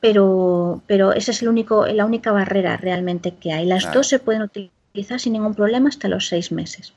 pero, 0.00 0.82
pero 0.88 1.12
esa 1.12 1.30
es 1.30 1.42
el 1.42 1.48
único, 1.48 1.86
la 1.86 2.04
única 2.04 2.32
barrera 2.32 2.76
realmente 2.76 3.34
que 3.36 3.52
hay. 3.52 3.66
Las 3.66 3.92
dos 3.92 4.08
se 4.08 4.18
pueden 4.18 4.42
utilizar 4.42 4.79
quizás 4.92 5.22
sin 5.22 5.32
ningún 5.34 5.54
problema 5.54 5.88
hasta 5.88 6.08
los 6.08 6.28
seis 6.28 6.52
meses. 6.52 6.92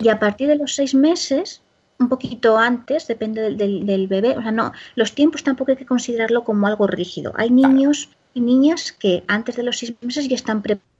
Y 0.00 0.08
a 0.08 0.18
partir 0.18 0.48
de 0.48 0.56
los 0.56 0.74
seis 0.74 0.94
meses, 0.94 1.62
un 1.98 2.08
poquito 2.08 2.58
antes, 2.58 3.06
depende 3.06 3.54
del, 3.54 4.06
bebé, 4.06 4.36
o 4.36 4.42
sea, 4.42 4.52
no, 4.52 4.72
los 4.94 5.14
tiempos 5.14 5.42
tampoco 5.42 5.70
hay 5.70 5.76
que 5.76 5.86
considerarlo 5.86 6.44
como 6.44 6.66
algo 6.66 6.86
rígido. 6.86 7.32
Hay 7.36 7.50
niños 7.50 8.10
y 8.34 8.40
niñas 8.40 8.92
que 8.92 9.24
antes 9.28 9.56
de 9.56 9.62
los 9.62 9.78
seis 9.78 9.94
meses 10.00 10.28
ya 10.28 10.36
están 10.36 10.62
preparados 10.62 10.91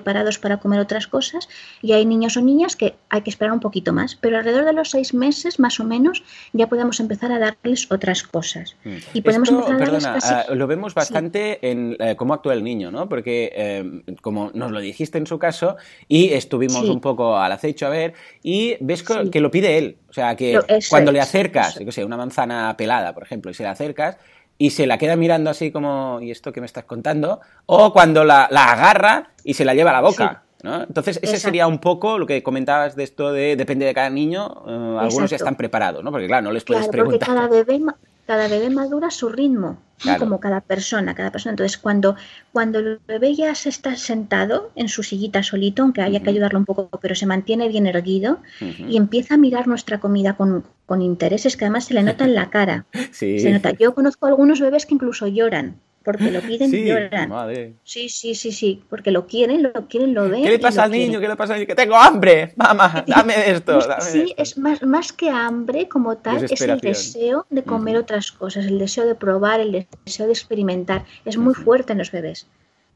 preparados 0.00 0.38
para 0.38 0.56
comer 0.56 0.80
otras 0.80 1.06
cosas 1.06 1.48
y 1.82 1.92
hay 1.92 2.06
niños 2.06 2.36
o 2.36 2.40
niñas 2.40 2.74
que 2.74 2.94
hay 3.10 3.20
que 3.20 3.30
esperar 3.30 3.52
un 3.52 3.60
poquito 3.60 3.92
más, 3.92 4.16
pero 4.16 4.38
alrededor 4.38 4.64
de 4.64 4.72
los 4.72 4.90
seis 4.90 5.12
meses 5.12 5.60
más 5.60 5.78
o 5.78 5.84
menos 5.84 6.22
ya 6.52 6.68
podemos 6.68 7.00
empezar 7.00 7.32
a 7.32 7.38
darles 7.38 7.90
otras 7.90 8.22
cosas. 8.22 8.76
Mm. 8.84 8.96
Y 9.12 9.20
podemos 9.20 9.50
empezar 9.50 9.74
a 9.74 9.78
darles 9.78 10.04
ah, 10.06 10.46
lo 10.54 10.66
vemos 10.66 10.94
bastante 10.94 11.70
en 11.70 11.96
eh, 11.98 12.16
cómo 12.16 12.34
actúa 12.34 12.54
el 12.54 12.64
niño, 12.64 12.90
¿no? 12.90 13.08
Porque 13.08 13.52
eh, 13.54 14.02
como 14.22 14.50
nos 14.54 14.70
lo 14.70 14.80
dijiste 14.80 15.18
en 15.18 15.26
su 15.26 15.38
caso 15.38 15.76
y 16.08 16.32
estuvimos 16.32 16.88
un 16.88 17.00
poco 17.00 17.36
al 17.36 17.52
acecho 17.52 17.86
a 17.86 17.90
ver 17.90 18.14
y 18.42 18.76
ves 18.80 19.02
que, 19.02 19.40
lo 19.40 19.50
pide 19.50 19.78
él, 19.78 19.98
o 20.08 20.12
sea 20.12 20.36
que 20.36 20.58
cuando 20.88 21.12
le 21.12 21.20
acercas, 21.20 21.78
yo 21.78 21.92
sé, 21.92 22.04
una 22.04 22.16
manzana 22.16 22.74
pelada, 22.76 23.12
por 23.12 23.22
ejemplo, 23.22 23.50
y 23.50 23.54
se 23.54 23.62
le 23.62 23.68
acercas, 23.68 24.16
y 24.60 24.70
se 24.70 24.86
la 24.86 24.98
queda 24.98 25.16
mirando 25.16 25.48
así 25.48 25.72
como, 25.72 26.20
¿y 26.20 26.30
esto 26.30 26.52
que 26.52 26.60
me 26.60 26.66
estás 26.66 26.84
contando? 26.84 27.40
O 27.64 27.94
cuando 27.94 28.24
la, 28.24 28.44
agarra 28.44 29.29
y 29.44 29.54
se 29.54 29.64
la 29.64 29.74
lleva 29.74 29.90
a 29.90 29.94
la 29.94 30.00
boca. 30.00 30.42
¿no? 30.62 30.82
Entonces, 30.82 31.18
ese 31.22 31.38
sería 31.38 31.66
un 31.66 31.78
poco 31.78 32.18
lo 32.18 32.26
que 32.26 32.42
comentabas 32.42 32.96
de 32.96 33.04
esto 33.04 33.32
de 33.32 33.56
depende 33.56 33.86
de 33.86 33.94
cada 33.94 34.10
niño, 34.10 34.62
eh, 34.66 34.96
algunos 35.00 35.30
ya 35.30 35.36
están 35.36 35.56
preparados, 35.56 36.04
¿no? 36.04 36.10
Porque 36.10 36.26
claro, 36.26 36.44
no 36.44 36.52
les 36.52 36.64
puedes 36.64 36.88
claro, 36.88 36.92
preguntar. 36.92 37.28
Porque 37.28 37.40
cada 37.40 37.48
bebé, 37.48 37.80
cada 38.26 38.48
bebé 38.48 38.70
madura 38.70 39.08
a 39.08 39.10
su 39.10 39.28
ritmo, 39.28 39.78
como 40.18 40.38
cada 40.38 40.60
persona, 40.60 41.14
cada 41.14 41.30
persona. 41.30 41.52
Entonces, 41.52 41.78
cuando, 41.78 42.16
cuando 42.52 42.78
el 42.78 43.00
bebé 43.06 43.34
ya 43.34 43.54
se 43.54 43.70
está 43.70 43.96
sentado 43.96 44.70
en 44.76 44.88
su 44.88 45.02
sillita 45.02 45.42
solito, 45.42 45.82
aunque 45.82 46.02
haya 46.02 46.20
que 46.20 46.30
ayudarlo 46.30 46.58
un 46.58 46.64
poco, 46.64 46.90
pero 47.00 47.14
se 47.14 47.26
mantiene 47.26 47.68
bien 47.68 47.86
erguido 47.86 48.38
y 48.60 48.96
empieza 48.96 49.34
a 49.34 49.38
mirar 49.38 49.66
nuestra 49.66 49.98
comida 49.98 50.34
con, 50.34 50.64
con 50.86 51.02
intereses 51.02 51.56
que 51.56 51.64
además 51.64 51.86
se 51.86 51.94
le 51.94 52.02
nota 52.02 52.24
en 52.24 52.34
la 52.34 52.50
cara. 52.50 52.84
Se 53.12 53.50
nota. 53.50 53.72
Yo 53.72 53.94
conozco 53.94 54.26
algunos 54.26 54.60
bebés 54.60 54.86
que 54.86 54.94
incluso 54.94 55.26
lloran 55.26 55.76
porque 56.04 56.30
lo 56.30 56.40
piden 56.40 56.74
y 56.74 56.84
lloran. 56.84 57.76
Sí, 57.84 58.08
sí, 58.08 58.34
sí, 58.34 58.52
sí, 58.52 58.82
porque 58.88 59.10
lo 59.10 59.26
quieren, 59.26 59.62
lo 59.62 59.88
quieren, 59.88 60.14
lo 60.14 60.28
ven. 60.28 60.42
¿Qué 60.42 60.50
le 60.50 60.58
pasa 60.58 60.84
al 60.84 60.90
niño? 60.90 61.20
¿Qué 61.20 61.28
le 61.28 61.36
pasa 61.36 61.54
al 61.54 61.60
niño? 61.60 61.68
Que 61.68 61.74
tengo 61.74 61.96
hambre, 61.96 62.52
mamá, 62.56 63.04
dame 63.06 63.50
esto. 63.50 63.80
sí, 64.00 64.34
es 64.36 64.56
más, 64.56 64.82
más 64.82 65.12
que 65.12 65.28
hambre 65.30 65.88
como 65.88 66.16
tal, 66.16 66.44
es 66.44 66.60
el 66.60 66.80
deseo 66.80 67.46
de 67.50 67.62
comer 67.62 67.96
otras 67.96 68.32
cosas, 68.32 68.66
el 68.66 68.78
deseo 68.78 69.06
de 69.06 69.14
probar, 69.14 69.60
el 69.60 69.86
deseo 70.04 70.26
de 70.26 70.32
experimentar. 70.32 71.04
Es 71.24 71.36
muy 71.36 71.54
fuerte 71.54 71.92
en 71.92 71.98
los 71.98 72.10
bebés 72.10 72.46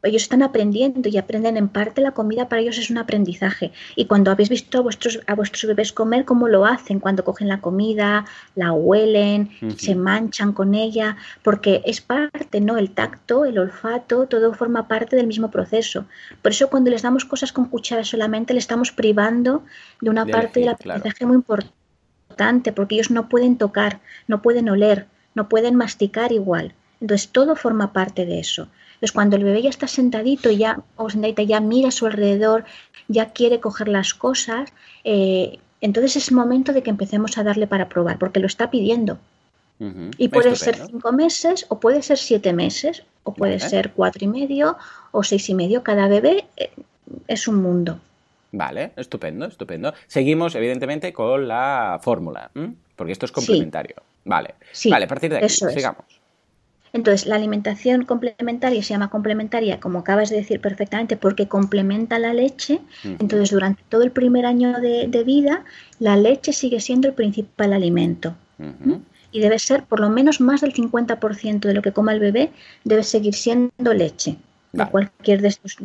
ellos 0.05 0.23
están 0.23 0.43
aprendiendo 0.43 1.09
y 1.09 1.17
aprenden 1.17 1.57
en 1.57 1.69
parte 1.69 2.01
la 2.01 2.13
comida 2.13 2.49
para 2.49 2.63
ellos 2.63 2.79
es 2.79 2.91
un 2.91 2.99
aprendizaje. 2.99 3.73
Y 3.97 4.05
cuando 4.05 4.31
habéis 4.31 4.49
visto 4.49 4.79
a 4.79 4.81
vuestros, 4.83 5.21
a 5.27 5.35
vuestros 5.35 5.67
bebés 5.67 5.93
comer, 5.93 6.25
cómo 6.25 6.49
lo 6.49 6.67
hacen, 6.67 7.01
cuando 7.01 7.25
cogen 7.25 7.49
la 7.49 7.61
comida, 7.61 8.27
la 8.55 8.73
huelen, 8.73 9.51
se 9.77 9.95
manchan 9.95 10.53
con 10.53 10.75
ella, 10.75 11.17
porque 11.43 11.83
es 11.85 12.01
parte, 12.01 12.61
¿no? 12.61 12.77
El 12.77 12.91
tacto, 12.91 13.45
el 13.45 13.59
olfato, 13.59 14.27
todo 14.27 14.55
forma 14.55 14.89
parte 14.89 15.17
del 15.17 15.27
mismo 15.27 15.51
proceso. 15.51 16.07
Por 16.43 16.53
eso 16.53 16.69
cuando 16.69 16.91
les 16.91 17.03
damos 17.03 17.25
cosas 17.25 17.53
con 17.53 17.67
cuchara 17.67 18.05
solamente, 18.05 18.53
le 18.53 18.61
estamos 18.61 18.93
privando 18.93 19.65
de 20.01 20.11
una 20.11 20.27
parte 20.27 20.61
del 20.61 20.71
aprendizaje 20.71 21.27
muy 21.27 21.37
importante, 21.37 22.73
porque 22.73 22.97
ellos 22.97 23.11
no 23.11 23.29
pueden 23.29 23.57
tocar, 23.57 24.01
no 24.29 24.43
pueden 24.43 24.69
oler, 24.69 25.07
no 25.35 25.49
pueden 25.49 25.75
masticar 25.75 26.33
igual. 26.33 26.75
Entonces 27.01 27.29
todo 27.29 27.57
forma 27.57 27.93
parte 27.93 28.25
de 28.27 28.41
eso. 28.41 28.69
Entonces, 28.95 29.13
cuando 29.13 29.37
el 29.37 29.45
bebé 29.45 29.63
ya 29.63 29.71
está 29.71 29.87
sentadito 29.87 30.51
ya, 30.51 30.81
o 30.97 31.11
sentadita, 31.11 31.43
ya 31.43 31.61
mira 31.61 31.89
a 31.89 31.93
su 31.93 32.07
alrededor, 32.07 32.65
ya 33.09 33.31
quiere 33.31 33.61
coger 33.61 33.89
las 33.89 34.15
cosas, 34.15 34.73
eh, 35.05 35.59
entonces 35.81 36.17
es 36.17 36.33
momento 36.33 36.73
de 36.73 36.83
que 36.83 36.91
empecemos 36.91 37.37
a 37.37 37.43
darle 37.43 37.67
para 37.67 37.89
probar, 37.89 38.19
porque 38.19 38.41
lo 38.41 38.47
está 38.47 38.71
pidiendo. 38.71 39.19
Y 40.17 40.29
puede 40.29 40.57
ser 40.57 40.77
cinco 40.77 41.13
meses, 41.13 41.67
o 41.69 41.79
puede 41.79 42.01
ser 42.01 42.17
siete 42.17 42.53
meses, 42.53 43.03
o 43.23 43.35
puede 43.35 43.59
ser 43.61 43.93
cuatro 43.93 44.25
y 44.25 44.29
medio, 44.29 44.79
o 45.11 45.23
seis 45.23 45.49
y 45.51 45.55
medio. 45.55 45.83
Cada 45.83 46.09
bebé 46.09 46.47
eh, 46.57 46.71
es 47.27 47.49
un 47.49 47.61
mundo. 47.61 47.99
Vale, 48.53 48.93
estupendo, 48.97 49.47
estupendo. 49.47 49.93
Seguimos, 50.07 50.55
evidentemente, 50.55 51.13
con 51.13 51.49
la 51.49 51.99
fórmula, 52.01 52.51
porque 52.97 53.13
esto 53.13 53.27
es 53.27 53.33
complementario. 53.33 53.97
Vale, 54.25 54.55
vale, 54.89 55.05
a 55.05 55.09
partir 55.09 55.33
de 55.33 55.39
aquí, 55.39 55.49
sigamos. 55.49 56.05
Entonces, 56.95 57.27
la 57.27 57.35
alimentación 57.35 58.05
complementaria 58.05 58.81
se 58.81 58.95
llama 58.95 59.11
complementaria, 59.11 59.81
como 59.81 59.99
acabas 59.99 60.31
de 60.31 60.37
decir 60.37 60.61
perfectamente, 60.61 61.17
porque 61.17 61.49
complementa 61.49 62.21
la 62.21 62.33
leche. 62.33 62.81
Entonces, 63.03 63.51
durante 63.51 63.83
todo 63.89 64.05
el 64.05 64.13
primer 64.13 64.47
año 64.47 64.81
de, 64.81 65.25
vida, 65.27 65.65
la 65.99 66.17
leche 66.17 66.53
sigue 66.53 66.79
siendo 66.79 67.09
el 67.09 67.15
principal 67.15 67.73
alimento. 67.73 68.37
Y 69.33 69.41
debe 69.41 69.59
ser 69.59 69.83
por 69.83 69.99
lo 69.99 70.09
menos 70.09 70.41
más 70.41 70.61
del 70.61 70.73
50% 70.73 71.59
de 71.59 71.75
lo 71.75 71.83
que 71.83 71.91
coma 71.91 72.13
el 72.13 72.21
bebé, 72.21 72.53
debe 72.85 73.03
seguir 73.03 73.35
siendo 73.35 73.93
leche. 73.93 74.37
De 74.71 74.87
cualquier 74.87 75.41
de 75.41 75.49
estos 75.49 75.77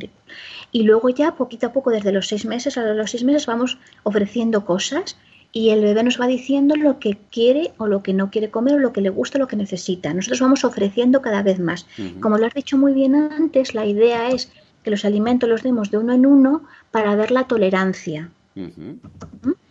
Y 0.72 0.84
luego 0.84 1.10
ya, 1.10 1.34
poquito 1.34 1.67
a 1.67 1.74
poco, 1.74 1.89
desde 1.89 2.12
los 2.12 2.28
seis 2.28 2.45
meses 2.45 2.78
a 2.78 2.84
los 2.93 3.10
seis 3.10 3.24
meses, 3.24 3.48
vamos 3.48 3.80
ofreciendo 4.04 4.63
cosas 4.63 5.17
y 5.52 5.70
el 5.72 5.82
bebé 5.82 6.04
nos 6.04 6.20
va 6.20 6.28
diciendo 6.28 6.76
lo 6.76 7.00
que 7.00 7.18
quiere 7.32 7.72
o 7.78 7.88
lo 7.88 8.04
que 8.04 8.14
no 8.14 8.30
quiere 8.30 8.52
comer 8.52 8.76
o 8.76 8.80
lo 8.80 8.94
que 8.94 9.02
le 9.02 9.10
gusta 9.10 9.38
o 9.38 9.42
lo 9.42 9.48
que 9.48 9.56
necesita. 9.56 10.14
Nosotros 10.14 10.42
vamos 10.42 10.64
ofreciendo 10.64 11.22
cada 11.22 11.42
vez 11.42 11.60
más. 11.60 11.88
Como 12.22 12.38
lo 12.38 12.46
has 12.46 12.54
dicho 12.54 12.78
muy 12.78 12.94
bien 12.94 13.16
antes, 13.16 13.74
la 13.74 13.86
idea 13.86 14.30
es 14.30 14.52
que 14.84 14.92
los 14.92 15.06
alimentos 15.06 15.50
los 15.50 15.64
demos 15.64 15.90
de 15.90 15.98
uno 15.98 16.14
en 16.14 16.26
uno 16.26 16.64
para 16.92 17.16
ver 17.16 17.32
la 17.32 17.46
tolerancia. 17.46 18.30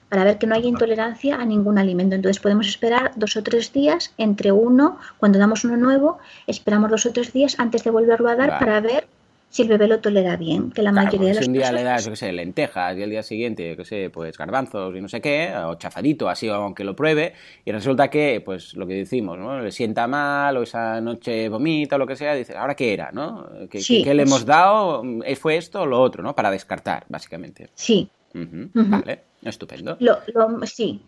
Para 0.09 0.25
ver 0.25 0.39
que 0.39 0.47
no 0.47 0.55
haya 0.55 0.69
intolerancia 0.69 1.37
a 1.37 1.45
ningún 1.45 1.79
alimento. 1.79 2.17
Entonces 2.17 2.43
podemos 2.43 2.67
esperar 2.67 3.13
dos 3.15 3.37
o 3.37 3.43
tres 3.43 3.73
días 3.73 4.13
entre 4.19 4.51
uno, 4.51 4.99
cuando 5.19 5.39
damos 5.39 5.65
uno 5.65 5.77
nuevo, 5.77 6.19
esperamos 6.47 6.91
dos 6.91 7.07
o 7.07 7.13
tres 7.13 7.33
días 7.33 7.55
antes 7.59 7.85
de 7.85 7.91
volverlo 7.91 8.29
a 8.29 8.37
dar 8.37 8.59
para 8.59 8.81
ver 8.81 9.07
si 9.51 9.63
el 9.63 9.69
bebé 9.69 9.89
lo 9.89 10.01
tolera 10.01 10.37
bien, 10.37 10.71
que 10.71 10.83
la 10.83 10.93
mayoría 10.93 11.29
de 11.29 11.35
los 11.35 11.45
Si 11.45 11.49
un 11.49 11.55
día 11.55 11.73
le 11.73 11.83
das, 11.83 12.05
yo 12.05 12.11
qué 12.11 12.17
sé, 12.17 12.33
lentejas 12.33 12.97
y 12.97 13.03
el 13.03 13.11
día 13.11 13.23
siguiente, 13.23 13.71
yo 13.71 13.77
qué 13.77 13.85
sé, 13.85 14.11
pues 14.11 14.37
garbanzos 14.37 14.95
y 14.95 15.01
no 15.01 15.09
sé 15.09 15.21
qué, 15.21 15.53
o 15.57 15.75
chafadito, 15.77 16.29
así 16.29 16.49
aunque 16.49 16.85
lo 16.85 16.95
pruebe, 16.95 17.33
y 17.65 17.73
resulta 17.73 18.09
que, 18.09 18.43
pues 18.45 18.75
lo 18.75 18.87
que 18.87 18.95
decimos, 18.95 19.39
¿no? 19.39 19.61
Le 19.61 19.71
sienta 19.71 20.07
mal 20.07 20.57
o 20.59 20.63
esa 20.63 21.01
noche 21.01 21.49
vomita 21.49 21.97
o 21.97 21.99
lo 21.99 22.07
que 22.07 22.17
sea, 22.17 22.35
dice, 22.35 22.57
¿ahora 22.57 22.75
qué 22.75 22.93
era, 22.93 23.11
no? 23.13 23.49
¿Qué, 23.71 23.81
¿qué 23.81 24.15
le 24.15 24.23
hemos 24.25 24.45
dado? 24.45 25.03
¿Fue 25.39 25.57
esto 25.57 25.83
o 25.83 25.87
lo 25.87 26.01
otro, 26.01 26.23
no? 26.23 26.35
Para 26.35 26.51
descartar, 26.51 27.07
básicamente. 27.09 27.71
Sí. 27.75 28.11
Vale, 28.35 29.23
estupendo. 29.43 29.97
Lo, 30.01 30.19
lo, 30.35 30.67
sí, 30.67 31.01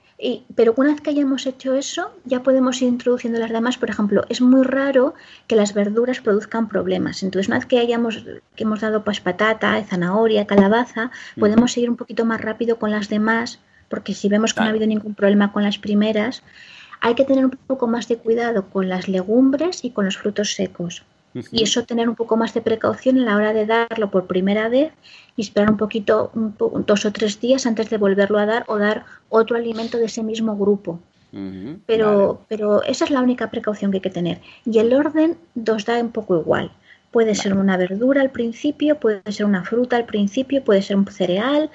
pero 0.55 0.75
una 0.77 0.91
vez 0.91 1.01
que 1.01 1.11
hayamos 1.11 1.47
hecho 1.47 1.75
eso, 1.75 2.13
ya 2.25 2.43
podemos 2.43 2.83
ir 2.83 2.89
introduciendo 2.89 3.39
las 3.39 3.51
demás. 3.51 3.79
Por 3.79 3.91
ejemplo, 3.91 4.25
es 4.29 4.41
muy 4.41 4.65
raro 4.65 5.15
que 5.47 5.57
las 5.57 5.73
verduras 5.73 6.21
produzcan 6.21 6.69
problemas. 6.69 7.23
Entonces, 7.23 7.49
una 7.49 7.59
vez 7.59 7.67
que 7.67 7.79
hayamos 7.79 8.25
que 8.57 8.65
hemos 8.65 8.81
dado 8.81 9.03
pues 9.03 9.21
patata, 9.21 9.83
zanahoria, 9.85 10.47
calabaza, 10.47 11.11
podemos 11.39 11.73
seguir 11.73 11.91
un 11.91 11.97
poquito 11.97 12.25
más 12.25 12.41
rápido 12.41 12.79
con 12.79 12.91
las 12.91 13.09
demás, 13.09 13.61
porque 13.89 14.15
si 14.15 14.29
vemos 14.29 14.53
que 14.53 14.61
no 14.61 14.67
ha 14.67 14.71
habido 14.71 14.87
ningún 14.87 15.15
problema 15.15 15.53
con 15.53 15.63
las 15.63 15.79
primeras, 15.79 16.43
hay 17.01 17.15
que 17.15 17.25
tener 17.25 17.45
un 17.47 17.53
poco 17.67 17.87
más 17.87 18.07
de 18.09 18.19
cuidado 18.19 18.69
con 18.69 18.89
las 18.89 19.09
legumbres 19.09 19.85
y 19.85 19.91
con 19.91 20.05
los 20.05 20.19
frutos 20.19 20.55
secos. 20.55 21.03
Y 21.35 21.63
eso 21.63 21.85
tener 21.85 22.09
un 22.09 22.17
poco 22.17 22.37
más 22.37 22.55
de 22.55 22.61
precaución 22.61 23.19
a 23.19 23.25
la 23.25 23.37
hora 23.37 23.53
de 23.53 23.67
darlo 23.67 24.11
por 24.11 24.27
primera 24.27 24.69
vez 24.69 24.93
y 25.37 25.43
esperar 25.43 25.71
un 25.71 25.77
poquito, 25.77 26.33
dos 26.35 27.05
o 27.05 27.13
tres 27.13 27.41
días 27.41 27.67
antes 27.67 27.89
de 27.89 27.99
volverlo 27.99 28.39
a 28.39 28.47
dar 28.47 28.65
o 28.67 28.79
dar 28.79 29.05
otro 29.29 29.57
alimento 29.57 29.99
de 29.99 30.07
ese 30.07 30.23
mismo 30.23 30.57
grupo. 30.57 31.01
pero, 31.87 32.41
pero 32.49 32.83
esa 32.83 33.05
es 33.05 33.11
la 33.11 33.21
única 33.21 33.51
precaución 33.51 33.91
que 33.91 33.99
hay 33.99 34.03
que 34.03 34.11
tener. 34.11 34.41
Y 34.65 34.79
el 34.79 34.93
orden 34.93 35.37
nos 35.55 35.85
da 35.85 36.01
un 36.01 36.11
poco 36.11 36.39
igual. 36.41 36.73
Puede 37.13 37.35
ser 37.35 37.55
una 37.55 37.77
verdura 37.77 38.23
al 38.23 38.31
principio, 38.31 38.99
puede 38.99 39.23
ser 39.31 39.47
una 39.47 39.65
fruta 39.65 39.97
al 39.97 40.07
principio, 40.07 40.65
puede 40.65 40.83
ser 40.83 40.97
un 40.97 41.07
cereal, 41.07 41.71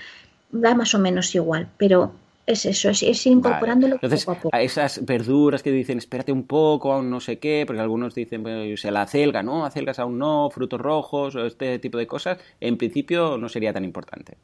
da 0.51 0.75
más 0.75 0.93
o 0.93 0.99
menos 0.99 1.33
igual, 1.35 1.67
pero 1.77 2.13
es 2.45 2.65
eso, 2.65 2.89
es, 2.89 3.01
ir 3.03 3.33
incorporándolo 3.33 3.95
Entonces, 3.95 4.25
poco 4.25 4.37
a 4.37 4.41
poco. 4.41 4.55
A 4.55 4.61
esas 4.61 5.03
verduras 5.03 5.63
que 5.63 5.71
dicen, 5.71 5.97
espérate 5.97 6.31
un 6.31 6.45
poco, 6.45 6.93
aún 6.93 7.09
no 7.09 7.19
sé 7.19 7.39
qué, 7.39 7.63
porque 7.65 7.81
algunos 7.81 8.13
dicen, 8.13 8.43
la 8.43 9.01
acelga, 9.01 9.41
¿no? 9.41 9.65
Acelgas 9.65 9.99
aún 9.99 10.17
no, 10.17 10.49
frutos 10.51 10.79
rojos, 10.79 11.35
o 11.35 11.45
este 11.45 11.79
tipo 11.79 11.97
de 11.97 12.07
cosas, 12.07 12.37
en 12.59 12.77
principio 12.77 13.37
no 13.37 13.49
sería 13.49 13.73
tan 13.73 13.83
importante. 13.83 14.37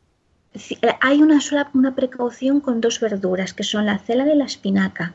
hay 1.00 1.22
una 1.22 1.40
sola 1.42 1.70
una 1.74 1.96
precaución 1.96 2.60
con 2.60 2.82
dos 2.82 3.00
verduras, 3.00 3.54
que 3.54 3.64
son 3.64 3.86
la 3.86 3.94
acelga 3.94 4.34
y 4.34 4.38
la 4.38 4.46
espinaca, 4.46 5.14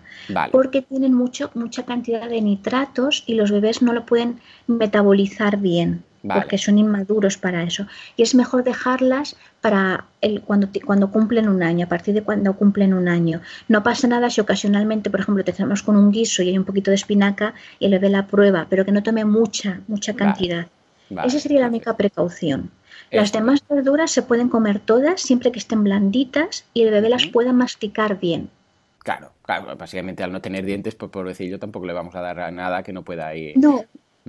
porque 0.53 0.83
tienen 0.83 1.13
mucho, 1.13 1.51
mucha 1.55 1.85
cantidad 1.85 2.29
de 2.29 2.41
nitratos 2.41 3.25
y 3.27 3.35
los 3.35 3.51
bebés 3.51 3.83
no 3.83 3.93
lo 3.93 4.07
pueden 4.07 4.41
metabolizar 4.69 5.59
bien 5.59 6.05
porque 6.33 6.59
son 6.59 6.79
inmaduros 6.79 7.39
para 7.39 7.63
eso. 7.63 7.87
Y 8.17 8.23
es 8.23 8.35
mejor 8.35 8.65
dejarlas 8.65 9.37
para 9.61 10.07
el, 10.21 10.43
cuando, 10.43 10.69
cuando 10.85 11.11
cumplen 11.11 11.49
un 11.49 11.63
año, 11.63 11.87
a 11.87 11.89
partir 11.89 12.15
de 12.15 12.23
cuando 12.23 12.55
cumplen 12.55 12.95
un 12.95 13.09
año. 13.09 13.41
No 13.69 13.83
pasa 13.83 14.07
nada 14.09 14.31
si 14.31 14.41
ocasionalmente, 14.41 15.11
por 15.11 15.21
ejemplo, 15.21 15.45
te 15.45 15.51
hacemos 15.51 15.83
con 15.83 15.97
un 15.97 16.11
guiso 16.11 16.43
y 16.43 16.49
hay 16.49 16.59
un 16.59 16.65
poquito 16.65 16.91
de 16.91 16.97
espinaca 16.97 17.55
y 17.79 17.89
le 17.89 17.99
ve 17.99 18.09
la 18.09 18.27
prueba, 18.27 18.67
pero 18.69 18.85
que 18.85 18.93
no 18.93 19.03
tome 19.03 19.25
mucha, 19.25 19.81
mucha 19.89 20.15
cantidad. 20.15 20.67
Esa 21.11 21.39
sería 21.39 21.61
la 21.61 21.69
única 21.69 21.97
precaución. 21.97 22.71
Las 23.11 23.33
demás 23.33 23.63
verduras 23.69 24.11
se 24.11 24.23
pueden 24.23 24.49
comer 24.49 24.81
todas 24.81 25.21
siempre 25.21 25.53
que 25.53 25.59
estén 25.59 25.85
blanditas 25.85 26.65
y 26.75 26.83
el 26.83 26.91
bebé 26.91 27.09
las 27.09 27.27
pueda 27.27 27.53
masticar 27.53 28.19
bien. 28.19 28.51
Claro, 28.99 29.31
claro, 29.43 29.77
básicamente 29.77 30.25
al 30.25 30.33
no 30.33 30.41
tener 30.41 30.65
dientes, 30.65 30.97
pues 30.97 31.13
por 31.13 31.29
decir 31.29 31.49
yo 31.49 31.61
tampoco 31.61 31.87
le 31.87 31.93
vamos 31.93 32.17
a 32.17 32.21
dar 32.21 32.53
nada 32.53 32.83
que 32.83 32.93
no 32.93 33.05
pueda 33.05 33.33
ir. 33.37 33.57
No, 33.57 33.85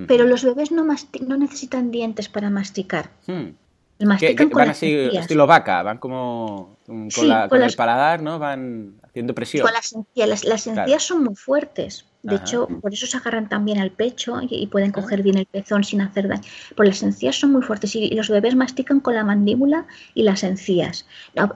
pero 0.06 0.26
los 0.26 0.44
bebés 0.44 0.72
no, 0.72 0.84
no 0.84 1.38
necesitan 1.38 1.92
dientes 1.92 2.30
para 2.30 2.50
masticar. 2.50 3.10
Hmm. 3.26 3.50
Mastican 4.06 4.50
con 4.50 4.60
van 4.60 4.70
así, 4.70 4.94
estilo 5.14 5.48
vaca, 5.48 5.82
van 5.82 5.98
como 5.98 6.78
con, 6.86 7.10
el 7.64 7.76
paladar, 7.76 8.22
¿no? 8.22 8.38
Van 8.38 8.94
haciendo 9.02 9.34
presión. 9.34 9.64
Con 9.66 9.74
las 9.74 9.92
encías. 9.94 10.46
Las, 10.46 10.68
encías 10.68 11.04
son 11.04 11.24
muy 11.24 11.36
fuertes. 11.36 12.06
De 12.22 12.36
hecho, 12.36 12.68
por 12.82 12.94
eso 12.94 13.08
se 13.08 13.16
agarran 13.18 13.48
también 13.48 13.80
al 13.80 13.92
pecho 13.92 14.40
y, 14.42 14.68
pueden 14.68 14.92
coger 14.92 15.24
bien 15.24 15.38
el 15.38 15.46
pezón 15.46 15.84
sin 15.84 16.02
hacer 16.02 16.28
daño. 16.28 16.44
Porque 16.76 16.90
las 16.90 17.02
encías 17.02 17.38
son 17.38 17.54
muy 17.54 17.62
fuertes 17.62 17.96
y, 17.96 18.10
los 18.14 18.30
bebés 18.30 18.56
mastican 18.56 19.00
con 19.00 19.16
la 19.16 19.24
mandíbula 19.24 19.88
y 20.14 20.24
las 20.24 20.44
encías. 20.44 21.08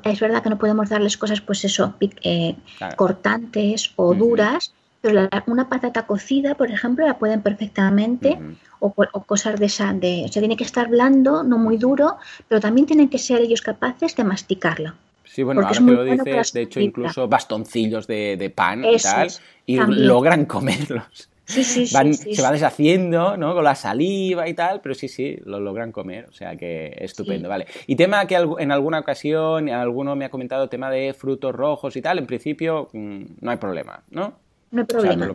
es 0.03 0.19
verdad 0.19 0.41
que 0.41 0.49
no 0.49 0.57
podemos 0.57 0.89
darles 0.89 1.17
cosas, 1.17 1.41
pues 1.41 1.63
eso, 1.65 1.95
eh, 2.23 2.55
cortantes 2.95 3.91
o 3.97 4.15
duras, 4.15 4.73
pero 5.01 5.27
una 5.47 5.67
patata 5.67 6.05
cocida, 6.05 6.55
por 6.55 6.69
ejemplo, 6.71 7.05
la 7.05 7.17
pueden 7.17 7.41
perfectamente, 7.41 8.39
o, 8.79 8.93
cosas 8.93 9.59
de 9.59 9.65
esa, 9.65 9.93
de, 9.93 10.23
o 10.25 10.31
sea, 10.31 10.41
tiene 10.41 10.55
que 10.55 10.63
estar 10.63 10.89
blando, 10.89 11.43
no 11.43 11.57
muy 11.57 11.77
duro, 11.77 12.17
pero 12.47 12.61
también 12.61 12.85
tienen 12.85 13.09
que 13.09 13.17
ser 13.17 13.41
ellos 13.41 13.61
capaces 13.61 14.15
de 14.15 14.23
masticarlo. 14.23 14.93
Sí, 15.23 15.43
bueno, 15.43 15.61
ahora 15.61 15.73
que 15.73 15.91
lo 15.91 16.03
dices, 16.03 16.53
de 16.53 16.61
hecho, 16.63 16.79
incluso 16.79 17.27
bastoncillos 17.27 18.05
de, 18.05 18.51
pan 18.53 18.83
y 18.85 18.97
tal, 18.97 19.29
y 19.65 19.77
logran 19.77 20.45
comerlos. 20.45 21.29
Sí, 21.45 21.63
sí, 21.63 21.85
sí, 21.85 22.35
se 22.35 22.41
va 22.41 22.51
deshaciendo, 22.51 23.35
¿no? 23.35 23.53
Con 23.53 23.63
la 23.63 23.75
saliva 23.75 24.47
y 24.47 24.53
tal, 24.53 24.79
pero 24.81 24.95
sí, 24.95 25.07
sí, 25.07 25.37
lo 25.43 25.59
logran 25.59 25.91
comer, 25.91 26.27
o 26.29 26.31
sea 26.31 26.55
que 26.55 26.95
estupendo, 26.99 27.49
vale. 27.49 27.65
Y 27.87 27.95
tema 27.95 28.25
que 28.25 28.35
en 28.35 28.71
alguna 28.71 28.99
ocasión, 28.99 29.69
alguno 29.69 30.15
me 30.15 30.25
ha 30.25 30.29
comentado 30.29 30.69
tema 30.69 30.89
de 30.89 31.13
frutos 31.13 31.53
rojos 31.53 31.95
y 31.95 32.01
tal, 32.01 32.19
en 32.19 32.25
principio 32.25 32.89
mm, 32.93 33.23
no 33.41 33.51
hay 33.51 33.57
problema, 33.57 34.03
¿no? 34.09 34.35
No 34.71 34.81
hay 34.81 34.87
problema. 34.87 35.27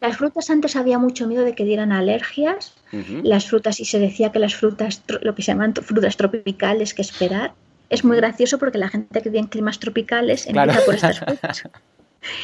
las, 0.00 0.16
frutas 0.16 0.50
antes 0.50 0.76
había 0.76 0.98
mucho 0.98 1.26
miedo 1.26 1.44
de 1.44 1.54
que 1.54 1.64
dieran 1.64 1.92
alergias. 1.92 2.74
Las 3.22 3.46
frutas, 3.46 3.80
y 3.80 3.84
se 3.84 3.98
decía 3.98 4.32
que 4.32 4.38
las 4.38 4.54
frutas, 4.54 5.02
lo 5.22 5.34
que 5.34 5.42
se 5.42 5.52
llaman 5.52 5.74
frutas 5.74 6.16
tropicales, 6.16 6.94
que 6.94 7.02
esperar. 7.02 7.52
Es 7.88 8.04
muy 8.04 8.16
gracioso 8.16 8.58
porque 8.58 8.78
la 8.78 8.88
gente 8.88 9.22
que 9.22 9.28
vive 9.28 9.40
en 9.40 9.46
climas 9.46 9.78
tropicales 9.78 10.46
empieza 10.46 10.80
por 10.84 10.94
estas 10.94 11.18
frutas. 11.20 11.62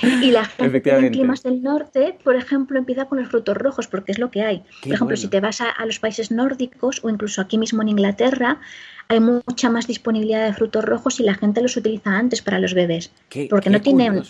Y 0.03 0.31
la 0.31 0.45
gente 0.45 0.81
que 0.81 0.95
vive 0.95 1.07
en 1.09 1.12
climas 1.12 1.42
del 1.42 1.61
norte, 1.61 2.16
por 2.23 2.37
ejemplo, 2.37 2.79
empieza 2.79 3.07
con 3.07 3.18
los 3.18 3.29
frutos 3.29 3.57
rojos, 3.57 3.88
porque 3.88 4.12
es 4.12 4.18
lo 4.21 4.31
que 4.31 4.42
hay. 4.42 4.62
por 4.83 4.92
ejemplo, 4.92 5.16
si 5.16 5.27
te 5.27 5.40
vas 5.40 5.61
a, 5.61 5.75
los 5.85 5.99
países 5.99 6.31
nórdicos 6.31 7.01
o 7.03 7.11
incluso 7.11 7.40
aquí 7.40 7.59
mismo 7.59 7.83
en 7.83 7.88
Inglaterra, 7.88 8.61
hay 9.09 9.18
mucha 9.18 9.71
más 9.71 9.88
disponibilidad 9.88 10.47
de 10.47 10.53
frutos 10.53 10.85
rojos 10.85 11.18
y 11.18 11.25
la 11.25 11.35
gente 11.35 11.61
los 11.62 11.77
utiliza 11.77 12.16
antes 12.16 12.42
para 12.42 12.61
los 12.61 12.75
bebés. 12.75 13.11
porque 13.51 13.71
no 13.71 13.81
tienen 13.81 14.23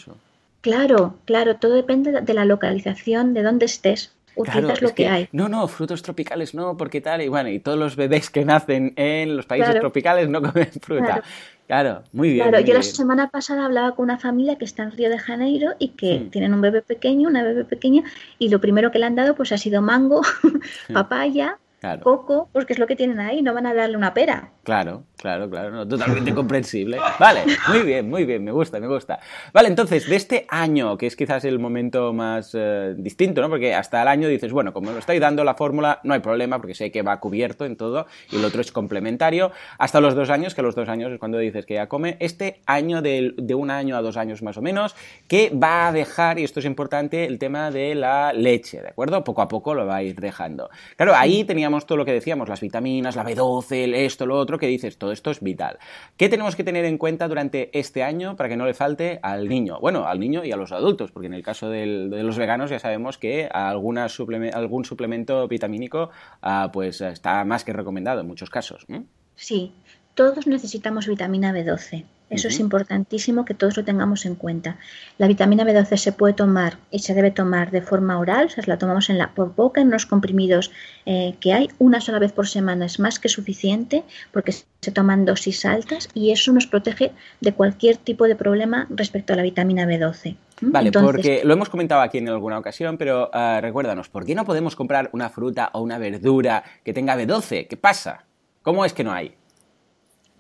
Claro, 0.63 1.19
claro, 1.27 1.57
todo 1.57 1.75
depende 1.75 2.23
de 2.23 2.35
la 2.35 2.45
localización, 2.45 3.35
de 3.35 3.43
dónde 3.43 3.67
estés. 3.67 4.15
Utilizas 4.35 4.81
lo 4.81 4.95
que, 4.95 5.09
hay. 5.09 5.29
No, 5.33 5.49
no, 5.49 5.69
frutos 5.69 6.03
tropicales 6.03 6.55
no, 6.55 6.77
porque 6.79 7.03
tal, 7.03 7.21
y 7.21 7.29
bueno, 7.29 7.51
y 7.51 7.59
todos 7.59 7.79
los 7.79 7.97
bebés 7.97 8.31
que 8.31 8.47
nacen 8.47 8.95
en 8.97 9.37
los 9.37 9.45
países 9.45 9.79
tropicales 9.79 10.29
no 10.31 10.41
comen 10.41 10.71
fruta. 10.81 11.23
Claro, 11.67 12.03
muy 12.13 12.33
bien. 12.33 12.49
Claro, 12.49 12.65
yo 12.65 12.75
la 12.75 12.83
semana 12.83 13.29
pasada 13.29 13.67
hablaba 13.67 13.95
con 13.95 14.05
una 14.05 14.19
familia 14.19 14.57
que 14.57 14.65
está 14.65 14.85
en 14.85 14.93
Río 14.93 15.11
de 15.11 15.19
Janeiro 15.19 15.73
y 15.79 15.89
que 15.89 16.29
tienen 16.31 16.55
un 16.55 16.61
bebé 16.61 16.81
pequeño, 16.81 17.29
una 17.29 17.43
bebé 17.43 17.65
pequeña, 17.65 18.05
y 18.39 18.49
lo 18.49 18.61
primero 18.61 18.91
que 18.91 18.99
le 18.99 19.07
han 19.07 19.17
dado 19.17 19.35
pues 19.35 19.53
ha 19.53 19.59
sido 19.59 19.83
mango, 19.83 20.23
papaya, 20.93 21.59
coco, 22.03 22.49
porque 22.53 22.73
es 22.73 22.79
lo 22.79 22.87
que 22.87 22.97
tienen 22.97 23.21
ahí, 23.21 23.43
no 23.43 23.53
van 23.53 23.67
a 23.67 23.75
darle 23.75 23.97
una 23.97 24.15
pera. 24.15 24.51
Claro, 24.63 25.05
claro, 25.23 25.49
claro, 25.49 25.87
totalmente 25.87 26.35
comprensible. 26.43 26.99
Vale, 27.21 27.45
muy 27.69 27.83
bien, 27.83 28.11
muy 28.11 28.25
bien, 28.25 28.43
me 28.43 28.51
gusta, 28.51 28.81
me 28.81 28.89
gusta. 28.89 29.21
Vale, 29.53 29.69
entonces, 29.69 30.09
de 30.09 30.17
este 30.17 30.47
año, 30.49 30.99
que 30.99 31.07
es 31.07 31.15
quizás 31.15 31.45
el 31.45 31.61
momento 31.61 32.13
más 32.13 32.51
eh, 32.55 32.95
distinto, 32.99 33.41
¿no? 33.41 33.49
Porque 33.49 33.73
hasta 33.73 34.03
el 34.03 34.09
año 34.09 34.27
dices, 34.27 34.53
bueno, 34.53 34.73
como 34.73 34.91
me 34.93 34.99
estoy 34.99 35.21
dando 35.21 35.45
la 35.45 35.55
fórmula, 35.55 36.01
no 36.03 36.13
hay 36.13 36.21
problema, 36.21 36.59
porque 36.59 36.75
sé 36.75 36.91
que 36.91 37.03
va 37.03 37.21
cubierto 37.21 37.65
en 37.65 37.77
todo, 37.77 38.07
y 38.33 38.37
el 38.37 38.45
otro 38.45 38.61
es 38.61 38.73
complementario. 38.73 39.53
Hasta 39.79 40.01
los 40.01 40.17
dos 40.17 40.29
años, 40.29 40.57
que 40.57 40.63
los 40.63 40.75
dos 40.75 40.89
años 40.89 41.13
es 41.13 41.21
cuando 41.21 41.39
dices 41.39 41.67
que 41.67 41.75
ya 41.75 41.87
come. 41.87 42.17
Este 42.19 42.61
año, 42.67 43.01
de, 43.01 43.55
un 43.55 43.71
año 43.71 43.97
a 43.97 44.03
dos 44.03 44.17
años 44.17 44.43
más 44.43 44.57
o 44.57 44.63
menos, 44.63 44.97
que 45.29 45.51
va 45.51 45.87
a 45.87 45.93
dejar, 45.93 46.41
y 46.41 46.45
esto 46.45 46.59
es 46.59 46.67
importante, 46.67 47.27
el 47.27 47.39
tema 47.39 47.71
de 47.71 47.95
la 47.95 48.33
leche, 48.33 48.83
¿de 48.83 48.89
acuerdo? 48.89 49.23
Poco 49.23 49.41
a 49.43 49.47
poco 49.47 49.73
lo 49.73 49.87
va 49.87 49.97
a 49.97 50.03
ir 50.03 50.21
dejando. 50.21 50.69
Claro, 50.97 51.15
ahí 51.15 51.45
teníamos 51.45 51.87
todo 51.87 51.99
lo 51.99 52.05
que 52.05 52.13
decíamos, 52.13 52.49
las 52.49 52.61
vitaminas, 52.61 53.15
la 53.15 53.25
B12, 53.25 53.95
esto, 53.95 54.27
lo 54.27 54.37
otro 54.37 54.59
que 54.59 54.67
dices, 54.67 54.99
todo 54.99 55.12
esto 55.13 55.31
es 55.31 55.41
vital. 55.41 55.79
¿Qué 56.17 56.29
tenemos 56.29 56.57
que 56.57 56.65
tener 56.65 56.85
en 56.85 56.99
cuenta 56.99 57.29
durante 57.29 57.71
este 57.79 58.03
año 58.03 58.37
para 58.37 58.49
que 58.49 58.57
no 58.57 58.67
le 58.67 58.75
falte 58.75 59.21
al 59.23 59.49
niño? 59.49 59.79
Bueno, 59.81 60.07
al 60.07 60.19
niño 60.21 60.45
y 60.45 60.53
a 60.53 60.57
los 60.57 60.73
adultos, 60.73 61.13
porque 61.13 61.27
en 61.27 61.35
el 61.35 61.43
caso 61.43 61.69
de 61.71 61.87
los 61.87 62.37
veganos 62.37 62.71
ya 62.71 62.79
sabemos 62.79 63.19
que 63.19 63.49
algún 63.53 64.85
suplemento 64.85 65.49
vitamínico 65.49 66.11
ah, 66.41 66.71
pues 66.73 67.01
está 67.01 67.45
más 67.45 67.65
que 67.65 67.73
recomendado 67.73 68.21
en 68.21 68.27
muchos 68.27 68.51
casos. 68.51 68.87
Sí, 69.35 69.73
todos 70.15 70.47
necesitamos 70.47 71.07
vitamina 71.07 71.53
B12. 71.53 72.05
Eso 72.33 72.49
es 72.49 72.61
importantísimo 72.61 73.45
que 73.45 73.55
todos 73.55 73.77
lo 73.77 73.85
tengamos 73.85 74.25
en 74.27 74.35
cuenta. 74.35 74.79
La 75.19 75.29
vitamina 75.29 75.65
B12 75.65 75.97
se 75.97 76.13
puede 76.13 76.35
tomar 76.35 76.79
y 76.91 77.01
se 77.01 77.15
debe 77.15 77.31
tomar 77.31 77.71
de 77.71 77.83
forma 77.83 78.19
oral, 78.19 78.47
o 78.47 78.49
sea, 78.49 78.65
la 78.67 78.79
tomamos 78.79 79.11
en 79.11 79.19
la, 79.19 79.31
por 79.35 79.55
boca 79.55 79.81
en 79.81 79.91
los 79.91 80.07
comprimidos 80.07 80.73
eh, 81.07 81.35
que 81.41 81.53
hay 81.53 81.69
una 81.79 82.01
sola 82.01 82.19
vez 82.19 82.33
por 82.33 82.49
semana 82.49 82.87
es 82.87 82.99
más 82.99 83.19
que 83.19 83.29
suficiente 83.29 84.03
porque 84.33 84.53
se 84.53 84.91
toman 84.93 85.25
dosis 85.25 85.65
altas 85.65 86.09
y 86.15 86.31
eso 86.31 86.53
nos 86.53 86.67
protege 86.67 87.13
de 87.41 87.53
cualquier 87.53 87.97
tipo 87.97 88.25
de 88.27 88.35
problema 88.35 88.87
respecto 88.91 89.33
a 89.33 89.37
la 89.37 89.43
vitamina 89.43 89.85
B12. 89.85 90.37
Vale, 90.61 90.93
porque 90.93 91.43
lo 91.45 91.55
hemos 91.55 91.69
comentado 91.69 92.03
aquí 92.03 92.19
en 92.19 92.29
alguna 92.29 92.59
ocasión, 92.59 92.97
pero 92.97 93.31
ah, 93.33 93.59
recuérdanos, 93.61 94.09
¿por 94.09 94.25
qué 94.25 94.35
no 94.35 94.45
podemos 94.45 94.77
comprar 94.77 95.11
una 95.13 95.29
fruta 95.29 95.71
o 95.73 95.83
una 95.83 95.99
verdura 95.99 96.63
que 96.85 96.93
tenga 96.93 97.17
B12? 97.17 97.67
¿Qué 97.67 97.77
pasa? 97.77 98.25
¿Cómo 98.63 98.85
es 98.85 98.93
que 98.93 99.03
no 99.03 99.13
hay? 99.13 99.35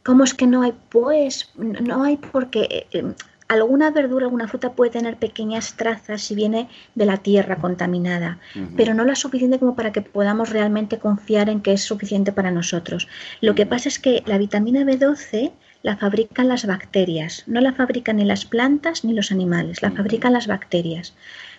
¿Cómo 0.04 0.24
es 0.24 0.34
que 0.34 0.46
no 0.46 0.62
hay? 0.62 0.74
Pues 0.88 1.50
no 1.56 2.02
hay 2.02 2.16
porque 2.16 2.86
eh, 2.92 3.14
alguna 3.52 3.90
verdura, 3.90 4.24
alguna 4.24 4.48
fruta 4.48 4.72
puede 4.72 4.90
tener 4.90 5.16
pequeñas 5.16 5.74
trazas 5.76 6.22
si 6.22 6.34
viene 6.34 6.68
de 6.94 7.06
la 7.06 7.18
tierra 7.18 7.56
contaminada, 7.56 8.38
pero 8.76 8.94
no 8.94 9.04
la 9.04 9.14
suficiente 9.14 9.58
como 9.58 9.76
para 9.76 9.92
que 9.92 10.00
podamos 10.00 10.50
realmente 10.50 10.98
confiar 10.98 11.50
en 11.50 11.60
que 11.60 11.74
es 11.74 11.82
suficiente 11.82 12.32
para 12.32 12.50
nosotros. 12.50 13.08
Lo 13.40 13.54
que 13.54 13.66
pasa 13.66 13.88
es 13.88 13.98
que 13.98 14.22
la 14.26 14.38
vitamina 14.38 14.80
B12 14.80 15.52
la 15.82 15.96
fabrican 15.96 16.48
las 16.48 16.66
bacterias, 16.66 17.44
no 17.46 17.60
la 17.60 17.72
fabrican 17.72 18.16
ni 18.16 18.24
las 18.24 18.44
plantas 18.44 19.04
ni 19.04 19.12
los 19.12 19.30
animales, 19.32 19.82
la 19.82 19.90
fabrican 19.90 20.32
las 20.32 20.46
bacterias. 20.46 21.14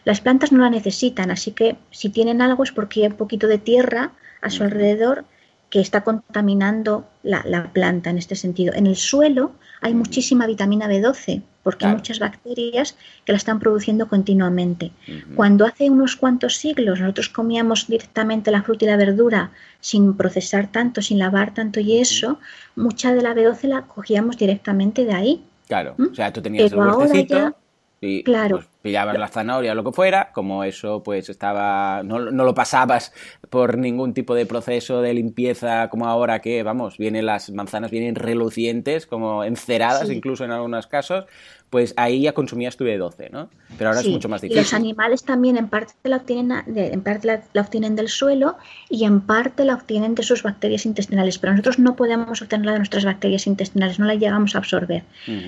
Las 0.06 0.20
plantas 0.20 0.52
no 0.52 0.60
la 0.60 0.70
necesitan, 0.70 1.30
así 1.30 1.52
que 1.52 1.76
si 1.92 2.10
tienen 2.10 2.42
algo 2.42 2.64
es 2.64 2.72
porque 2.72 3.02
hay 3.02 3.08
un 3.08 3.18
poquito 3.18 3.48
de 3.48 3.58
tierra 3.58 4.12
a 4.42 4.50
su 4.50 4.64
alrededor 4.64 5.26
que 5.74 5.80
está 5.80 6.04
contaminando 6.04 7.04
la, 7.24 7.72
planta 7.74 8.12
en 8.12 8.20
este 8.20 8.36
sentido. 8.36 8.76
En 8.76 8.86
el 8.86 8.96
suelo 8.96 9.54
hay 9.82 9.96
muchísima 9.96 10.46
vitamina 10.46 10.88
B12 10.88 11.42
porque 11.64 11.88
hay 11.88 11.96
muchas 11.96 12.20
bacterias 12.20 12.96
que 13.26 13.32
la 13.32 13.38
están 13.38 13.60
produciendo 13.60 14.08
continuamente. 14.08 14.92
Cuando 15.36 15.66
hace 15.66 15.90
unos 15.90 16.16
cuantos 16.16 16.58
siglos 16.58 17.00
nosotros 17.00 17.28
comíamos 17.28 17.88
directamente 17.88 18.52
la 18.52 18.62
fruta 18.62 18.86
y 18.86 18.90
la 18.90 18.98
verdura 18.98 19.50
sin 19.80 20.16
procesar 20.16 20.72
tanto, 20.72 21.02
sin 21.02 21.18
lavar 21.18 21.56
tanto 21.56 21.80
y 21.80 21.98
eso, 21.98 22.40
mucha 22.76 23.12
de 23.12 23.24
la 23.24 23.34
B12 23.34 23.64
la 23.64 23.82
cogíamos 23.82 24.38
directamente 24.38 25.06
de 25.06 25.14
ahí. 25.14 25.44
Claro, 25.68 25.96
¿Mm? 25.98 26.12
o 26.12 26.14
sea, 26.14 26.32
tú 26.32 26.40
tenías 26.44 26.72
el 26.72 26.78
huertecito 26.78 27.58
y 28.00 28.22
claro. 28.22 28.58
Pues, 28.58 28.68
pillabas 28.84 29.18
la 29.18 29.30
zanahoria 29.30 29.72
o 29.72 29.76
lo 29.76 29.84
que 29.84 29.94
fuera, 29.94 30.32
como 30.34 30.66
eso 30.66 31.02
pues 31.02 31.30
estaba, 31.30 32.04
no, 32.04 32.20
no, 32.20 32.44
lo 32.44 32.54
pasabas 32.54 33.14
por 33.50 33.78
ningún 33.78 34.14
tipo 34.14 34.36
de 34.36 34.46
proceso 34.46 35.02
de 35.02 35.14
limpieza 35.14 35.90
como 35.90 36.06
ahora 36.06 36.40
que, 36.40 36.62
vamos, 36.64 36.98
vienen 36.98 37.26
las 37.26 37.50
manzanas, 37.50 37.92
vienen 37.92 38.16
relucientes, 38.16 39.08
como 39.08 39.46
enceradas 39.46 40.10
incluso 40.12 40.44
en 40.44 40.52
algunos 40.52 40.88
casos, 40.88 41.26
pues 41.74 41.96
ahí 41.98 42.22
ya 42.22 42.34
consumías 42.34 42.78
tu 42.78 42.84
B12, 42.84 43.32
¿no? 43.32 43.50
Pero 43.80 43.90
ahora 43.90 44.02
es 44.02 44.08
mucho 44.08 44.30
más 44.30 44.42
difícil. 44.42 44.60
Y 44.60 44.64
los 44.64 44.76
animales 44.76 45.24
también 45.24 45.58
en 45.58 45.70
parte 45.70 45.96
la 46.04 46.18
obtienen, 46.18 46.64
en 46.68 47.02
parte 47.02 47.26
la, 47.52 47.62
obtienen 47.64 47.96
del 47.96 48.10
suelo 48.10 48.58
y 48.92 49.06
en 49.06 49.22
parte 49.22 49.66
la 49.66 49.74
obtienen 49.74 50.14
de 50.14 50.22
sus 50.22 50.44
bacterias 50.44 50.86
intestinales, 50.86 51.40
pero 51.40 51.54
nosotros 51.54 51.80
no 51.80 51.96
podemos 51.96 52.44
obtenerla 52.44 52.74
de 52.74 52.78
nuestras 52.78 53.06
bacterias 53.06 53.48
intestinales, 53.48 53.98
no 53.98 54.06
la 54.06 54.14
llegamos 54.14 54.54
a 54.54 54.60
absorber. 54.60 55.02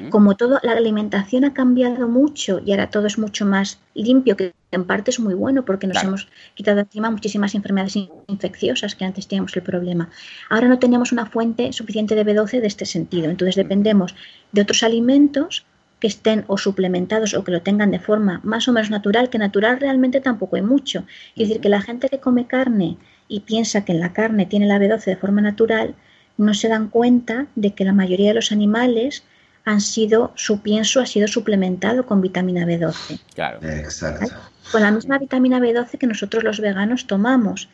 Como 0.10 0.36
todo, 0.36 0.60
la 0.64 0.72
alimentación 0.72 1.46
ha 1.46 1.54
cambiado 1.54 2.08
mucho 2.08 2.60
y 2.66 2.72
ahora 2.72 2.90
todo 2.90 3.06
es 3.06 3.20
mucho 3.20 3.46
más 3.46 3.80
limpio, 3.94 4.36
que 4.36 4.56
en 4.72 4.86
parte 4.86 5.12
es 5.12 5.20
muy 5.20 5.36
bueno 5.36 5.64
porque 5.64 5.86
nos 5.86 6.04
hemos 6.04 6.28
quitado 6.56 6.80
encima 6.80 7.12
muchísimas 7.12 7.54
enfermedades 7.54 7.96
infecciosas 8.26 8.96
que 8.96 9.06
antes 9.06 9.28
teníamos 9.28 9.56
el 9.56 9.62
problema. 9.62 10.10
Ahora 10.50 10.70
no 10.70 10.80
tenemos 10.80 11.12
una 11.12 11.28
fuente 11.28 11.72
suficiente 11.72 12.16
de 12.16 12.26
B12 12.26 12.62
de 12.62 12.68
este 12.68 12.88
sentido, 12.88 13.30
entonces 13.30 13.56
dependemos 13.56 14.16
de 14.52 14.64
otros 14.64 14.82
alimentos 14.82 15.68
que 16.06 16.14
estén 16.14 16.46
o 16.54 16.56
suplementados 16.66 17.34
o 17.34 17.44
que 17.44 17.50
lo 17.56 17.66
tengan 17.68 17.90
de 17.90 17.98
forma 17.98 18.40
más 18.44 18.68
o 18.68 18.72
menos 18.72 18.92
natural, 18.92 19.32
que 19.32 19.40
natural 19.40 19.80
realmente 19.80 20.22
tampoco 20.22 20.56
hay 20.56 20.62
mucho. 20.62 21.04
Es 21.36 21.48
decir, 21.48 21.60
que 21.62 21.68
la 21.68 21.82
gente 21.82 22.10
que 22.10 22.20
come 22.20 22.46
carne 22.46 22.98
y 23.28 23.40
piensa 23.40 23.84
que 23.84 23.94
en 23.94 24.02
la 24.02 24.14
carne 24.14 24.46
tiene 24.46 24.68
la 24.68 24.78
B12 24.78 25.04
de 25.04 25.16
forma 25.16 25.42
natural, 25.42 25.96
no 26.38 26.54
se 26.54 26.68
dan 26.68 26.90
cuenta 26.90 27.48
de 27.56 27.74
que 27.74 27.86
la 27.86 27.92
mayoría 27.92 28.28
de 28.28 28.36
los 28.36 28.52
animales 28.52 29.24
han 29.64 29.82
sido, 29.82 30.32
su 30.36 30.62
pienso 30.62 31.02
ha 31.02 31.08
sido 31.08 31.28
suplementado 31.28 32.06
con 32.06 32.22
vitamina 32.22 32.68
B12. 32.68 33.20
Claro. 33.34 33.58
Exacto. 33.64 34.36
Con 34.72 34.82
la 34.82 34.92
misma 34.92 35.18
vitamina 35.20 35.60
B12 35.60 35.98
que 35.98 36.08
nosotros 36.08 36.44
los 36.44 36.60
veganos 36.60 37.08
tomamos. 37.08 37.70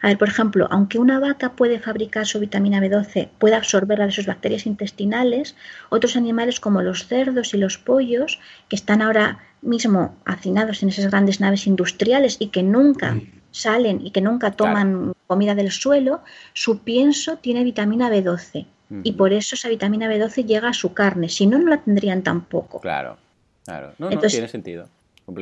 A 0.00 0.08
ver, 0.08 0.18
por 0.18 0.28
ejemplo, 0.28 0.68
aunque 0.70 0.98
una 0.98 1.18
vaca 1.18 1.52
puede 1.52 1.80
fabricar 1.80 2.26
su 2.26 2.38
vitamina 2.38 2.80
B12, 2.80 3.28
puede 3.38 3.56
absorberla 3.56 4.06
de 4.06 4.12
sus 4.12 4.26
bacterias 4.26 4.66
intestinales, 4.66 5.56
otros 5.90 6.16
animales 6.16 6.60
como 6.60 6.82
los 6.82 7.06
cerdos 7.06 7.52
y 7.52 7.58
los 7.58 7.78
pollos, 7.78 8.40
que 8.68 8.76
están 8.76 9.02
ahora 9.02 9.40
mismo 9.60 10.16
hacinados 10.24 10.82
en 10.82 10.90
esas 10.90 11.10
grandes 11.10 11.40
naves 11.40 11.66
industriales 11.66 12.36
y 12.38 12.48
que 12.48 12.62
nunca 12.62 13.12
mm. 13.12 13.22
salen 13.50 14.06
y 14.06 14.12
que 14.12 14.20
nunca 14.20 14.52
toman 14.52 15.14
comida 15.26 15.54
del 15.54 15.72
suelo, 15.72 16.22
su 16.52 16.80
pienso 16.80 17.38
tiene 17.38 17.64
vitamina 17.64 18.08
B12 18.08 18.66
y 19.02 19.12
por 19.12 19.32
eso 19.32 19.56
esa 19.56 19.68
vitamina 19.68 20.08
B12 20.08 20.46
llega 20.46 20.68
a 20.68 20.72
su 20.72 20.94
carne, 20.94 21.28
si 21.28 21.46
no, 21.46 21.58
no 21.58 21.70
la 21.70 21.78
tendrían 21.78 22.22
tampoco. 22.22 22.80
Claro, 22.80 23.16
claro, 23.64 23.94
no, 23.98 24.10
no 24.10 24.20
tiene 24.20 24.46
sentido. 24.46 24.88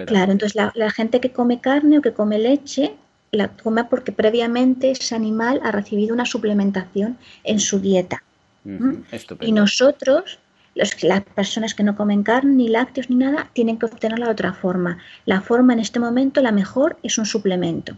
Claro, 0.06 0.32
entonces 0.32 0.54
la, 0.54 0.90
gente 0.90 1.20
que 1.20 1.32
come 1.32 1.60
carne 1.60 1.98
o 1.98 2.02
que 2.02 2.12
come 2.12 2.38
leche 2.38 2.96
la 3.32 3.48
come 3.48 3.84
porque 3.84 4.12
previamente 4.12 4.90
ese 4.90 5.14
animal 5.14 5.60
ha 5.62 5.72
recibido 5.72 6.14
una 6.14 6.24
suplementación 6.24 7.18
en 7.42 7.60
su 7.60 7.80
dieta. 7.80 8.22
¿Mm? 8.64 9.02
Y 9.40 9.52
nosotros, 9.52 10.38
los, 10.74 11.02
las 11.02 11.22
personas 11.22 11.74
que 11.74 11.82
no 11.82 11.96
comen 11.96 12.22
carne, 12.22 12.54
ni 12.54 12.68
lácteos, 12.68 13.10
ni 13.10 13.16
nada, 13.16 13.50
tienen 13.52 13.78
que 13.78 13.86
obtenerla 13.86 14.26
de 14.26 14.32
otra 14.32 14.54
forma. 14.54 14.98
La 15.26 15.42
forma 15.42 15.74
en 15.74 15.80
este 15.80 16.00
momento, 16.00 16.40
la 16.40 16.52
mejor, 16.52 16.96
es 17.02 17.18
un 17.18 17.26
suplemento. 17.26 17.96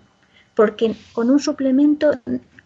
Porque 0.55 0.97
con 1.13 1.31
un 1.31 1.39
suplemento 1.39 2.13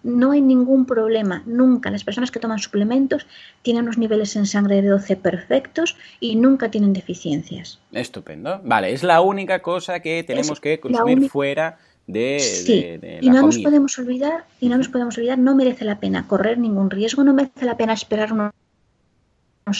no 0.02 0.32
hay 0.32 0.40
ningún 0.40 0.86
problema, 0.86 1.42
nunca. 1.46 1.90
Las 1.90 2.04
personas 2.04 2.30
que 2.30 2.40
toman 2.40 2.58
suplementos 2.58 3.26
tienen 3.62 3.84
unos 3.84 3.98
niveles 3.98 4.34
en 4.36 4.46
sangre 4.46 4.82
de 4.82 4.88
12 4.88 5.16
perfectos 5.16 5.96
y 6.20 6.36
nunca 6.36 6.70
tienen 6.70 6.92
deficiencias. 6.92 7.78
Estupendo. 7.92 8.60
Vale, 8.64 8.92
es 8.92 9.02
la 9.02 9.20
única 9.20 9.60
cosa 9.60 10.00
que 10.00 10.22
tenemos 10.24 10.60
que 10.60 10.80
consumir 10.80 11.28
fuera 11.28 11.78
de, 12.06 12.40
sí. 12.40 12.98
y 13.20 13.30
no 13.30 13.42
nos 13.42 13.58
podemos 13.58 13.98
olvidar 13.98 14.44
y 14.58 14.68
no 14.68 14.78
nos 14.78 14.88
podemos 14.88 15.16
olvidar 15.16 15.38
no 15.38 15.54
merece 15.54 15.84
la 15.84 16.00
pena 16.00 16.26
correr 16.26 16.58
ningún 16.58 16.90
riesgo 16.90 17.22
no 17.22 17.32
merece 17.32 17.64
la 17.64 17.76
pena 17.76 17.92
esperar 17.92 18.32
unos, 18.32 18.52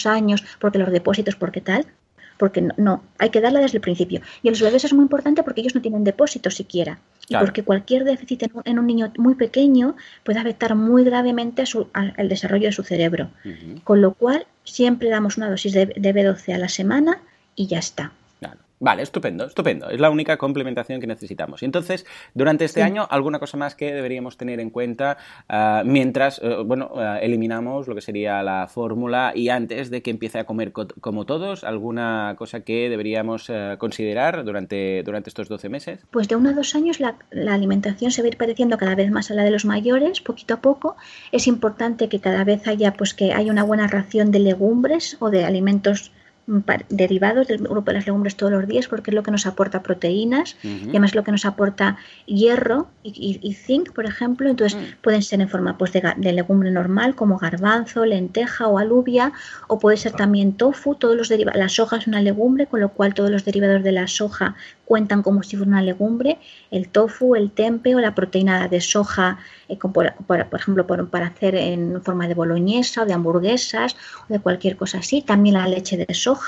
años 0.05 0.45
porque 0.59 0.77
los 0.77 0.89
depósitos 0.91 1.35
porque 1.35 1.59
tal 1.59 1.85
porque 2.37 2.65
no, 2.77 3.03
hay 3.17 3.29
que 3.31 3.41
darla 3.41 3.59
desde 3.59 3.77
el 3.77 3.81
principio 3.81 4.21
y 4.41 4.47
a 4.47 4.51
los 4.51 4.61
bebés 4.61 4.85
es 4.85 4.93
muy 4.93 5.03
importante 5.03 5.43
porque 5.43 5.59
ellos 5.59 5.75
no 5.75 5.81
tienen 5.81 6.05
depósitos 6.05 6.55
siquiera 6.55 6.99
porque 7.39 7.63
cualquier 7.63 8.03
déficit 8.03 8.43
en 8.65 8.79
un, 8.79 8.87
niño 8.87 9.11
muy 9.17 9.35
pequeño 9.35 9.95
puede 10.23 10.39
afectar 10.39 10.75
muy 10.75 11.03
gravemente 11.03 11.63
al 11.93 12.29
desarrollo 12.29 12.67
de 12.67 12.71
su 12.71 12.83
cerebro. 12.83 13.29
Con 13.83 14.01
lo 14.01 14.13
cual, 14.13 14.45
siempre 14.63 15.09
damos 15.09 15.37
una 15.37 15.49
dosis 15.49 15.73
de, 15.73 15.87
B12 15.95 16.53
a 16.53 16.57
la 16.57 16.69
semana 16.69 17.21
y 17.55 17.67
ya 17.67 17.79
está. 17.79 18.11
Vale, 18.81 19.03
estupendo, 19.03 19.45
estupendo. 19.45 19.91
Es 19.91 19.99
la 19.99 20.09
única 20.09 20.37
complementación 20.37 20.99
que 20.99 21.05
necesitamos. 21.05 21.61
Y 21.61 21.65
entonces, 21.65 22.03
durante 22.33 22.65
este 22.65 22.81
año, 22.81 23.07
¿alguna 23.11 23.37
cosa 23.37 23.55
más 23.55 23.75
que 23.75 23.93
deberíamos 23.93 24.37
tener 24.37 24.59
en 24.59 24.71
cuenta 24.71 25.17
ah, 25.47 25.83
mientras, 25.85 26.41
eh, 26.43 26.63
bueno, 26.65 26.89
ah, 26.95 27.19
eliminamos 27.21 27.87
lo 27.87 27.93
que 27.93 28.01
sería 28.01 28.41
la 28.41 28.67
fórmula 28.67 29.33
y 29.35 29.49
antes 29.49 29.91
de 29.91 30.01
que 30.01 30.09
empiece 30.09 30.39
a 30.39 30.45
comer 30.45 30.73
como 30.73 31.27
todos? 31.27 31.63
¿Alguna 31.63 32.33
cosa 32.39 32.61
que 32.61 32.89
deberíamos 32.89 33.51
eh, 33.51 33.75
considerar 33.77 34.43
durante, 34.43 35.03
durante 35.03 35.29
estos 35.29 35.47
12 35.47 35.69
meses? 35.69 35.99
Pues 36.09 36.27
de 36.27 36.35
uno 36.35 36.49
a 36.49 36.53
dos 36.53 36.73
años 36.73 36.99
la, 36.99 37.17
la 37.29 37.53
alimentación 37.53 38.09
se 38.09 38.23
va 38.23 38.25
a 38.25 38.29
ir 38.29 38.37
pareciendo 38.37 38.79
cada 38.79 38.95
vez 38.95 39.11
más 39.11 39.29
a 39.29 39.35
la 39.35 39.43
de 39.43 39.51
los 39.51 39.63
mayores, 39.63 40.21
poquito 40.21 40.55
a 40.55 40.61
poco. 40.61 40.97
Es 41.31 41.45
importante 41.45 42.09
que 42.09 42.19
cada 42.19 42.43
vez 42.43 42.67
haya, 42.67 42.93
pues 42.93 43.13
que 43.13 43.31
haya 43.31 43.51
una 43.51 43.63
buena 43.63 43.85
ración 43.85 44.31
de 44.31 44.39
legumbres 44.39 45.17
o 45.19 45.29
de 45.29 45.45
alimentos 45.45 46.11
derivados 46.89 47.47
del 47.47 47.59
grupo 47.59 47.91
de 47.91 47.93
las 47.93 48.05
legumbres 48.05 48.35
todos 48.35 48.51
los 48.51 48.67
días 48.67 48.87
porque 48.87 49.11
es 49.11 49.15
lo 49.15 49.23
que 49.23 49.31
nos 49.31 49.45
aporta 49.45 49.81
proteínas 49.81 50.57
y 50.63 50.89
además 50.89 51.11
es 51.11 51.15
lo 51.15 51.23
que 51.23 51.31
nos 51.31 51.45
aporta 51.45 51.97
hierro 52.25 52.87
y, 53.03 53.53
zinc, 53.53 53.93
por 53.93 54.05
ejemplo. 54.05 54.49
Entonces 54.49 54.77
mm. 54.77 55.01
pueden 55.01 55.21
ser 55.21 55.41
en 55.41 55.49
forma 55.49 55.77
pues, 55.77 55.93
de, 55.93 56.33
legumbre 56.33 56.71
normal 56.71 57.15
como 57.15 57.37
garbanzo, 57.37 58.05
lenteja 58.05 58.67
o 58.67 58.77
alubia 58.77 59.31
o 59.67 59.79
puede 59.79 59.97
ser 59.97 60.11
también 60.13 60.53
tofu. 60.53 60.95
Todos 60.95 61.15
los 61.15 61.29
derivados, 61.29 61.59
la 61.59 61.69
soja 61.69 61.97
es 61.97 62.07
una 62.07 62.21
legumbre, 62.21 62.67
con 62.67 62.81
lo 62.81 62.89
cual 62.89 63.13
todos 63.13 63.29
los 63.29 63.45
derivados 63.45 63.83
de 63.83 63.91
la 63.91 64.07
soja 64.07 64.55
cuentan 64.85 65.23
como 65.23 65.43
si 65.43 65.55
fuera 65.55 65.69
una 65.69 65.81
legumbre. 65.81 66.37
El 66.69 66.89
tofu, 66.89 67.35
el 67.35 67.51
tempe 67.51 67.95
o 67.95 67.99
la 67.99 68.13
proteína 68.13 68.67
de 68.67 68.81
soja, 68.81 69.39
eh, 69.69 69.77
por, 69.77 70.13
ejemplo, 70.53 70.85
para 70.85 71.27
hacer 71.27 71.55
en 71.55 72.01
forma 72.03 72.27
de 72.27 72.33
boloñesa 72.33 73.03
o 73.03 73.05
de 73.05 73.13
hamburguesas 73.13 73.95
o 74.29 74.33
de 74.33 74.39
cualquier 74.39 74.75
cosa 74.75 74.97
así. 74.99 75.21
También 75.21 75.55
la 75.55 75.67
leche 75.67 75.95
de 75.97 76.13
soja 76.13 76.40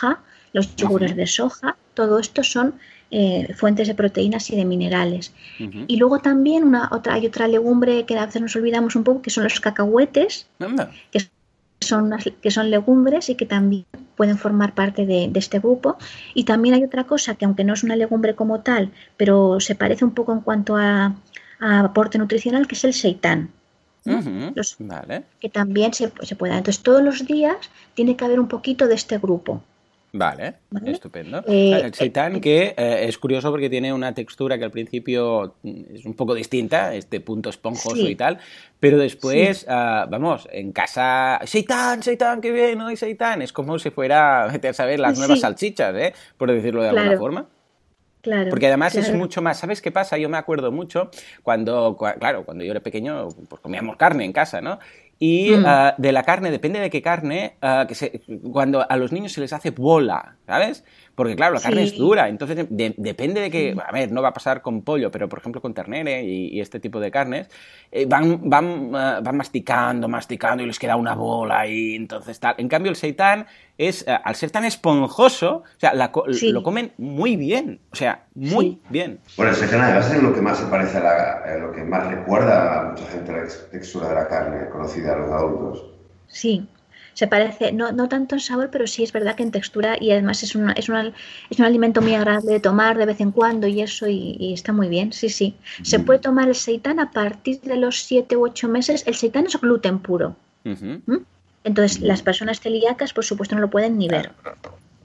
los 0.53 0.75
yogures 0.75 1.15
de 1.15 1.27
soja, 1.27 1.77
todo 1.93 2.19
esto 2.19 2.43
son 2.43 2.75
eh, 3.15 3.53
fuentes 3.53 3.87
de 3.87 3.93
proteínas 3.93 4.49
y 4.49 4.55
de 4.55 4.65
minerales. 4.65 5.33
Y 5.59 5.97
luego 5.97 6.17
también 6.17 6.63
una, 6.63 6.89
otra, 6.91 7.13
hay 7.13 7.27
otra 7.27 7.47
legumbre 7.47 8.05
que 8.07 8.17
a 8.17 8.25
veces 8.25 8.41
nos 8.41 8.55
olvidamos 8.55 8.95
un 8.95 9.03
poco, 9.03 9.21
que 9.21 9.29
son 9.29 9.43
los 9.43 9.59
cacahuetes, 9.59 10.47
que 11.11 11.19
son, 11.79 12.11
que 12.41 12.49
son 12.49 12.71
legumbres 12.71 13.29
y 13.29 13.35
que 13.35 13.45
también 13.45 13.85
pueden 14.15 14.39
formar 14.39 14.73
parte 14.73 15.05
de, 15.05 15.31
este 15.35 15.59
grupo. 15.59 15.97
Y 16.33 16.45
también 16.45 16.73
hay 16.73 16.83
otra 16.83 17.03
cosa 17.03 17.35
que 17.35 17.45
aunque 17.45 17.63
no 17.63 17.73
es 17.73 17.83
una 17.83 17.95
legumbre 17.95 18.33
como 18.33 18.61
tal, 18.61 18.91
pero 19.15 19.59
se 19.59 19.75
parece 19.75 20.05
un 20.05 20.15
poco 20.15 20.33
en 20.33 20.41
cuanto 20.41 20.75
a, 20.75 21.15
aporte 21.59 22.17
nutricional, 22.17 22.67
que 22.67 22.73
es 22.73 22.83
el 22.83 22.95
seitán. 22.95 23.51
Que 25.39 25.49
también 25.49 25.93
se, 25.93 26.11
se 26.23 26.35
puede. 26.35 26.57
Entonces 26.57 26.81
todos 26.81 27.03
los 27.03 27.27
días 27.27 27.57
tiene 27.93 28.17
que 28.17 28.25
haber 28.25 28.39
un 28.39 28.47
poquito 28.47 28.87
de 28.87 28.95
este 28.95 29.19
grupo. 29.19 29.61
Vale, 30.15 30.57
estupendo. 30.85 31.43
Eh, 31.47 31.81
el 31.85 31.93
seitán 31.95 32.39
que 32.39 32.75
eh, 32.77 33.05
es 33.07 33.17
curioso 33.17 33.49
porque 33.49 33.67
tiene 33.67 33.91
una 33.91 34.13
textura 34.13 34.59
que 34.59 34.63
al 34.63 34.69
principio 34.69 35.55
es 35.63 36.05
un 36.05 36.13
poco 36.13 36.35
distinta, 36.35 36.93
este 36.93 37.19
punto 37.19 37.49
esponjoso 37.49 38.07
y 38.07 38.15
tal, 38.15 38.37
pero 38.79 38.99
después, 38.99 39.65
ah, 39.67 40.05
vamos, 40.07 40.47
en 40.51 40.71
casa, 40.71 41.39
seitán, 41.45 42.03
seitán, 42.03 42.41
qué 42.41 42.51
bien, 42.51 42.79
hoy 42.81 42.95
seitán, 42.95 43.41
es 43.41 43.51
como 43.51 43.79
si 43.79 43.89
fuera, 43.89 44.45
a 44.45 44.73
saber, 44.73 44.99
las 44.99 45.17
nuevas 45.17 45.39
salchichas, 45.39 45.95
¿eh? 45.95 46.13
por 46.37 46.51
decirlo 46.51 46.83
de 46.83 46.89
alguna 46.89 47.17
forma. 47.17 47.47
Claro, 48.21 48.51
Porque 48.51 48.67
además 48.67 48.95
es 48.95 49.13
mucho 49.13 49.41
más, 49.41 49.59
¿sabes 49.59 49.81
qué 49.81 49.91
pasa? 49.91 50.17
Yo 50.17 50.29
me 50.29 50.37
acuerdo 50.37 50.71
mucho 50.71 51.11
cuando, 51.41 51.97
claro, 51.97 52.45
cuando 52.45 52.63
yo 52.63 52.71
era 52.71 52.79
pequeño, 52.79 53.27
pues 53.49 53.61
comíamos 53.61 53.97
carne 53.97 54.23
en 54.23 54.31
casa, 54.31 54.61
¿no? 54.61 54.79
Y 55.19 55.51
mm. 55.51 55.63
ah, 55.65 55.95
de 55.97 56.11
la 56.11 56.23
carne, 56.23 56.51
depende 56.51 56.79
de 56.79 56.89
qué 56.89 57.01
carne, 57.01 57.55
ah, 57.61 57.85
que 57.87 57.95
se, 57.95 58.21
cuando 58.51 58.89
a 58.89 58.97
los 58.97 59.11
niños 59.11 59.33
se 59.33 59.41
les 59.41 59.53
hace 59.53 59.71
bola, 59.71 60.35
¿sabes? 60.45 60.83
Porque 61.15 61.35
claro, 61.35 61.53
la 61.53 61.61
carne 61.61 61.83
es 61.83 61.95
dura, 61.95 62.27
entonces 62.27 62.65
depende 62.69 63.39
de 63.39 63.51
que, 63.51 63.75
a 63.85 63.91
ver, 63.91 64.11
no 64.11 64.23
va 64.23 64.29
a 64.29 64.33
pasar 64.33 64.63
con 64.63 64.81
pollo, 64.81 65.11
pero 65.11 65.29
por 65.29 65.39
ejemplo 65.39 65.61
con 65.61 65.75
ternere 65.75 66.23
y, 66.23 66.59
este 66.59 66.79
tipo 66.79 66.99
de 66.99 67.11
carnes, 67.11 67.49
eh, 67.91 68.05
van, 68.07 68.49
van, 68.49 68.91
ah, 68.95 69.19
van 69.21 69.37
masticando, 69.37 70.07
masticando 70.07 70.63
y 70.63 70.65
les 70.65 70.79
queda 70.79 70.95
una 70.95 71.13
bola 71.13 71.67
y 71.67 71.95
entonces 71.95 72.39
tal. 72.39 72.55
En 72.57 72.67
cambio 72.67 72.89
el 72.89 72.95
seitán 72.95 73.45
es, 73.77 74.07
eh, 74.07 74.17
al 74.23 74.35
ser 74.35 74.49
tan 74.49 74.65
esponjoso, 74.65 75.57
o 75.57 75.79
sea, 75.79 75.93
lo 75.93 76.63
comen 76.63 76.93
muy 76.97 77.35
bien, 77.35 77.79
o 77.91 77.95
sea, 77.95 78.25
muy 78.33 78.79
bien. 78.89 79.19
Bueno, 79.37 79.51
el 79.51 79.57
seitán 79.57 79.81
además 79.81 80.11
es 80.11 80.23
lo 80.23 80.33
que 80.33 80.41
más 80.41 80.57
se 80.57 80.65
parece 80.65 80.97
a, 80.97 81.57
lo 81.59 81.71
que 81.71 81.83
más 81.83 82.07
recuerda 82.07 82.79
a 82.79 82.83
mucha 82.91 83.05
gente 83.05 83.31
la 83.31 83.47
textura 83.69 84.09
de 84.09 84.15
la 84.15 84.27
carne 84.27 84.69
conocida 84.69 85.13
a 85.13 85.17
los 85.17 85.31
adultos. 85.31 85.85
Sí, 86.27 86.67
se 87.13 87.27
parece, 87.27 87.71
no, 87.71 87.91
no 87.91 88.09
tanto 88.09 88.35
en 88.35 88.41
sabor, 88.41 88.69
pero 88.71 88.87
sí 88.87 89.03
es 89.03 89.11
verdad 89.11 89.35
que 89.35 89.43
en 89.43 89.51
textura 89.51 89.97
y 89.99 90.11
además 90.11 90.41
es, 90.43 90.55
una, 90.55 90.71
es, 90.73 90.89
una, 90.89 91.13
es 91.49 91.59
un 91.59 91.65
alimento 91.65 92.01
muy 92.01 92.15
agradable 92.15 92.53
de 92.53 92.59
tomar 92.59 92.97
de 92.97 93.05
vez 93.05 93.21
en 93.21 93.31
cuando 93.31 93.67
y 93.67 93.81
eso 93.81 94.07
y, 94.07 94.53
está 94.53 94.73
muy 94.73 94.89
bien, 94.89 95.13
sí, 95.13 95.29
sí. 95.29 95.55
Se 95.83 95.99
puede 95.99 96.19
tomar 96.19 96.47
el 96.47 96.55
seitán 96.55 96.99
a 96.99 97.11
partir 97.11 97.61
de 97.61 97.77
los 97.77 98.03
7 98.03 98.35
u 98.37 98.45
8 98.45 98.67
meses. 98.67 99.03
El 99.05 99.15
seitán 99.15 99.45
es 99.45 99.59
gluten 99.59 99.99
puro. 99.99 100.35
¿Mm? 100.63 101.17
Entonces, 101.63 102.01
las 102.01 102.21
personas 102.21 102.59
celíacas, 102.59 103.13
por 103.13 103.23
supuesto, 103.23 103.55
no 103.55 103.61
lo 103.61 103.69
pueden 103.69 103.97
ni 103.97 104.07
ver. 104.07 104.31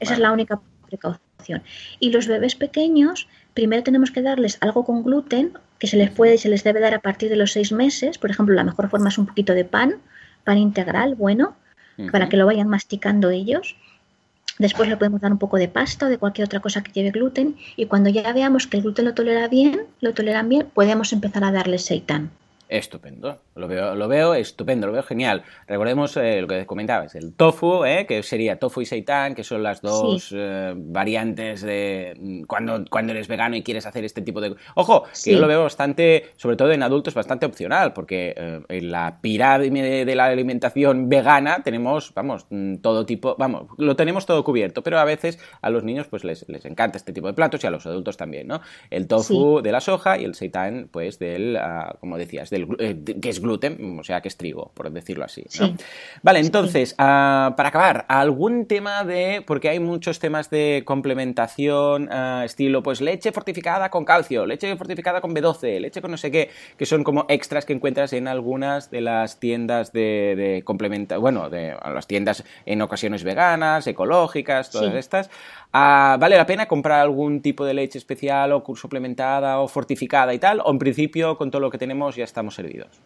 Esa 0.01 0.15
es 0.15 0.19
la 0.19 0.33
única 0.33 0.61
precaución. 0.87 1.63
Y 2.01 2.11
los 2.11 2.27
bebés 2.27 2.55
pequeños, 2.55 3.29
primero 3.55 3.83
tenemos 3.83 4.11
que 4.11 4.23
darles 4.23 4.59
algo 4.61 4.85
con 4.85 5.05
gluten, 5.05 5.53
que 5.79 5.87
se 5.87 5.97
les 5.97 6.11
puede 6.11 6.35
y 6.35 6.39
se 6.39 6.49
les 6.49 6.65
debe 6.65 6.81
dar 6.81 6.95
a 6.95 7.01
partir 7.01 7.29
de 7.29 7.37
los 7.37 7.53
6 7.53 7.73
meses. 7.73 8.19
Por 8.19 8.31
ejemplo, 8.31 8.55
la 8.55 8.65
mejor 8.65 8.89
forma 8.89 9.11
es 9.11 9.19
un 9.19 9.27
poquito 9.27 9.53
de 9.53 9.65
pan, 9.65 9.97
pan 10.45 10.59
integral, 10.59 11.15
bueno 11.15 11.55
para 12.13 12.29
que 12.29 12.37
lo 12.37 12.47
vayan 12.47 12.69
masticando 12.69 13.31
ellos. 13.31 13.77
Después 14.59 14.89
le 14.89 14.97
podemos 14.97 15.21
dar 15.21 15.33
un 15.33 15.39
poco 15.39 15.57
de 15.57 15.69
pasta 15.69 16.07
o 16.07 16.09
de 16.09 16.19
cualquier 16.19 16.47
otra 16.47 16.61
cosa 16.61 16.83
que 16.83 16.93
lleve 16.93 17.11
gluten 17.11 17.57
y 17.77 17.87
cuando 17.87 18.11
ya 18.11 18.33
veamos 18.33 18.67
que 18.67 18.77
el 18.77 18.83
gluten 18.83 19.05
lo 19.05 19.15
tolera 19.15 19.47
bien, 19.49 19.87
lo 20.01 20.15
toleran 20.15 20.49
bien, 20.49 20.67
podemos 20.75 21.13
empezar 21.13 21.45
a 21.45 21.53
darle 21.53 21.79
seitan. 21.79 22.31
Estupendo. 22.69 23.41
Lo 23.59 23.67
veo, 23.67 23.95
lo 23.97 24.07
veo 24.07 24.35
estupendo, 24.35 24.87
lo 24.87 24.93
veo 24.93 25.03
genial. 25.03 25.43
Recordemos 25.67 26.17
eh, 26.17 26.41
lo 26.41 26.47
que 26.47 26.65
comentabas, 26.65 27.17
el 27.17 27.35
tofu, 27.35 27.85
eh, 27.85 28.07
que 28.07 28.23
sería 28.23 28.59
tofu 28.59 28.83
y 28.83 28.87
seitan, 28.87 29.35
que 29.35 29.43
son 29.43 29.65
las 29.65 29.83
dos 29.83 30.33
eh, 30.37 30.75
variantes 30.77 31.63
de 31.63 32.17
mm, 32.19 32.43
cuando, 32.45 32.85
cuando 32.89 33.13
eres 33.13 33.27
vegano 33.27 33.57
y 33.57 33.63
quieres 33.63 33.85
hacer 33.87 34.05
este 34.05 34.23
tipo 34.23 34.41
de... 34.41 34.55
Ojo, 34.77 35.05
que 35.25 35.33
yo 35.33 35.41
lo 35.41 35.49
veo 35.49 35.65
bastante, 35.65 36.31
sobre 36.37 36.57
todo 36.57 36.71
en 36.71 36.85
adultos, 36.85 37.15
bastante 37.15 37.47
opcional, 37.47 37.93
porque 37.93 38.35
en 38.69 38.91
la 38.93 39.19
pirámide 39.21 40.05
de 40.05 40.15
la 40.15 40.27
alimentación 40.27 41.09
vegana 41.09 41.63
tenemos, 41.65 42.15
vamos, 42.15 42.47
mm, 42.51 42.77
todo 42.77 43.07
tipo, 43.07 43.35
vamos, 43.39 43.67
lo 43.77 43.97
tenemos 43.97 44.25
todo 44.25 44.45
cubierto, 44.45 44.85
pero 44.85 45.01
a 45.01 45.05
veces 45.05 45.41
a 45.63 45.71
los 45.71 45.83
niños 45.83 46.07
pues 46.07 46.23
les, 46.23 46.47
encanta 46.65 46.97
este 46.97 47.13
tipo 47.13 47.27
de 47.27 47.33
platos 47.33 47.65
y 47.65 47.67
a 47.67 47.71
los 47.71 47.87
adultos 47.87 48.17
también, 48.17 48.47
¿no? 48.47 48.61
El 48.91 49.09
tofu 49.09 49.63
de 49.63 49.73
la 49.73 49.81
soja 49.81 50.17
y 50.17 50.25
el 50.25 50.37
seitan, 50.37 50.89
pues 50.93 51.19
del, 51.19 51.57
ah, 51.57 51.97
como 51.99 52.19
decías, 52.19 52.51
del, 52.51 52.69
que 53.21 53.29
es 53.29 53.41
gluten, 53.49 53.99
o 53.99 54.05
sea 54.05 54.21
que 54.21 54.29
es 54.29 54.37
trigo, 54.37 54.71
por 54.75 54.91
decirlo 54.91 55.25
así. 55.25 55.45
Vale, 56.23 56.41
entonces, 56.41 56.95
ah, 56.99 57.55
para 57.57 57.71
acabar, 57.71 58.05
algún 58.09 58.67
tema 58.67 59.05
de, 59.05 59.43
porque 59.47 59.69
hay 59.71 59.81
muchos 59.81 60.19
temas 60.19 60.51
de 60.51 60.83
complementación, 60.85 62.09
ah, 62.13 62.43
estilo, 62.45 62.83
pues 62.83 63.01
leche 63.01 63.33
fortificada 63.33 63.91
con 63.91 64.05
calcio, 64.05 64.47
leche 64.47 64.77
fortificada 64.77 65.21
con 65.21 65.35
B12, 65.35 65.81
leche 65.81 66.01
con 66.01 66.11
no 66.11 66.17
sé 66.17 66.31
qué, 66.31 66.51
que 66.77 66.87
son 66.87 67.05
como 67.05 67.25
extras 67.29 67.65
que 67.65 67.73
encuentras 67.73 68.13
en 68.13 68.29
algunas 68.29 68.91
de 68.91 69.01
las 69.01 69.41
tiendas 69.41 69.93
de, 69.93 70.35
de 70.37 70.63
complementación, 70.65 71.21
bueno, 71.23 71.49
de 71.51 71.75
las 71.95 72.07
tiendas 72.07 72.45
en 72.67 72.83
ocasiones 72.83 73.25
veganas, 73.25 73.87
ecológicas, 73.87 74.71
todas 74.71 74.95
estas. 74.95 75.31
Ah, 75.73 76.17
¿Vale 76.19 76.37
la 76.37 76.47
pena 76.47 76.67
comprar 76.67 77.01
algún 77.01 77.43
tipo 77.43 77.65
de 77.65 77.75
leche 77.75 77.99
especial 77.99 78.53
o 78.53 78.65
suplementada 78.75 79.61
o 79.61 79.69
fortificada 79.69 80.33
y 80.35 80.39
tal? 80.39 80.61
¿O 80.65 80.71
en 80.71 80.79
principio 80.79 81.37
con 81.37 81.51
todo 81.51 81.61
lo 81.61 81.71
que 81.71 81.79
tenemos 81.79 82.17
ya 82.17 82.25
estamos 82.25 82.55
servidos? 82.55 83.01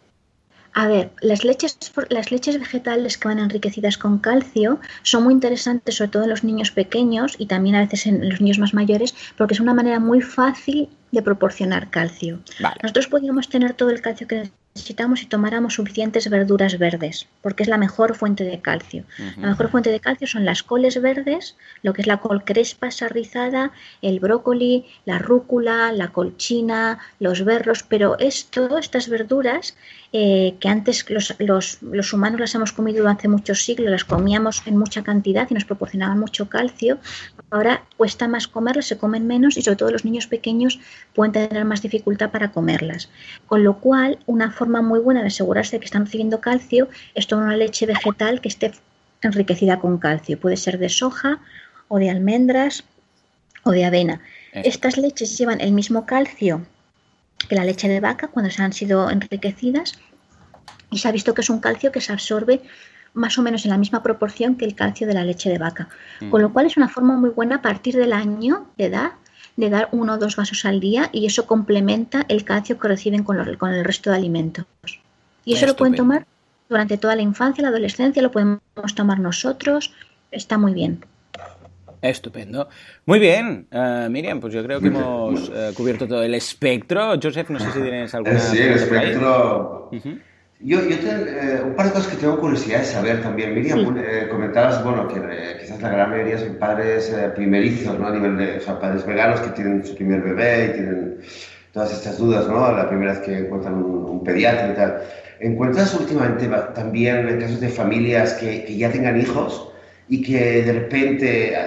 A 0.73 0.87
ver, 0.87 1.11
las 1.21 1.43
leches, 1.43 1.77
las 2.09 2.31
leches 2.31 2.59
vegetales 2.59 3.17
que 3.17 3.27
van 3.27 3.39
enriquecidas 3.39 3.97
con 3.97 4.17
calcio 4.17 4.79
son 5.03 5.23
muy 5.23 5.33
interesantes, 5.33 5.95
sobre 5.95 6.11
todo 6.11 6.23
en 6.23 6.29
los 6.29 6.43
niños 6.43 6.71
pequeños 6.71 7.35
y 7.37 7.45
también 7.45 7.75
a 7.75 7.81
veces 7.81 8.07
en 8.07 8.27
los 8.27 8.41
niños 8.41 8.57
más 8.57 8.73
mayores, 8.73 9.13
porque 9.37 9.53
es 9.53 9.59
una 9.59 9.73
manera 9.73 9.99
muy 9.99 10.21
fácil 10.21 10.89
de 11.11 11.21
proporcionar 11.21 11.91
calcio. 11.91 12.39
Nosotros 12.81 13.07
podríamos 13.07 13.47
tener 13.47 13.73
todo 13.73 13.91
el 13.91 14.01
calcio 14.01 14.27
que 14.27 14.49
necesitamos 14.73 15.19
si 15.19 15.27
tomáramos 15.27 15.75
suficientes 15.75 16.27
verduras 16.27 16.79
verdes, 16.79 17.27
porque 17.43 17.61
es 17.61 17.69
la 17.69 17.77
mejor 17.77 18.15
fuente 18.15 18.43
de 18.43 18.59
calcio. 18.59 19.05
La 19.37 19.49
mejor 19.49 19.69
fuente 19.69 19.91
de 19.91 19.99
calcio 19.99 20.25
son 20.25 20.43
las 20.43 20.63
coles 20.63 20.99
verdes, 20.99 21.55
lo 21.83 21.93
que 21.93 22.01
es 22.01 22.07
la 22.07 22.17
col 22.17 22.43
crespa 22.43 22.89
sarrizada, 22.89 23.71
el 24.01 24.19
brócoli, 24.19 24.85
la 25.05 25.19
rúcula, 25.19 25.91
la 25.91 26.07
colchina, 26.07 26.97
los 27.19 27.45
berros, 27.45 27.83
pero 27.83 28.17
esto, 28.17 28.79
estas 28.79 29.07
verduras 29.07 29.75
eh, 30.15 30.57
que 30.59 30.69
antes 30.69 31.09
los, 31.09 31.33
los, 31.39 31.81
los, 31.81 32.13
humanos 32.13 32.39
las 32.39 32.53
hemos 32.53 32.71
comido 32.71 33.09
hace 33.09 33.27
muchos 33.27 33.63
siglos, 33.63 33.89
las 33.89 34.05
comíamos 34.05 34.61
en 34.67 34.77
mucha 34.77 35.01
cantidad 35.01 35.47
y 35.49 35.55
nos 35.55 35.65
proporcionaban 35.65 36.19
mucho 36.19 36.49
calcio, 36.49 36.99
ahora 37.49 37.83
cuesta 37.97 38.27
más 38.27 38.47
comerlas, 38.47 38.85
se 38.85 38.99
comen 38.99 39.25
menos 39.25 39.57
y 39.57 39.63
sobre 39.63 39.77
todo 39.77 39.89
los 39.89 40.05
niños 40.05 40.27
pequeños 40.27 40.79
pueden 41.15 41.31
tener 41.31 41.65
más 41.65 41.81
dificultad 41.81 42.29
para 42.29 42.51
comerlas. 42.51 43.09
Con 43.47 43.63
lo 43.63 43.79
cual, 43.79 44.19
una 44.27 44.51
forma 44.51 44.83
muy 44.83 44.99
buena 44.99 45.21
de 45.21 45.29
asegurarse 45.29 45.77
de 45.77 45.79
que 45.79 45.85
están 45.85 46.05
recibiendo 46.05 46.41
calcio 46.41 46.89
es 47.15 47.25
tomar 47.25 47.45
una 47.45 47.57
leche 47.57 47.87
vegetal 47.87 48.39
que 48.39 48.49
esté 48.49 48.71
enriquecida 49.23 49.79
con 49.79 49.97
calcio. 49.97 50.39
Puede 50.39 50.57
ser 50.57 50.77
de 50.77 50.89
soja 50.89 51.39
o 51.87 51.97
de 51.97 52.11
almendras 52.11 52.83
o 53.63 53.71
de 53.71 53.85
avena. 53.85 54.21
Estas 54.51 54.97
leches 54.97 55.35
llevan 55.39 55.59
el 55.59 55.71
mismo 55.71 56.05
calcio 56.05 56.67
que 57.47 57.55
la 57.55 57.65
leche 57.65 57.87
de 57.87 57.99
vaca 57.99 58.27
cuando 58.27 58.51
se 58.51 58.61
han 58.61 58.73
sido 58.73 59.09
enriquecidas 59.09 59.99
y 60.91 60.99
se 60.99 61.07
ha 61.07 61.11
visto 61.11 61.33
que 61.33 61.41
es 61.41 61.49
un 61.49 61.59
calcio 61.59 61.91
que 61.91 62.01
se 62.01 62.13
absorbe 62.13 62.61
más 63.13 63.37
o 63.37 63.41
menos 63.41 63.65
en 63.65 63.71
la 63.71 63.77
misma 63.77 64.01
proporción 64.01 64.55
que 64.55 64.65
el 64.65 64.75
calcio 64.75 65.07
de 65.07 65.13
la 65.13 65.23
leche 65.23 65.49
de 65.49 65.57
vaca. 65.57 65.87
Con 66.29 66.41
lo 66.41 66.51
cual 66.51 66.65
es 66.65 66.77
una 66.77 66.89
forma 66.89 67.15
muy 67.15 67.29
buena 67.29 67.57
a 67.57 67.61
partir 67.61 67.95
del 67.95 68.13
año 68.13 68.67
de 68.77 68.85
edad 68.85 69.11
de 69.55 69.69
dar 69.69 69.89
uno 69.91 70.13
o 70.13 70.17
dos 70.17 70.35
vasos 70.35 70.65
al 70.65 70.79
día 70.79 71.09
y 71.11 71.25
eso 71.25 71.45
complementa 71.45 72.25
el 72.27 72.43
calcio 72.43 72.79
que 72.79 72.87
reciben 72.87 73.23
con, 73.23 73.37
el 73.37 73.85
resto 73.85 74.09
de 74.09 74.15
alimentos. 74.15 74.65
Y 75.45 75.53
eso 75.53 75.67
lo 75.67 75.75
pueden 75.75 75.95
tomar 75.95 76.25
durante 76.69 76.97
toda 76.97 77.15
la 77.15 77.21
infancia, 77.21 77.61
la 77.61 77.67
adolescencia, 77.67 78.21
lo 78.21 78.31
podemos 78.31 78.61
tomar 78.95 79.19
nosotros, 79.19 79.93
está 80.31 80.57
muy 80.57 80.73
bien. 80.73 81.05
Estupendo. 82.03 82.67
Muy 83.05 83.17
bien, 83.17 83.67
uh, 83.71 84.09
Miriam, 84.09 84.41
pues 84.41 84.53
yo 84.53 84.61
creo 84.61 84.81
que 84.81 84.87
hemos 84.87 85.47
uh, 85.47 85.73
cubierto 85.73 86.05
todo 86.05 86.21
el 86.21 86.33
espectro. 86.33 87.13
Joseph, 87.21 87.49
no 87.49 87.59
sé 87.59 87.71
si 87.71 87.81
tienes 87.81 88.13
alguna. 88.13 88.39
Sí, 88.39 88.57
el 88.59 88.73
espectro. 88.73 89.89
Yo, 90.59 90.81
yo 90.81 90.95
eh, 90.95 91.61
un 91.65 91.75
par 91.75 91.87
de 91.87 91.91
cosas 91.93 92.07
que 92.07 92.17
tengo 92.17 92.39
curiosidad 92.39 92.79
de 92.79 92.85
saber 92.85 93.21
también. 93.21 93.53
Miriam, 93.53 93.97
eh, 93.97 94.27
comentabas, 94.29 94.83
bueno, 94.83 95.07
que 95.07 95.19
eh, 95.19 95.57
quizás 95.61 95.81
la 95.81 95.89
gran 95.89 96.09
mayoría 96.09 96.37
son 96.37 96.55
padres 96.55 97.13
primerizos, 97.35 97.97
¿no? 97.97 98.07
A 98.07 98.11
nivel 98.11 98.37
de, 98.37 98.57
o 98.57 98.59
sea, 98.59 98.79
padres 98.79 99.05
veganos 99.05 99.39
que 99.39 99.49
tienen 99.51 99.85
su 99.85 99.95
primer 99.95 100.21
bebé 100.21 100.65
y 100.65 100.73
tienen 100.73 101.17
todas 101.71 101.93
estas 101.93 102.17
dudas, 102.17 102.47
¿no? 102.49 102.71
La 102.71 102.89
primera 102.89 103.13
vez 103.13 103.21
que 103.21 103.37
encuentran 103.39 103.75
un, 103.75 104.23
pediatra 104.23 104.71
y 104.71 104.75
tal. 104.75 105.01
¿Encuentras 105.41 105.93
últimamente 105.95 106.47
también 106.73 107.39
casos 107.39 107.59
de 107.59 107.67
familias 107.67 108.33
que, 108.33 108.63
que, 108.63 108.77
ya 108.77 108.89
tengan 108.89 109.19
hijos 109.19 109.69
y 110.07 110.21
que 110.21 110.61
de 110.63 110.71
repente, 110.71 111.57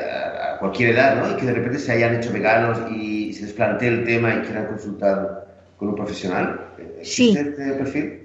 a, 0.56 0.58
cualquier 0.58 0.90
edad, 0.90 1.16
¿no? 1.16 1.32
Y 1.32 1.36
que 1.36 1.46
de 1.46 1.52
repente 1.52 1.78
se 1.78 1.92
hayan 1.92 2.16
hecho 2.16 2.32
veganos 2.32 2.78
y 2.90 3.32
se 3.32 3.42
les 3.42 3.52
plantee 3.52 3.88
el 3.88 4.04
tema 4.04 4.34
y 4.34 4.40
quieran 4.40 4.66
consultar 4.66 5.46
con 5.76 5.88
un 5.88 5.94
profesional? 5.94 6.60
¿Existe 7.00 7.42
sí. 7.42 7.48
este 7.48 7.72
perfil? 7.74 8.20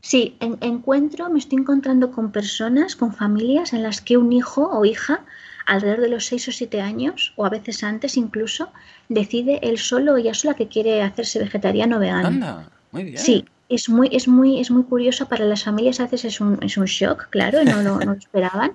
Sí, 0.00 0.36
en, 0.40 0.58
encuentro, 0.60 1.30
me 1.30 1.38
estoy 1.38 1.58
encontrando 1.58 2.10
con 2.10 2.30
personas, 2.30 2.96
con 2.96 3.14
familias 3.14 3.72
en 3.72 3.82
las 3.82 4.00
que 4.00 4.16
un 4.16 4.32
hijo 4.32 4.68
o 4.68 4.84
hija, 4.84 5.24
alrededor 5.66 6.02
de 6.02 6.08
los 6.08 6.26
6 6.26 6.48
o 6.48 6.52
7 6.52 6.80
años, 6.82 7.32
o 7.36 7.46
a 7.46 7.50
veces 7.50 7.82
antes 7.82 8.16
incluso, 8.16 8.70
decide 9.08 9.60
él 9.62 9.78
solo 9.78 10.12
o 10.12 10.16
ella 10.18 10.34
sola 10.34 10.54
que 10.54 10.68
quiere 10.68 11.02
hacerse 11.02 11.38
vegetariano 11.38 11.96
o 11.96 12.00
vegano. 12.00 12.28
Anda, 12.28 12.68
muy 12.92 13.04
bien. 13.04 13.18
Sí, 13.18 13.46
es 13.70 13.88
muy, 13.88 14.10
es 14.12 14.28
muy, 14.28 14.60
es 14.60 14.70
muy 14.70 14.82
curioso 14.82 15.26
para 15.26 15.46
las 15.46 15.64
familias, 15.64 16.00
a 16.00 16.04
veces 16.04 16.26
es 16.26 16.40
un, 16.40 16.58
es 16.62 16.76
un 16.76 16.84
shock, 16.84 17.28
claro, 17.30 17.64
no 17.64 17.82
lo, 17.82 17.98
no 17.98 18.12
lo 18.12 18.18
esperaban 18.18 18.72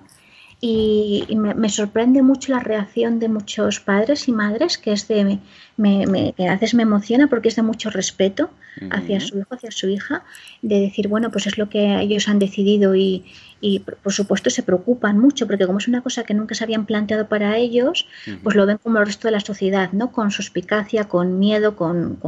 y, 0.60 1.26
me, 1.36 1.68
sorprende 1.70 2.22
mucho 2.22 2.52
la 2.52 2.60
reacción 2.60 3.18
de 3.18 3.28
muchos 3.28 3.80
padres 3.80 4.28
y 4.28 4.32
madres 4.32 4.76
que 4.76 4.92
es 4.92 5.08
de 5.08 5.38
me, 5.76 6.06
me, 6.06 6.34
a 6.46 6.52
veces 6.52 6.74
me 6.74 6.82
emociona 6.82 7.28
porque 7.28 7.48
es 7.48 7.56
de 7.56 7.62
mucho 7.62 7.88
respeto 7.88 8.50
hacia 8.90 9.20
su 9.20 9.38
hijo, 9.38 9.54
hacia 9.54 9.70
su 9.70 9.88
hija, 9.88 10.24
de 10.62 10.80
decir, 10.80 11.08
bueno, 11.08 11.30
pues 11.30 11.46
es 11.46 11.58
lo 11.58 11.68
que 11.68 12.00
ellos 12.00 12.28
han 12.28 12.38
decidido 12.38 12.94
y, 12.94 13.24
y 13.60 13.80
por 13.80 14.12
supuesto 14.12 14.48
se 14.50 14.62
preocupan 14.62 15.18
mucho 15.18 15.46
porque 15.46 15.66
como 15.66 15.78
es 15.78 15.88
una 15.88 16.02
cosa 16.02 16.24
que 16.24 16.34
nunca 16.34 16.54
se 16.54 16.64
habían 16.64 16.86
planteado 16.86 17.28
para 17.28 17.58
ellos, 17.58 18.06
pues 18.42 18.56
lo 18.56 18.66
ven 18.66 18.78
como 18.78 18.98
el 18.98 19.06
resto 19.06 19.28
de 19.28 19.32
la 19.32 19.40
sociedad, 19.40 19.92
¿no? 19.92 20.12
Con 20.12 20.30
suspicacia, 20.30 21.04
con 21.04 21.38
miedo, 21.38 21.76
con, 21.76 22.18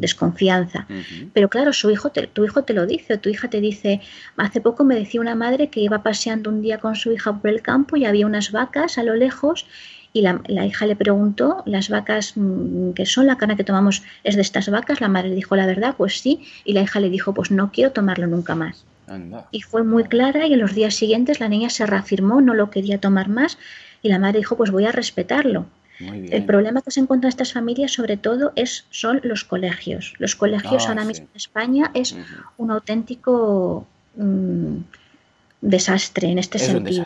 desconfianza. 0.00 0.86
Pero 1.32 1.48
claro, 1.48 1.72
su 1.72 1.90
hijo 1.90 2.10
tu 2.10 2.44
hijo 2.44 2.64
te 2.64 2.74
lo 2.74 2.86
dice, 2.86 3.14
o 3.14 3.20
tu 3.20 3.30
hija 3.30 3.48
te 3.48 3.60
dice, 3.60 4.00
hace 4.36 4.60
poco 4.60 4.84
me 4.84 4.94
decía 4.94 5.20
una 5.20 5.34
madre 5.34 5.68
que 5.68 5.80
iba 5.80 6.02
paseando 6.02 6.50
un 6.50 6.60
día 6.62 6.78
con 6.78 6.94
su 6.94 7.12
hija 7.12 7.40
por 7.40 7.50
el 7.50 7.62
campo 7.62 7.96
y 7.96 8.04
había 8.04 8.26
unas 8.26 8.52
vacas 8.52 8.98
a 8.98 9.02
lo 9.02 9.14
lejos 9.14 9.66
y 10.12 10.22
la, 10.22 10.40
la, 10.46 10.66
hija 10.66 10.86
le 10.86 10.96
preguntó, 10.96 11.62
¿las 11.66 11.88
vacas 11.88 12.32
mm, 12.36 12.92
que 12.92 13.06
son? 13.06 13.26
¿La 13.26 13.36
carne 13.36 13.56
que 13.56 13.64
tomamos 13.64 14.02
es 14.24 14.36
de 14.36 14.42
estas 14.42 14.68
vacas? 14.70 15.00
La 15.00 15.08
madre 15.08 15.34
dijo 15.34 15.56
la 15.56 15.66
verdad, 15.66 15.94
pues 15.96 16.20
sí. 16.20 16.46
Y 16.64 16.74
la 16.74 16.82
hija 16.82 17.00
le 17.00 17.10
dijo, 17.10 17.32
pues 17.32 17.50
no 17.50 17.72
quiero 17.72 17.92
tomarlo 17.92 18.26
nunca 18.26 18.54
más. 18.54 18.84
Y 19.50 19.60
fue 19.62 19.82
muy 19.82 20.04
clara 20.04 20.46
y 20.46 20.54
en 20.54 20.60
los 20.60 20.74
días 20.74 20.94
siguientes 20.94 21.40
la 21.40 21.48
niña 21.48 21.70
se 21.70 21.84
reafirmó, 21.86 22.40
no 22.40 22.54
lo 22.54 22.70
quería 22.70 22.98
tomar 22.98 23.28
más 23.28 23.58
y 24.00 24.08
la 24.08 24.18
madre 24.18 24.38
dijo, 24.38 24.56
pues 24.56 24.70
voy 24.70 24.86
a 24.86 24.92
respetarlo. 24.92 25.66
El 26.00 26.44
problema 26.46 26.82
que 26.82 26.90
se 26.90 26.98
encuentra 26.98 27.28
en 27.28 27.30
estas 27.30 27.52
familias, 27.52 27.92
sobre 27.92 28.16
todo, 28.16 28.52
es, 28.56 28.86
son 28.90 29.20
los 29.22 29.44
colegios. 29.44 30.14
Los 30.18 30.34
colegios 30.34 30.86
ah, 30.86 30.88
ahora 30.88 31.04
mismo 31.04 31.26
en 31.26 31.36
España 31.36 31.90
es 31.94 32.16
un 32.56 32.72
auténtico 32.72 33.86
mm, 34.16 34.78
desastre 35.62 36.28
en 36.28 36.38
este 36.38 36.58
sentido. 36.58 37.04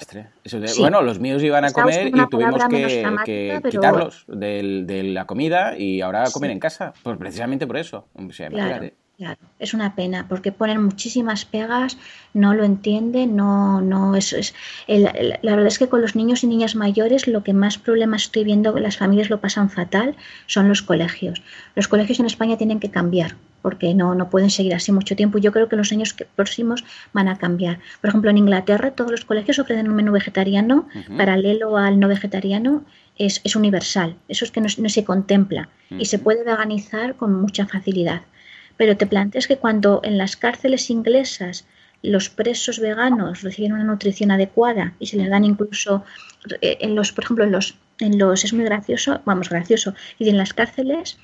Bueno, 0.79 1.03
los 1.03 1.21
míos 1.21 1.43
iban 1.43 1.65
a 1.65 1.71
comer 1.71 2.09
y 2.09 2.29
tuvimos 2.29 2.65
que, 2.69 3.61
quitarlos 3.71 4.25
de 4.27 5.03
la 5.05 5.27
comida 5.27 5.79
y 5.79 6.01
ahora 6.01 6.25
comen 6.33 6.51
en 6.51 6.59
casa. 6.59 6.93
Pues 7.05 7.17
precisamente 7.19 7.67
por 7.67 7.77
eso. 7.77 8.09
O 8.15 8.33
sea, 8.33 8.51
Claro, 9.17 9.41
es 9.59 9.73
una 9.73 9.95
pena 9.95 10.27
porque 10.29 10.53
ponen 10.53 10.83
muchísimas 10.83 11.47
pegas, 11.47 11.97
no 12.35 12.53
lo 12.53 12.65
entienden, 12.65 13.35
no, 13.35 13.81
no, 13.81 14.15
eso 14.15 14.37
es. 14.37 14.55
la 14.87 15.39
verdad 15.43 15.69
es 15.69 15.79
que 15.79 15.89
con 15.89 16.03
los 16.03 16.15
niños 16.17 16.45
y 16.45 16.47
niñas 16.47 16.75
mayores 16.75 17.27
lo 17.27 17.43
que 17.43 17.55
más 17.55 17.79
problemas 17.79 18.25
estoy 18.25 18.45
viendo 18.45 18.75
que 18.75 18.83
las 18.83 18.99
familias 18.99 19.31
lo 19.31 19.41
pasan 19.41 19.71
fatal 19.71 20.17
son 20.47 20.69
los 20.69 20.83
colegios. 20.83 21.43
Los 21.75 21.89
colegios 21.89 22.21
en 22.21 22.27
España 22.27 22.59
tienen 22.59 22.79
que 22.79 22.91
cambiar 22.91 23.37
porque 23.67 23.95
no, 23.95 24.15
no 24.15 24.31
pueden 24.31 24.49
seguir 24.49 24.77
así 24.77 24.93
mucho 24.93 25.17
tiempo. 25.17 25.39
Yo 25.39 25.51
creo 25.51 25.69
que 25.69 25.75
los 25.75 25.91
años 25.91 26.15
próximos 26.37 26.85
van 27.13 27.27
a 27.27 27.37
cambiar. 27.37 27.81
Por 28.01 28.11
ejemplo, 28.11 28.31
en 28.31 28.39
Inglaterra 28.39 28.93
todos 28.93 29.11
los 29.11 29.25
colegios 29.25 29.59
ofrecen 29.59 29.89
un 29.89 29.97
menú 29.97 30.13
vegetariano 30.13 30.87
paralelo 31.17 31.77
al 31.77 31.99
no 31.99 32.07
vegetariano. 32.07 32.85
Es, 33.19 33.41
es 33.43 33.57
universal, 33.57 34.15
eso 34.29 34.45
es 34.45 34.53
que 34.53 34.61
no, 34.61 34.69
se 34.69 35.05
contempla 35.05 35.69
y 35.91 36.05
se 36.05 36.21
puede 36.21 36.45
veganizar 36.45 37.17
con 37.17 37.35
mucha 37.35 37.67
facilidad. 37.67 38.21
Pero 38.77 38.97
te 38.97 39.09
planteas 39.09 39.49
que 39.49 39.57
cuando 39.57 40.01
en 40.05 40.17
las 40.17 40.37
cárceles 40.37 40.89
inglesas 40.89 41.67
los 42.03 42.31
presos 42.31 42.79
veganos 42.79 43.43
reciben 43.43 43.73
una 43.73 43.83
nutrición 43.83 44.31
adecuada 44.31 44.95
y 45.01 45.07
se 45.09 45.17
les 45.17 45.29
dan 45.29 45.45
incluso 45.45 46.05
eh, 46.61 46.79
en 46.83 46.95
los 46.95 47.11
por 47.11 47.25
ejemplo 47.25 47.43
en 47.43 47.51
los 47.51 47.75
en 47.99 48.19
los 48.19 48.45
es 48.45 48.53
muy 48.53 48.65
gracioso 48.65 49.21
vamos 49.25 49.49
gracioso. 49.49 49.95
Y 50.19 50.29
en 50.29 50.37
las 50.37 50.55
cárceles 50.55 51.19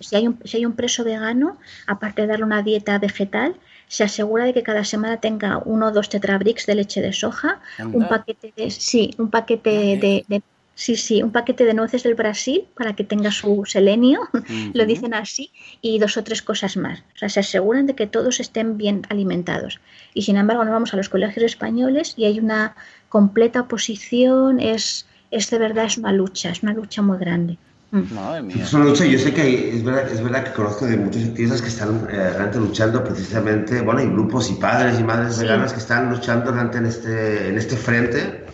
si 0.00 0.16
hay 0.16 0.26
un 0.26 0.38
si 0.44 0.56
hay 0.56 0.66
un 0.66 0.72
preso 0.72 1.04
vegano 1.04 1.58
aparte 1.86 2.22
de 2.22 2.28
darle 2.28 2.44
una 2.44 2.62
dieta 2.62 2.98
vegetal 2.98 3.56
se 3.88 4.04
asegura 4.04 4.44
de 4.44 4.54
que 4.54 4.62
cada 4.62 4.84
semana 4.84 5.18
tenga 5.20 5.58
uno 5.58 5.88
o 5.88 5.92
dos 5.92 6.08
tetrabricks 6.08 6.66
de 6.66 6.74
leche 6.74 7.02
de 7.02 7.12
soja 7.12 7.60
un 7.78 8.08
paquete 8.08 8.52
de 8.56 8.70
sí 8.70 9.14
un 9.18 9.30
paquete 9.30 10.24
de 10.28 10.42
Sí, 10.78 10.96
sí, 10.96 11.22
un 11.22 11.32
paquete 11.32 11.64
de 11.64 11.72
nueces 11.72 12.02
del 12.02 12.14
Brasil 12.14 12.66
para 12.76 12.94
que 12.94 13.02
tenga 13.02 13.30
su 13.30 13.64
selenio, 13.64 14.20
lo 14.74 14.84
dicen 14.84 15.14
así, 15.14 15.50
y 15.80 15.98
dos 15.98 16.18
o 16.18 16.22
tres 16.22 16.42
cosas 16.42 16.76
más. 16.76 17.00
O 17.14 17.18
sea, 17.18 17.30
se 17.30 17.40
aseguran 17.40 17.86
de 17.86 17.94
que 17.94 18.06
todos 18.06 18.40
estén 18.40 18.76
bien 18.76 19.00
alimentados. 19.08 19.80
Y 20.12 20.22
sin 20.22 20.36
embargo, 20.36 20.64
nos 20.64 20.74
vamos 20.74 20.92
a 20.92 20.98
los 20.98 21.08
colegios 21.08 21.46
españoles 21.46 22.12
y 22.18 22.26
hay 22.26 22.38
una 22.38 22.76
completa 23.08 23.62
oposición, 23.62 24.60
es, 24.60 25.06
es 25.36 25.50
de 25.50 25.58
verdad, 25.58 25.84
es 25.84 25.98
una 25.98 26.12
lucha, 26.12 26.50
es 26.50 26.62
una 26.62 26.72
lucha 26.72 27.02
muy 27.02 27.18
grande. 27.18 27.58
Mm. 27.90 28.14
Madre 28.14 28.42
mía. 28.42 28.64
Es 28.64 28.72
una 28.72 28.84
lucha, 28.86 29.04
yo 29.04 29.18
sé 29.18 29.32
que 29.32 29.76
es 29.76 29.84
verdad, 29.84 30.10
es 30.10 30.22
verdad 30.22 30.44
que 30.44 30.52
conozco 30.52 30.86
de 30.86 30.96
muchos 30.96 31.22
activistas 31.24 31.62
que 31.62 31.68
están 31.68 32.06
eh, 32.10 32.30
realmente 32.30 32.58
luchando 32.58 33.04
precisamente, 33.04 33.80
bueno, 33.80 34.00
hay 34.00 34.08
grupos 34.08 34.50
y 34.50 34.54
padres 34.54 34.98
y 34.98 35.04
madres 35.04 35.38
veganas 35.38 35.72
que 35.72 35.78
están 35.78 36.10
luchando 36.10 36.50
realmente 36.50 36.78
en 36.78 36.86
este, 36.86 37.48
en 37.48 37.58
este 37.58 37.76
frente 37.76 38.46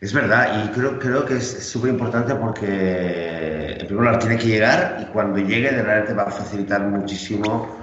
es 0.00 0.12
verdad, 0.12 0.64
y 0.64 0.68
creo, 0.68 0.98
creo 0.98 1.24
que 1.24 1.38
es 1.38 1.68
súper 1.68 1.90
importante 1.90 2.32
porque 2.36 3.72
en 3.72 3.86
primer 3.86 4.04
lugar 4.04 4.18
tiene 4.20 4.38
que 4.38 4.46
llegar 4.46 4.98
y 5.02 5.06
cuando 5.06 5.38
llegue 5.38 5.72
de 5.72 5.82
realmente 5.82 6.14
va 6.14 6.22
a 6.24 6.30
facilitar 6.30 6.82
muchísimo 6.82 7.76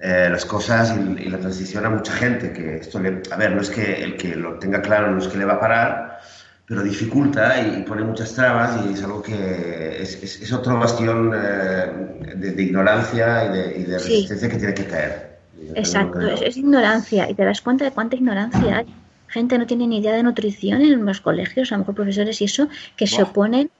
eh, 0.00 0.28
las 0.28 0.44
cosas 0.44 0.96
y, 0.96 1.28
la 1.28 1.38
transición 1.38 1.86
a 1.86 1.90
mucha 1.90 2.12
gente. 2.14 2.52
Que 2.52 2.76
esto 2.78 2.98
a 2.98 3.36
ver, 3.36 3.52
no 3.54 3.60
es 3.60 3.70
que 3.70 4.02
el 4.02 4.16
que 4.16 4.34
lo 4.34 4.58
tenga 4.58 4.82
claro 4.82 5.12
no 5.12 5.18
es 5.18 5.28
que 5.28 5.38
le 5.38 5.44
va 5.44 5.54
a 5.54 5.60
parar, 5.60 6.20
pero 6.66 6.82
dificulta 6.82 7.60
y, 7.60 7.82
pone 7.82 8.02
muchas 8.02 8.34
trabas 8.34 8.84
y 8.84 8.92
es 8.92 9.02
algo 9.02 9.22
que 9.22 10.02
es, 10.02 10.22
es, 10.22 10.52
otro 10.52 10.78
bastión 10.78 11.32
eh, 11.34 12.34
de, 12.36 12.62
ignorancia 12.62 13.44
y 13.76 13.84
de, 13.84 13.98
resistencia 13.98 14.48
que 14.48 14.56
tiene 14.56 14.74
que 14.74 14.86
caer. 14.86 15.38
Exacto, 15.74 16.20
es 16.20 16.56
ignorancia. 16.56 17.30
Y 17.30 17.34
te 17.34 17.44
das 17.44 17.60
cuenta 17.60 17.84
de 17.84 17.92
cuánta 17.92 18.16
ignorancia 18.16 18.78
hay 18.78 18.86
gente 19.28 19.58
no 19.58 19.66
tiene 19.66 19.86
ni 19.86 19.98
idea 19.98 20.12
de 20.12 20.22
nutrición 20.22 20.82
en 20.82 21.04
los 21.04 21.20
colegios, 21.20 21.70
a 21.70 21.74
lo 21.74 21.80
mejor 21.80 21.94
profesores 21.94 22.40
y 22.40 22.44
eso, 22.44 22.68
que 22.96 23.06
se 23.06 23.22
oponen 23.22 23.70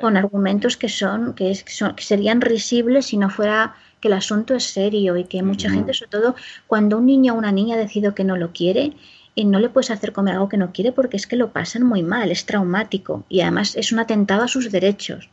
con 0.00 0.16
argumentos 0.16 0.76
que 0.76 0.88
son, 0.88 1.34
que, 1.34 1.54
son, 1.54 1.94
que 1.94 2.02
serían 2.02 2.40
risibles 2.40 3.06
si 3.06 3.16
no 3.16 3.28
fuera 3.28 3.74
que 4.00 4.08
el 4.08 4.14
asunto 4.14 4.54
es 4.54 4.64
serio 4.64 5.16
y 5.16 5.24
que 5.24 5.42
mucha 5.42 5.70
gente, 5.70 5.92
sobre 5.92 6.10
todo 6.10 6.36
cuando 6.66 6.98
un 6.98 7.06
niño 7.06 7.34
o 7.34 7.38
una 7.38 7.52
niña 7.52 7.76
decide 7.76 8.14
que 8.14 8.24
no 8.24 8.36
lo 8.36 8.52
quiere, 8.52 8.92
y 9.36 9.44
no 9.44 9.60
le 9.60 9.68
puedes 9.68 9.92
hacer 9.92 10.12
comer 10.12 10.34
algo 10.34 10.48
que 10.48 10.56
no 10.56 10.72
quiere 10.72 10.90
porque 10.90 11.16
es 11.16 11.28
que 11.28 11.36
lo 11.36 11.52
pasan 11.52 11.84
muy 11.84 12.02
mal, 12.02 12.32
es 12.32 12.46
traumático 12.46 13.24
y 13.28 13.42
además 13.42 13.76
es 13.76 13.92
un 13.92 14.00
atentado 14.00 14.42
a 14.42 14.48
sus 14.48 14.72
derechos. 14.72 15.28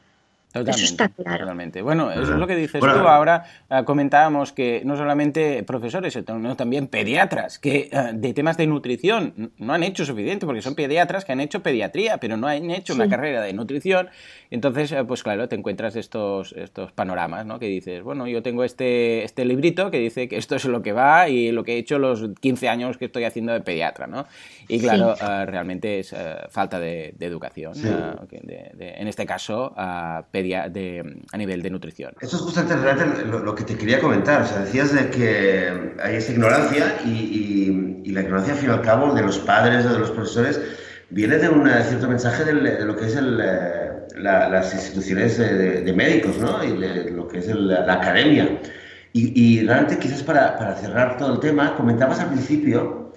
Eso 0.53 0.85
está 0.85 1.09
claro. 1.09 1.39
Totalmente. 1.39 1.81
Bueno, 1.81 2.11
eso 2.11 2.21
es 2.21 2.29
lo 2.29 2.45
que 2.45 2.55
dices 2.55 2.79
tú. 2.79 2.85
Ahora 2.85 3.45
eh, 3.69 3.81
comentábamos 3.85 4.51
que 4.51 4.83
no 4.85 4.95
solamente 4.95 5.63
profesores, 5.63 6.13
sino 6.13 6.55
también 6.55 6.87
pediatras, 6.87 7.57
que 7.57 7.89
eh, 7.91 8.11
de 8.13 8.33
temas 8.33 8.57
de 8.57 8.67
nutrición 8.67 9.51
no 9.57 9.73
han 9.73 9.83
hecho 9.83 10.05
suficiente, 10.05 10.45
porque 10.45 10.61
son 10.61 10.75
pediatras 10.75 11.25
que 11.25 11.31
han 11.31 11.39
hecho 11.39 11.63
pediatría, 11.63 12.17
pero 12.17 12.37
no 12.37 12.47
han 12.47 12.69
hecho 12.69 12.93
una 12.93 13.09
carrera 13.09 13.41
de 13.41 13.53
nutrición. 13.53 14.09
Entonces, 14.51 14.91
eh, 14.91 15.03
pues 15.03 15.23
claro, 15.23 15.49
te 15.49 15.55
encuentras 15.55 15.95
estos, 15.95 16.53
estos 16.53 16.91
panoramas, 16.91 17.47
¿no? 17.47 17.57
Que 17.57 17.65
dices, 17.65 18.03
bueno, 18.03 18.27
yo 18.27 18.43
tengo 18.43 18.63
este, 18.63 19.23
este 19.23 19.45
librito 19.45 19.89
que 19.89 19.97
dice 19.97 20.27
que 20.27 20.37
esto 20.37 20.55
es 20.55 20.65
lo 20.65 20.83
que 20.83 20.91
va 20.91 21.29
y 21.29 21.51
lo 21.51 21.63
que 21.63 21.73
he 21.73 21.77
hecho 21.79 21.97
los 21.97 22.29
15 22.39 22.69
años 22.69 22.97
que 22.97 23.05
estoy 23.05 23.23
haciendo 23.23 23.53
de 23.53 23.61
pediatra, 23.61 24.05
¿no? 24.05 24.27
Y 24.67 24.79
claro, 24.79 25.15
realmente 25.45 25.99
es 25.99 26.15
falta 26.49 26.79
de, 26.79 27.15
educación, 27.19 27.73
en 28.31 29.07
este 29.07 29.25
caso, 29.25 29.73
a 30.51 30.67
de, 30.69 31.23
a 31.31 31.37
nivel 31.37 31.61
de 31.61 31.69
nutrición. 31.69 32.13
Eso 32.19 32.35
es 32.37 32.41
justamente 32.41 32.75
lo, 33.25 33.55
que 33.55 33.63
te 33.63 33.75
quería 33.75 33.99
comentar. 33.99 34.41
O 34.41 34.45
sea, 34.45 34.59
decías 34.59 34.93
de 34.93 35.09
que 35.09 35.93
hay 36.03 36.15
esa 36.15 36.31
ignorancia 36.31 36.97
y, 37.05 38.11
la 38.11 38.21
ignorancia, 38.21 38.53
al 38.53 38.59
fin 38.59 38.69
y 38.69 38.73
al 38.73 38.81
cabo, 38.81 39.13
de 39.13 39.21
los 39.21 39.39
padres 39.39 39.85
o 39.85 39.93
de 39.93 39.99
los 39.99 40.11
profesores, 40.11 40.59
viene 41.09 41.37
de 41.37 41.49
un 41.49 41.67
cierto 41.83 42.07
mensaje 42.07 42.45
de, 42.45 42.85
lo 42.85 42.95
que 42.95 43.05
es 43.05 43.15
el, 43.15 43.39
eh, 43.41 43.91
las 44.17 44.73
instituciones 44.73 45.37
de, 45.37 45.93
médicos, 45.95 46.37
¿no? 46.37 46.63
Y 46.63 46.77
de 46.77 47.11
lo 47.11 47.27
que 47.27 47.39
es 47.39 47.47
la 47.47 47.93
academia. 47.93 48.59
Y, 49.13 49.65
realmente, 49.65 49.99
quizás 49.99 50.23
para, 50.23 50.57
para, 50.57 50.75
cerrar 50.75 51.17
todo 51.17 51.33
el 51.33 51.39
tema, 51.39 51.75
comentabas 51.75 52.19
al 52.19 52.29
principio 52.29 53.13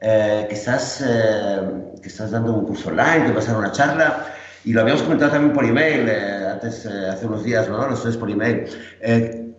eh, 0.00 0.46
que, 0.48 0.54
estás, 0.54 1.02
eh, 1.06 1.60
que 2.02 2.08
estás 2.08 2.32
dando 2.32 2.52
un 2.52 2.66
curso 2.66 2.90
online, 2.90 3.26
que 3.26 3.32
vas 3.32 3.48
a 3.48 3.52
dar 3.52 3.60
una 3.60 3.72
charla. 3.72 4.26
Y 4.66 4.72
lo 4.72 4.80
habíamos 4.80 5.04
comentado 5.04 5.30
también 5.30 5.52
por 5.54 5.64
email, 5.64 6.08
eh, 6.08 6.48
antes, 6.54 6.84
eh, 6.86 7.08
hace 7.08 7.24
unos 7.24 7.44
días, 7.44 7.68
¿no? 7.68 7.86
Los 7.88 8.02
tres 8.02 8.16
por 8.16 8.28
email. 8.28 8.64
Eh, 9.00 9.54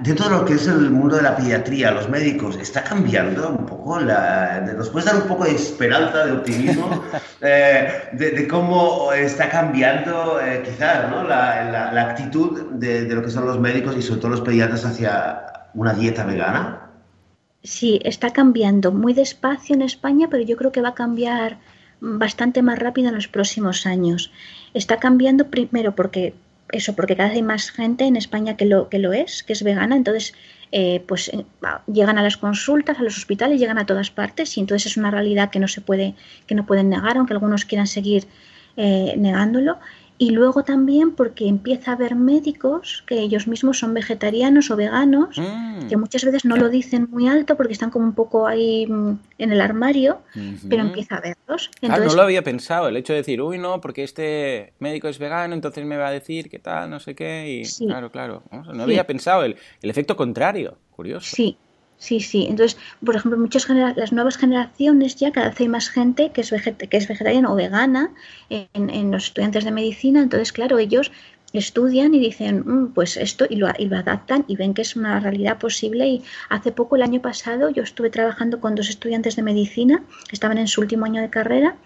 dentro 0.00 0.30
de 0.30 0.36
lo 0.38 0.44
que 0.46 0.54
es 0.54 0.66
el 0.66 0.90
mundo 0.90 1.16
de 1.16 1.22
la 1.22 1.36
pediatría, 1.36 1.90
los 1.90 2.08
médicos, 2.08 2.56
¿está 2.56 2.82
cambiando 2.82 3.50
un 3.50 3.66
poco? 3.66 4.00
La, 4.00 4.62
¿Nos 4.74 4.88
puedes 4.88 5.04
dar 5.04 5.16
un 5.16 5.28
poco 5.28 5.44
de 5.44 5.50
esperanza, 5.50 6.24
de 6.24 6.32
optimismo, 6.32 7.04
de, 7.42 8.48
cómo 8.48 9.12
está 9.12 9.50
cambiando 9.50 10.40
quizás 10.64 11.10
¿no? 11.10 11.22
la, 11.22 11.92
la, 11.92 12.02
actitud 12.02 12.70
de, 12.70 13.04
de, 13.04 13.14
lo 13.14 13.22
que 13.22 13.28
son 13.28 13.44
los 13.44 13.60
médicos 13.60 13.98
y 13.98 14.02
sobre 14.02 14.22
todo 14.22 14.30
los 14.30 14.40
pediatras 14.40 14.82
hacia 14.86 15.68
una 15.74 15.92
dieta 15.92 16.24
vegana? 16.24 16.88
Sí, 17.62 18.00
está 18.02 18.30
cambiando 18.30 18.92
muy 18.92 19.12
despacio 19.12 19.74
en 19.74 19.82
España, 19.82 20.28
pero 20.30 20.42
yo 20.42 20.56
creo 20.56 20.72
que 20.72 20.80
va 20.80 20.88
a 20.88 20.94
cambiar 20.94 21.58
bastante 22.00 22.62
más 22.62 22.78
rápido 22.78 23.08
en 23.08 23.14
los 23.14 23.28
próximos 23.28 23.86
años. 23.86 24.30
Está 24.74 24.98
cambiando 24.98 25.48
primero 25.48 25.94
porque 25.94 26.34
eso, 26.72 26.94
porque 26.94 27.16
cada 27.16 27.28
vez 27.28 27.36
hay 27.36 27.42
más 27.42 27.70
gente 27.70 28.04
en 28.04 28.16
España 28.16 28.56
que 28.56 28.66
lo, 28.66 28.88
que 28.88 28.98
lo 28.98 29.12
es, 29.12 29.42
que 29.42 29.52
es 29.52 29.62
vegana, 29.62 29.96
entonces 29.96 30.34
eh, 30.72 31.02
pues 31.06 31.28
eh, 31.28 31.44
llegan 31.86 32.18
a 32.18 32.22
las 32.22 32.36
consultas, 32.36 32.98
a 32.98 33.02
los 33.02 33.16
hospitales, 33.16 33.60
llegan 33.60 33.78
a 33.78 33.86
todas 33.86 34.10
partes 34.10 34.56
y 34.56 34.60
entonces 34.60 34.90
es 34.90 34.96
una 34.96 35.10
realidad 35.10 35.50
que 35.50 35.60
no 35.60 35.68
se 35.68 35.80
puede, 35.80 36.14
que 36.46 36.54
no 36.54 36.66
pueden 36.66 36.88
negar, 36.88 37.16
aunque 37.16 37.34
algunos 37.34 37.64
quieran 37.64 37.86
seguir 37.86 38.26
eh, 38.76 39.14
negándolo. 39.16 39.78
Y 40.18 40.30
luego 40.30 40.64
también 40.64 41.14
porque 41.14 41.46
empieza 41.46 41.90
a 41.90 41.94
haber 41.94 42.14
médicos 42.14 43.04
que 43.06 43.20
ellos 43.20 43.46
mismos 43.46 43.78
son 43.78 43.92
vegetarianos 43.92 44.70
o 44.70 44.76
veganos, 44.76 45.36
mm. 45.36 45.88
que 45.88 45.96
muchas 45.96 46.24
veces 46.24 46.44
no 46.44 46.56
lo 46.56 46.68
dicen 46.70 47.08
muy 47.10 47.28
alto 47.28 47.56
porque 47.56 47.74
están 47.74 47.90
como 47.90 48.06
un 48.06 48.14
poco 48.14 48.46
ahí 48.46 48.86
mm, 48.86 49.18
en 49.38 49.52
el 49.52 49.60
armario, 49.60 50.20
pero 50.68 50.82
empieza 50.82 51.16
a 51.16 51.20
verlos. 51.20 51.70
Ah, 51.82 51.98
no 51.98 52.14
lo 52.14 52.22
había 52.22 52.42
pensado, 52.42 52.88
el 52.88 52.96
hecho 52.96 53.12
de 53.12 53.18
decir, 53.18 53.42
uy, 53.42 53.58
no, 53.58 53.80
porque 53.80 54.04
este 54.04 54.72
médico 54.78 55.08
es 55.08 55.18
vegano, 55.18 55.54
entonces 55.54 55.84
me 55.84 55.96
va 55.96 56.08
a 56.08 56.12
decir 56.12 56.48
qué 56.48 56.58
tal, 56.58 56.88
no 56.88 56.98
sé 56.98 57.14
qué. 57.14 57.62
Y 57.62 57.86
claro, 57.86 58.10
claro. 58.10 58.42
No, 58.72 58.82
había 58.82 59.06
pensado 59.06 59.44
el, 59.44 59.56
el 59.82 59.90
efecto 59.90 60.16
contrario, 60.16 60.78
curioso. 60.90 61.34
Sí, 61.36 61.58
Sí, 61.98 62.20
sí. 62.20 62.46
Entonces, 62.48 62.78
por 63.04 63.16
ejemplo, 63.16 63.38
muchas 63.38 63.68
las 63.68 64.12
nuevas 64.12 64.36
generaciones 64.36 65.16
ya 65.16 65.32
cada 65.32 65.48
vez 65.48 65.60
hay 65.60 65.68
más 65.68 65.88
gente 65.88 66.30
que 66.30 66.42
es, 66.42 66.50
que 66.50 66.96
es 66.96 67.08
vegetariana 67.08 67.50
o 67.50 67.56
vegana 67.56 68.10
en, 68.50 69.10
los 69.10 69.26
estudiantes 69.26 69.64
de 69.64 69.70
medicina. 69.70 70.22
Entonces, 70.22 70.52
claro, 70.52 70.78
ellos 70.78 71.10
estudian 71.52 72.14
y 72.14 72.18
dicen, 72.18 72.64
mm, 72.66 72.92
pues 72.92 73.16
esto, 73.16 73.46
y 73.48 73.56
lo, 73.56 73.68
adaptan 73.68 74.44
y 74.46 74.56
ven 74.56 74.74
que 74.74 74.82
es 74.82 74.94
una 74.94 75.20
realidad 75.20 75.58
posible. 75.58 76.06
Y 76.06 76.22
hace 76.50 76.70
poco, 76.70 76.96
el 76.96 77.02
año 77.02 77.22
pasado, 77.22 77.70
yo 77.70 77.82
estuve 77.82 78.10
trabajando 78.10 78.60
con 78.60 78.74
dos 78.74 78.90
estudiantes 78.90 79.36
de 79.36 79.42
medicina, 79.42 80.02
estaban 80.30 80.58
en 80.58 80.68
su 80.68 80.82
último 80.82 81.06
año 81.06 81.22
de 81.22 81.30
carrera 81.30 81.76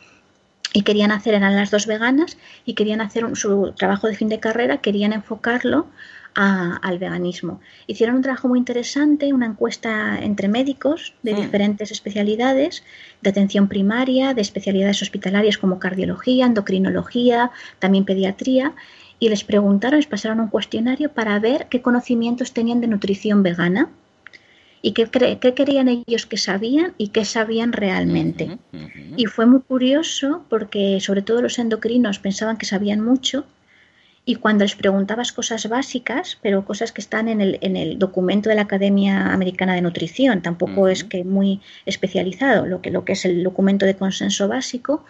y 0.72 0.82
querían 0.82 1.12
hacer, 1.12 1.34
eran 1.34 1.56
las 1.56 1.70
dos 1.70 1.86
veganas, 1.86 2.36
y 2.64 2.74
querían 2.74 3.00
hacer 3.00 3.24
su 3.36 3.72
trabajo 3.76 4.06
de 4.06 4.14
fin 4.14 4.28
de 4.28 4.40
carrera, 4.40 4.78
querían 4.78 5.12
enfocarlo 5.12 5.86
al 6.34 6.98
veganismo. 6.98 7.60
Hicieron 7.86 8.16
un 8.16 8.22
trabajo 8.22 8.48
muy 8.48 8.58
interesante, 8.58 9.32
una 9.32 9.46
encuesta 9.46 10.18
entre 10.20 10.48
médicos 10.48 11.14
de 11.22 11.34
mm. 11.34 11.36
diferentes 11.36 11.90
especialidades, 11.90 12.84
de 13.20 13.30
atención 13.30 13.68
primaria, 13.68 14.34
de 14.34 14.42
especialidades 14.42 15.02
hospitalarias 15.02 15.58
como 15.58 15.78
cardiología, 15.78 16.46
endocrinología, 16.46 17.50
también 17.78 18.04
pediatría, 18.04 18.74
y 19.18 19.28
les 19.28 19.44
preguntaron, 19.44 19.98
les 19.98 20.06
pasaron 20.06 20.40
un 20.40 20.48
cuestionario 20.48 21.12
para 21.12 21.38
ver 21.38 21.66
qué 21.68 21.82
conocimientos 21.82 22.52
tenían 22.52 22.80
de 22.80 22.86
nutrición 22.86 23.42
vegana 23.42 23.90
y 24.82 24.92
qué, 24.92 25.06
qué 25.06 25.54
creían 25.54 25.88
ellos 25.88 26.24
que 26.24 26.38
sabían 26.38 26.94
y 26.96 27.08
qué 27.08 27.26
sabían 27.26 27.72
realmente. 27.72 28.58
Y 29.16 29.26
fue 29.26 29.44
muy 29.44 29.60
curioso 29.60 30.44
porque 30.48 31.00
sobre 31.00 31.20
todo 31.20 31.42
los 31.42 31.58
endocrinos 31.58 32.18
pensaban 32.18 32.56
que 32.56 32.64
sabían 32.64 33.00
mucho 33.00 33.44
y 34.30 34.36
cuando 34.36 34.62
les 34.62 34.76
preguntabas 34.76 35.32
cosas 35.32 35.68
básicas, 35.68 36.38
pero 36.40 36.64
cosas 36.64 36.92
que 36.92 37.00
están 37.00 37.26
en 37.26 37.40
el, 37.40 37.58
en 37.62 37.74
el 37.76 37.98
documento 37.98 38.48
de 38.48 38.54
la 38.54 38.62
Academia 38.62 39.32
Americana 39.32 39.74
de 39.74 39.82
Nutrición, 39.82 40.40
tampoco 40.40 40.86
es 40.86 41.02
que 41.02 41.24
muy 41.24 41.60
especializado, 41.84 42.64
lo 42.64 42.80
que, 42.80 42.92
lo 42.92 43.04
que 43.04 43.14
es 43.14 43.24
el 43.24 43.42
documento 43.42 43.86
de 43.86 43.96
consenso 43.96 44.46
básico, 44.46 45.04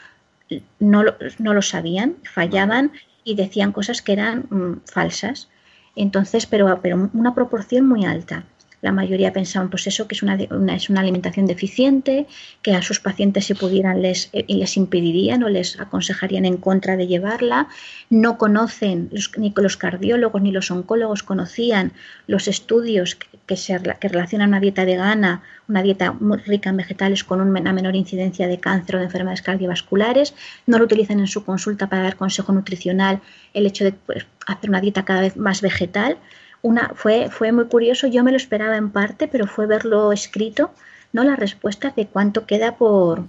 no 0.78 1.02
lo, 1.02 1.16
no 1.38 1.52
lo 1.52 1.60
sabían, 1.60 2.16
fallaban 2.22 2.92
y 3.22 3.34
decían 3.34 3.72
cosas 3.72 4.00
que 4.00 4.14
eran 4.14 4.46
mm, 4.48 4.80
falsas. 4.86 5.50
Entonces, 5.96 6.46
pero, 6.46 6.80
pero 6.80 7.10
una 7.12 7.34
proporción 7.34 7.86
muy 7.86 8.06
alta 8.06 8.44
la 8.82 8.92
mayoría 8.92 9.32
pensaban 9.32 9.68
pues 9.70 9.86
eso, 9.86 10.08
que 10.08 10.14
es 10.14 10.22
una, 10.22 10.34
es 10.74 10.90
una 10.90 11.00
alimentación 11.00 11.46
deficiente, 11.46 12.26
que 12.62 12.74
a 12.74 12.82
sus 12.82 13.00
pacientes 13.00 13.46
si 13.46 13.54
pudieran 13.54 14.00
les, 14.00 14.30
eh, 14.32 14.44
les 14.48 14.76
impedirían 14.76 15.42
o 15.42 15.48
les 15.48 15.78
aconsejarían 15.78 16.44
en 16.44 16.56
contra 16.56 16.96
de 16.96 17.06
llevarla. 17.06 17.68
No 18.08 18.38
conocen, 18.38 19.10
ni 19.36 19.52
los 19.56 19.76
cardiólogos 19.76 20.40
ni 20.40 20.52
los 20.52 20.70
oncólogos 20.70 21.22
conocían 21.22 21.92
los 22.26 22.48
estudios 22.48 23.18
que, 23.46 23.56
se, 23.56 23.80
que 24.00 24.08
relacionan 24.08 24.48
una 24.48 24.60
dieta 24.60 24.84
vegana, 24.84 25.42
una 25.68 25.82
dieta 25.82 26.12
muy 26.12 26.38
rica 26.38 26.70
en 26.70 26.78
vegetales 26.78 27.24
con 27.24 27.40
una 27.40 27.72
menor 27.72 27.94
incidencia 27.94 28.48
de 28.48 28.58
cáncer 28.58 28.96
o 28.96 28.98
de 28.98 29.04
enfermedades 29.04 29.42
cardiovasculares. 29.42 30.34
No 30.66 30.78
lo 30.78 30.84
utilizan 30.84 31.20
en 31.20 31.26
su 31.26 31.44
consulta 31.44 31.88
para 31.88 32.02
dar 32.02 32.16
consejo 32.16 32.52
nutricional 32.52 33.20
el 33.52 33.66
hecho 33.66 33.84
de 33.84 33.92
pues, 33.92 34.26
hacer 34.46 34.70
una 34.70 34.80
dieta 34.80 35.04
cada 35.04 35.20
vez 35.20 35.36
más 35.36 35.60
vegetal 35.60 36.16
una, 36.62 36.92
fue, 36.94 37.30
fue 37.30 37.52
muy 37.52 37.66
curioso, 37.66 38.06
yo 38.06 38.22
me 38.22 38.30
lo 38.30 38.36
esperaba 38.36 38.76
en 38.76 38.90
parte, 38.90 39.28
pero 39.28 39.46
fue 39.46 39.66
verlo 39.66 40.12
escrito, 40.12 40.72
¿no? 41.12 41.24
La 41.24 41.36
respuesta 41.36 41.92
de 41.96 42.06
cuánto 42.06 42.46
queda 42.46 42.76
por, 42.76 43.24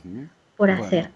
por 0.57 0.71
hacer. 0.71 1.09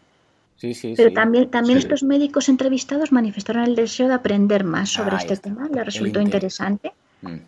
Sí, 0.55 0.73
sí, 0.73 0.93
Pero 0.95 1.11
también, 1.11 1.49
también 1.49 1.77
estos 1.77 2.01
médicos 2.01 2.47
entrevistados 2.47 3.11
manifestaron 3.11 3.65
el 3.65 3.75
deseo 3.75 4.07
de 4.07 4.13
aprender 4.13 4.63
más 4.63 4.89
sobre 4.89 5.17
este 5.17 5.35
tema, 5.35 5.67
le 5.67 5.83
resultó 5.83 6.21
interesante, 6.21 6.93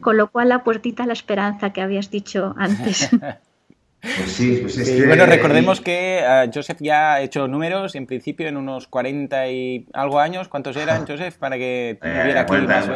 con 0.02 0.18
lo 0.18 0.30
cual 0.30 0.50
la 0.50 0.64
puertita 0.64 1.04
a 1.04 1.08
la 1.08 1.14
esperanza 1.14 1.72
que 1.72 1.82
habías 1.82 2.12
dicho 2.12 2.54
antes. 2.58 3.10
Pues 4.02 4.32
sí, 4.32 4.60
pues 4.62 5.08
Bueno, 5.08 5.26
recordemos 5.26 5.82
que 5.82 6.24
uh, 6.24 6.52
Joseph 6.54 6.78
ya 6.80 7.14
ha 7.14 7.22
hecho 7.22 7.48
números, 7.48 7.96
en 7.96 8.06
principio 8.06 8.48
en 8.48 8.56
unos 8.56 8.88
40 8.88 9.50
y 9.50 9.88
algo 9.94 10.20
años. 10.20 10.48
¿Cuántos 10.48 10.76
eran, 10.78 11.06
Joseph, 11.08 11.36
para 11.38 11.58
que 11.58 11.98
tuviera 12.00 12.42
aquí 12.42 12.56
más 12.58 12.88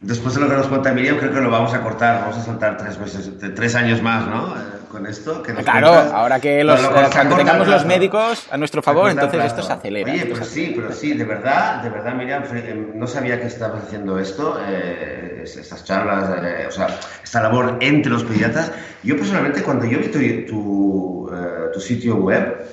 después 0.00 0.34
de 0.34 0.40
lo 0.40 0.48
que 0.48 0.56
nos 0.56 0.66
cuenta 0.68 0.92
Miriam, 0.92 1.18
creo 1.18 1.32
que 1.32 1.40
lo 1.40 1.50
vamos 1.50 1.74
a 1.74 1.82
cortar. 1.82 2.22
Vamos 2.22 2.38
a 2.38 2.42
saltar 2.42 2.76
tres, 2.78 2.98
meses, 2.98 3.30
tres 3.54 3.74
años 3.74 4.02
más, 4.02 4.26
¿no? 4.26 4.54
Eh, 4.94 4.98
con 4.98 5.06
esto. 5.06 5.42
Que 5.42 5.54
claro, 5.54 5.88
ahora 5.88 6.40
que 6.40 6.62
los, 6.62 6.80
cuando 7.12 7.36
tengamos 7.36 7.66
los 7.66 7.84
médicos 7.84 8.46
a 8.50 8.56
nuestro 8.56 8.82
favor, 8.82 9.10
entonces 9.10 9.44
esto 9.44 9.62
se 9.62 9.72
acelera. 9.72 10.12
Oye, 10.12 10.26
pero 10.26 10.44
sí, 10.44 10.72
pero 10.74 10.92
sí, 10.92 11.14
de 11.14 11.24
verdad, 11.24 11.82
de 11.82 11.90
verdad, 11.90 12.14
Miriam, 12.14 12.44
eh, 12.52 12.92
no 12.94 13.06
sabía 13.06 13.40
que 13.40 13.46
estabas 13.46 13.84
haciendo 13.84 14.18
esto, 14.18 14.58
eh, 14.66 15.42
estas 15.44 15.84
charlas, 15.84 16.30
o 16.68 16.70
sea, 16.70 16.98
esta 17.22 17.42
labor 17.42 17.78
entre 17.80 18.12
los 18.12 18.24
pediatras. 18.24 18.72
Yo 19.02 19.16
personalmente, 19.16 19.62
cuando 19.62 19.84
yo 19.86 19.98
vi 19.98 20.08
tu, 20.46 21.28
eh, 21.32 21.70
tu, 21.72 21.80
sitio 21.80 22.16
web, 22.16 22.64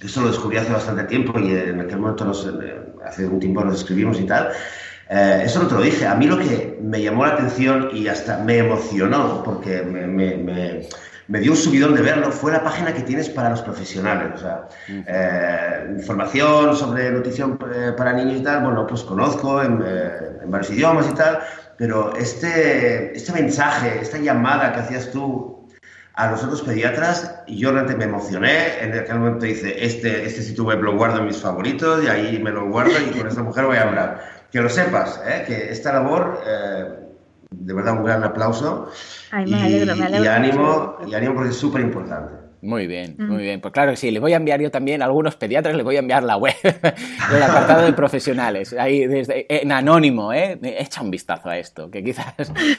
eso 0.00 0.20
lo 0.20 0.28
descubrí 0.28 0.56
hace 0.56 0.72
bastante 0.72 1.04
tiempo 1.04 1.38
y 1.38 1.50
en 1.50 1.80
aquel 1.80 1.98
momento, 1.98 2.24
nos, 2.24 2.46
eh, 2.46 2.76
hace 3.04 3.26
un 3.26 3.40
tiempo 3.40 3.64
nos 3.64 3.80
escribimos 3.80 4.20
y 4.20 4.24
tal, 4.24 4.50
eh, 5.10 5.42
eso 5.44 5.62
no 5.62 5.68
te 5.68 5.74
lo 5.74 5.80
dije. 5.80 6.06
A 6.06 6.14
mí 6.14 6.26
lo 6.26 6.38
que 6.38 6.78
me 6.82 7.02
llamó 7.02 7.26
la 7.26 7.34
atención 7.34 7.90
y 7.92 8.08
hasta 8.08 8.38
me 8.38 8.58
emocionó, 8.58 9.42
porque 9.42 9.82
me, 9.82 10.06
me, 10.06 10.36
me 10.36 10.88
dio 11.28 11.52
un 11.52 11.56
subidón 11.56 11.94
de 11.94 12.02
verlo, 12.02 12.32
fue 12.32 12.52
la 12.52 12.62
página 12.62 12.94
que 12.94 13.02
tienes 13.02 13.28
para 13.28 13.50
los 13.50 13.60
profesionales. 13.60 14.30
O 14.34 14.38
sea, 14.38 14.68
eh, 14.88 15.94
información 15.96 16.74
sobre 16.74 17.10
nutrición 17.10 17.58
eh, 17.74 17.92
para 17.96 18.14
niños 18.14 18.40
y 18.40 18.42
tal, 18.42 18.64
bueno, 18.64 18.86
pues 18.86 19.02
conozco 19.02 19.62
en, 19.62 19.82
en 20.42 20.50
varios 20.50 20.70
idiomas 20.70 21.06
y 21.10 21.14
tal, 21.14 21.40
pero 21.76 22.16
este, 22.16 23.14
este 23.16 23.32
mensaje, 23.32 24.00
esta 24.00 24.18
llamada 24.18 24.72
que 24.72 24.80
hacías 24.80 25.10
tú 25.10 25.58
a 26.18 26.28
los 26.32 26.42
otros 26.42 26.62
pediatras 26.62 27.32
y 27.46 27.58
yo 27.58 27.70
realmente 27.70 27.96
me 27.96 28.10
emocioné. 28.12 28.80
En 28.80 28.92
aquel 28.92 29.20
momento 29.20 29.46
dice, 29.46 29.84
este, 29.84 30.26
este 30.26 30.42
sitio 30.42 30.64
web 30.64 30.82
lo 30.82 30.96
guardo 30.96 31.18
en 31.18 31.26
mis 31.26 31.36
favoritos 31.36 32.02
y 32.02 32.08
ahí 32.08 32.40
me 32.42 32.50
lo 32.50 32.68
guardo 32.68 32.90
y 33.00 33.16
con 33.16 33.28
esta 33.28 33.40
mujer 33.44 33.66
voy 33.66 33.76
a 33.76 33.82
hablar. 33.82 34.24
Que 34.50 34.60
lo 34.60 34.68
sepas, 34.68 35.22
¿eh? 35.24 35.44
que 35.46 35.70
esta 35.70 35.92
labor, 35.92 36.40
eh, 36.44 36.86
de 37.50 37.74
verdad, 37.74 37.98
un 37.98 38.04
gran 38.04 38.24
aplauso. 38.24 38.90
Ay, 39.30 39.50
me 39.50 39.62
alegro, 39.62 39.96
me 39.96 40.04
alegro. 40.04 40.24
Y 40.24 40.28
ánimo, 40.28 40.96
y 41.06 41.14
ánimo 41.14 41.34
porque 41.34 41.50
es 41.50 41.56
súper 41.56 41.82
importante. 41.82 42.47
Muy 42.60 42.88
bien, 42.88 43.14
muy 43.18 43.44
bien. 43.44 43.60
Pues 43.60 43.72
claro 43.72 43.92
que 43.92 43.96
sí, 43.96 44.10
le 44.10 44.18
voy 44.18 44.32
a 44.32 44.36
enviar 44.36 44.60
yo 44.60 44.72
también 44.72 45.00
a 45.00 45.04
algunos 45.04 45.36
pediatras, 45.36 45.76
le 45.76 45.84
voy 45.84 45.94
a 45.94 46.00
enviar 46.00 46.24
la 46.24 46.36
web 46.36 46.56
del 46.62 47.42
apartado 47.42 47.84
de 47.84 47.92
profesionales, 47.92 48.72
ahí 48.72 49.06
desde, 49.06 49.46
en 49.48 49.70
anónimo, 49.70 50.32
¿eh? 50.32 50.58
Echa 50.62 51.02
un 51.02 51.12
vistazo 51.12 51.48
a 51.48 51.56
esto, 51.56 51.88
que 51.88 52.02
quizás 52.02 52.34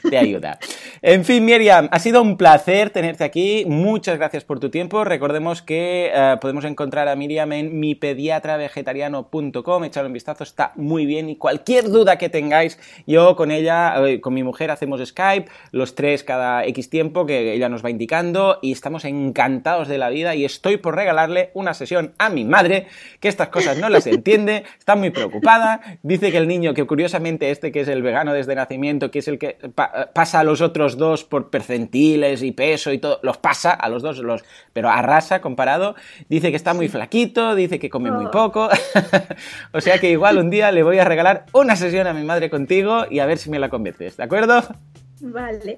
te 0.09 0.17
ayuda. 0.17 0.59
En 1.01 1.23
fin, 1.23 1.45
Miriam, 1.45 1.87
ha 1.91 1.99
sido 1.99 2.21
un 2.21 2.35
placer 2.35 2.89
tenerte 2.89 3.23
aquí. 3.23 3.63
Muchas 3.67 4.17
gracias 4.17 4.43
por 4.43 4.59
tu 4.59 4.69
tiempo. 4.69 5.05
Recordemos 5.05 5.61
que 5.61 6.11
uh, 6.13 6.37
podemos 6.39 6.65
encontrar 6.65 7.07
a 7.07 7.15
Miriam 7.15 7.53
en 7.53 7.79
mipediatravegetariano.com. 7.79 9.83
Echar 9.85 10.05
un 10.05 10.11
vistazo, 10.11 10.43
está 10.43 10.73
muy 10.75 11.05
bien. 11.05 11.29
Y 11.29 11.37
cualquier 11.37 11.85
duda 11.85 12.17
que 12.17 12.27
tengáis, 12.27 12.77
yo 13.07 13.37
con 13.37 13.51
ella, 13.51 13.95
eh, 14.05 14.19
con 14.19 14.33
mi 14.33 14.43
mujer, 14.43 14.71
hacemos 14.71 14.99
Skype, 15.05 15.49
los 15.71 15.95
tres 15.95 16.25
cada 16.25 16.65
X 16.65 16.89
tiempo, 16.89 17.25
que 17.25 17.53
ella 17.53 17.69
nos 17.69 17.85
va 17.85 17.89
indicando, 17.89 18.59
y 18.61 18.73
estamos 18.73 19.05
encantados 19.05 19.68
de 19.77 19.97
la 19.97 20.09
vida 20.09 20.35
y 20.35 20.45
estoy 20.45 20.77
por 20.77 20.95
regalarle 20.95 21.51
una 21.53 21.73
sesión 21.73 22.13
a 22.17 22.29
mi 22.29 22.43
madre, 22.43 22.87
que 23.19 23.27
estas 23.27 23.49
cosas 23.49 23.77
no 23.77 23.89
las 23.89 24.07
entiende, 24.07 24.63
está 24.77 24.95
muy 24.95 25.11
preocupada, 25.11 25.81
dice 26.01 26.31
que 26.31 26.37
el 26.37 26.47
niño, 26.47 26.73
que 26.73 26.85
curiosamente 26.85 27.51
este 27.51 27.71
que 27.71 27.81
es 27.81 27.87
el 27.87 28.01
vegano 28.01 28.33
desde 28.33 28.55
nacimiento, 28.55 29.11
que 29.11 29.19
es 29.19 29.27
el 29.27 29.37
que 29.37 29.57
pa 29.75 30.09
pasa 30.13 30.39
a 30.39 30.43
los 30.43 30.61
otros 30.61 30.97
dos 30.97 31.23
por 31.23 31.49
percentiles 31.49 32.41
y 32.41 32.51
peso 32.51 32.91
y 32.91 32.97
todo, 32.97 33.19
los 33.21 33.37
pasa 33.37 33.71
a 33.71 33.89
los 33.89 34.01
dos, 34.01 34.17
los, 34.17 34.43
pero 34.73 34.89
arrasa 34.89 35.41
comparado, 35.41 35.95
dice 36.27 36.49
que 36.49 36.55
está 36.55 36.73
muy 36.73 36.87
flaquito, 36.87 37.55
dice 37.55 37.79
que 37.79 37.89
come 37.89 38.11
muy 38.11 38.27
poco, 38.31 38.69
o 39.71 39.81
sea 39.81 39.99
que 39.99 40.09
igual 40.09 40.37
un 40.37 40.49
día 40.49 40.71
le 40.71 40.83
voy 40.83 40.97
a 40.99 41.05
regalar 41.05 41.45
una 41.53 41.75
sesión 41.75 42.07
a 42.07 42.13
mi 42.13 42.23
madre 42.23 42.49
contigo 42.49 43.05
y 43.09 43.19
a 43.19 43.25
ver 43.25 43.37
si 43.37 43.49
me 43.49 43.59
la 43.59 43.69
convences, 43.69 44.17
¿de 44.17 44.23
acuerdo? 44.23 44.63
Vale. 45.21 45.77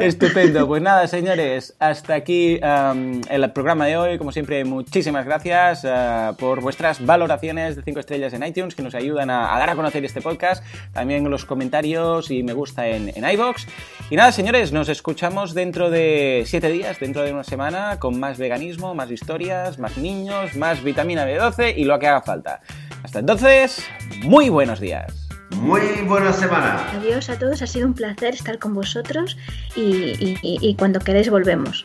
Estupendo. 0.00 0.66
Pues 0.66 0.82
nada, 0.82 1.06
señores, 1.06 1.74
hasta 1.78 2.14
aquí 2.14 2.58
el 2.62 3.52
programa 3.52 3.86
de 3.86 3.96
hoy. 3.96 4.18
Como 4.18 4.32
siempre, 4.32 4.64
muchísimas 4.64 5.26
gracias 5.26 5.84
uh, 5.84 6.34
por 6.36 6.60
vuestras 6.60 7.04
valoraciones 7.04 7.76
de 7.76 7.82
5 7.82 8.00
estrellas 8.00 8.32
en 8.32 8.44
iTunes 8.44 8.74
que 8.74 8.82
nos 8.82 8.94
ayudan 8.94 9.30
a, 9.30 9.54
a, 9.54 9.58
dar 9.58 9.70
a 9.70 9.76
conocer 9.76 10.04
este 10.04 10.20
podcast. 10.20 10.64
También 10.92 11.28
los 11.30 11.44
comentarios 11.44 12.30
y 12.30 12.42
me 12.42 12.52
gusta 12.52 12.88
en, 12.88 13.12
en 13.14 13.30
iBox. 13.30 13.66
Y 14.08 14.16
nada, 14.16 14.32
señores, 14.32 14.72
nos 14.72 14.88
escuchamos 14.88 15.54
dentro 15.54 15.90
de 15.90 16.44
7 16.46 16.70
días, 16.70 16.98
dentro 16.98 17.22
de 17.22 17.32
una 17.32 17.44
semana, 17.44 17.98
con 17.98 18.18
más 18.18 18.38
veganismo, 18.38 18.94
más 18.94 19.10
historias, 19.10 19.78
más 19.78 19.98
niños, 19.98 20.56
más 20.56 20.82
vitamina 20.82 21.26
B12 21.26 21.74
y 21.76 21.84
lo 21.84 21.98
que 21.98 22.06
haga 22.06 22.22
falta. 22.22 22.60
Hasta 23.02 23.18
entonces, 23.18 23.84
muy 24.22 24.48
buenos 24.48 24.80
días. 24.80 25.19
Muy 25.56 26.02
buena 26.06 26.32
semana. 26.32 26.90
Adiós 26.92 27.28
a 27.28 27.38
todos, 27.38 27.60
ha 27.62 27.66
sido 27.66 27.86
un 27.86 27.94
placer 27.94 28.34
estar 28.34 28.58
con 28.58 28.74
vosotros 28.74 29.36
y, 29.76 30.74
cuando 30.78 31.00
queráis 31.00 31.30
volvemos. 31.30 31.84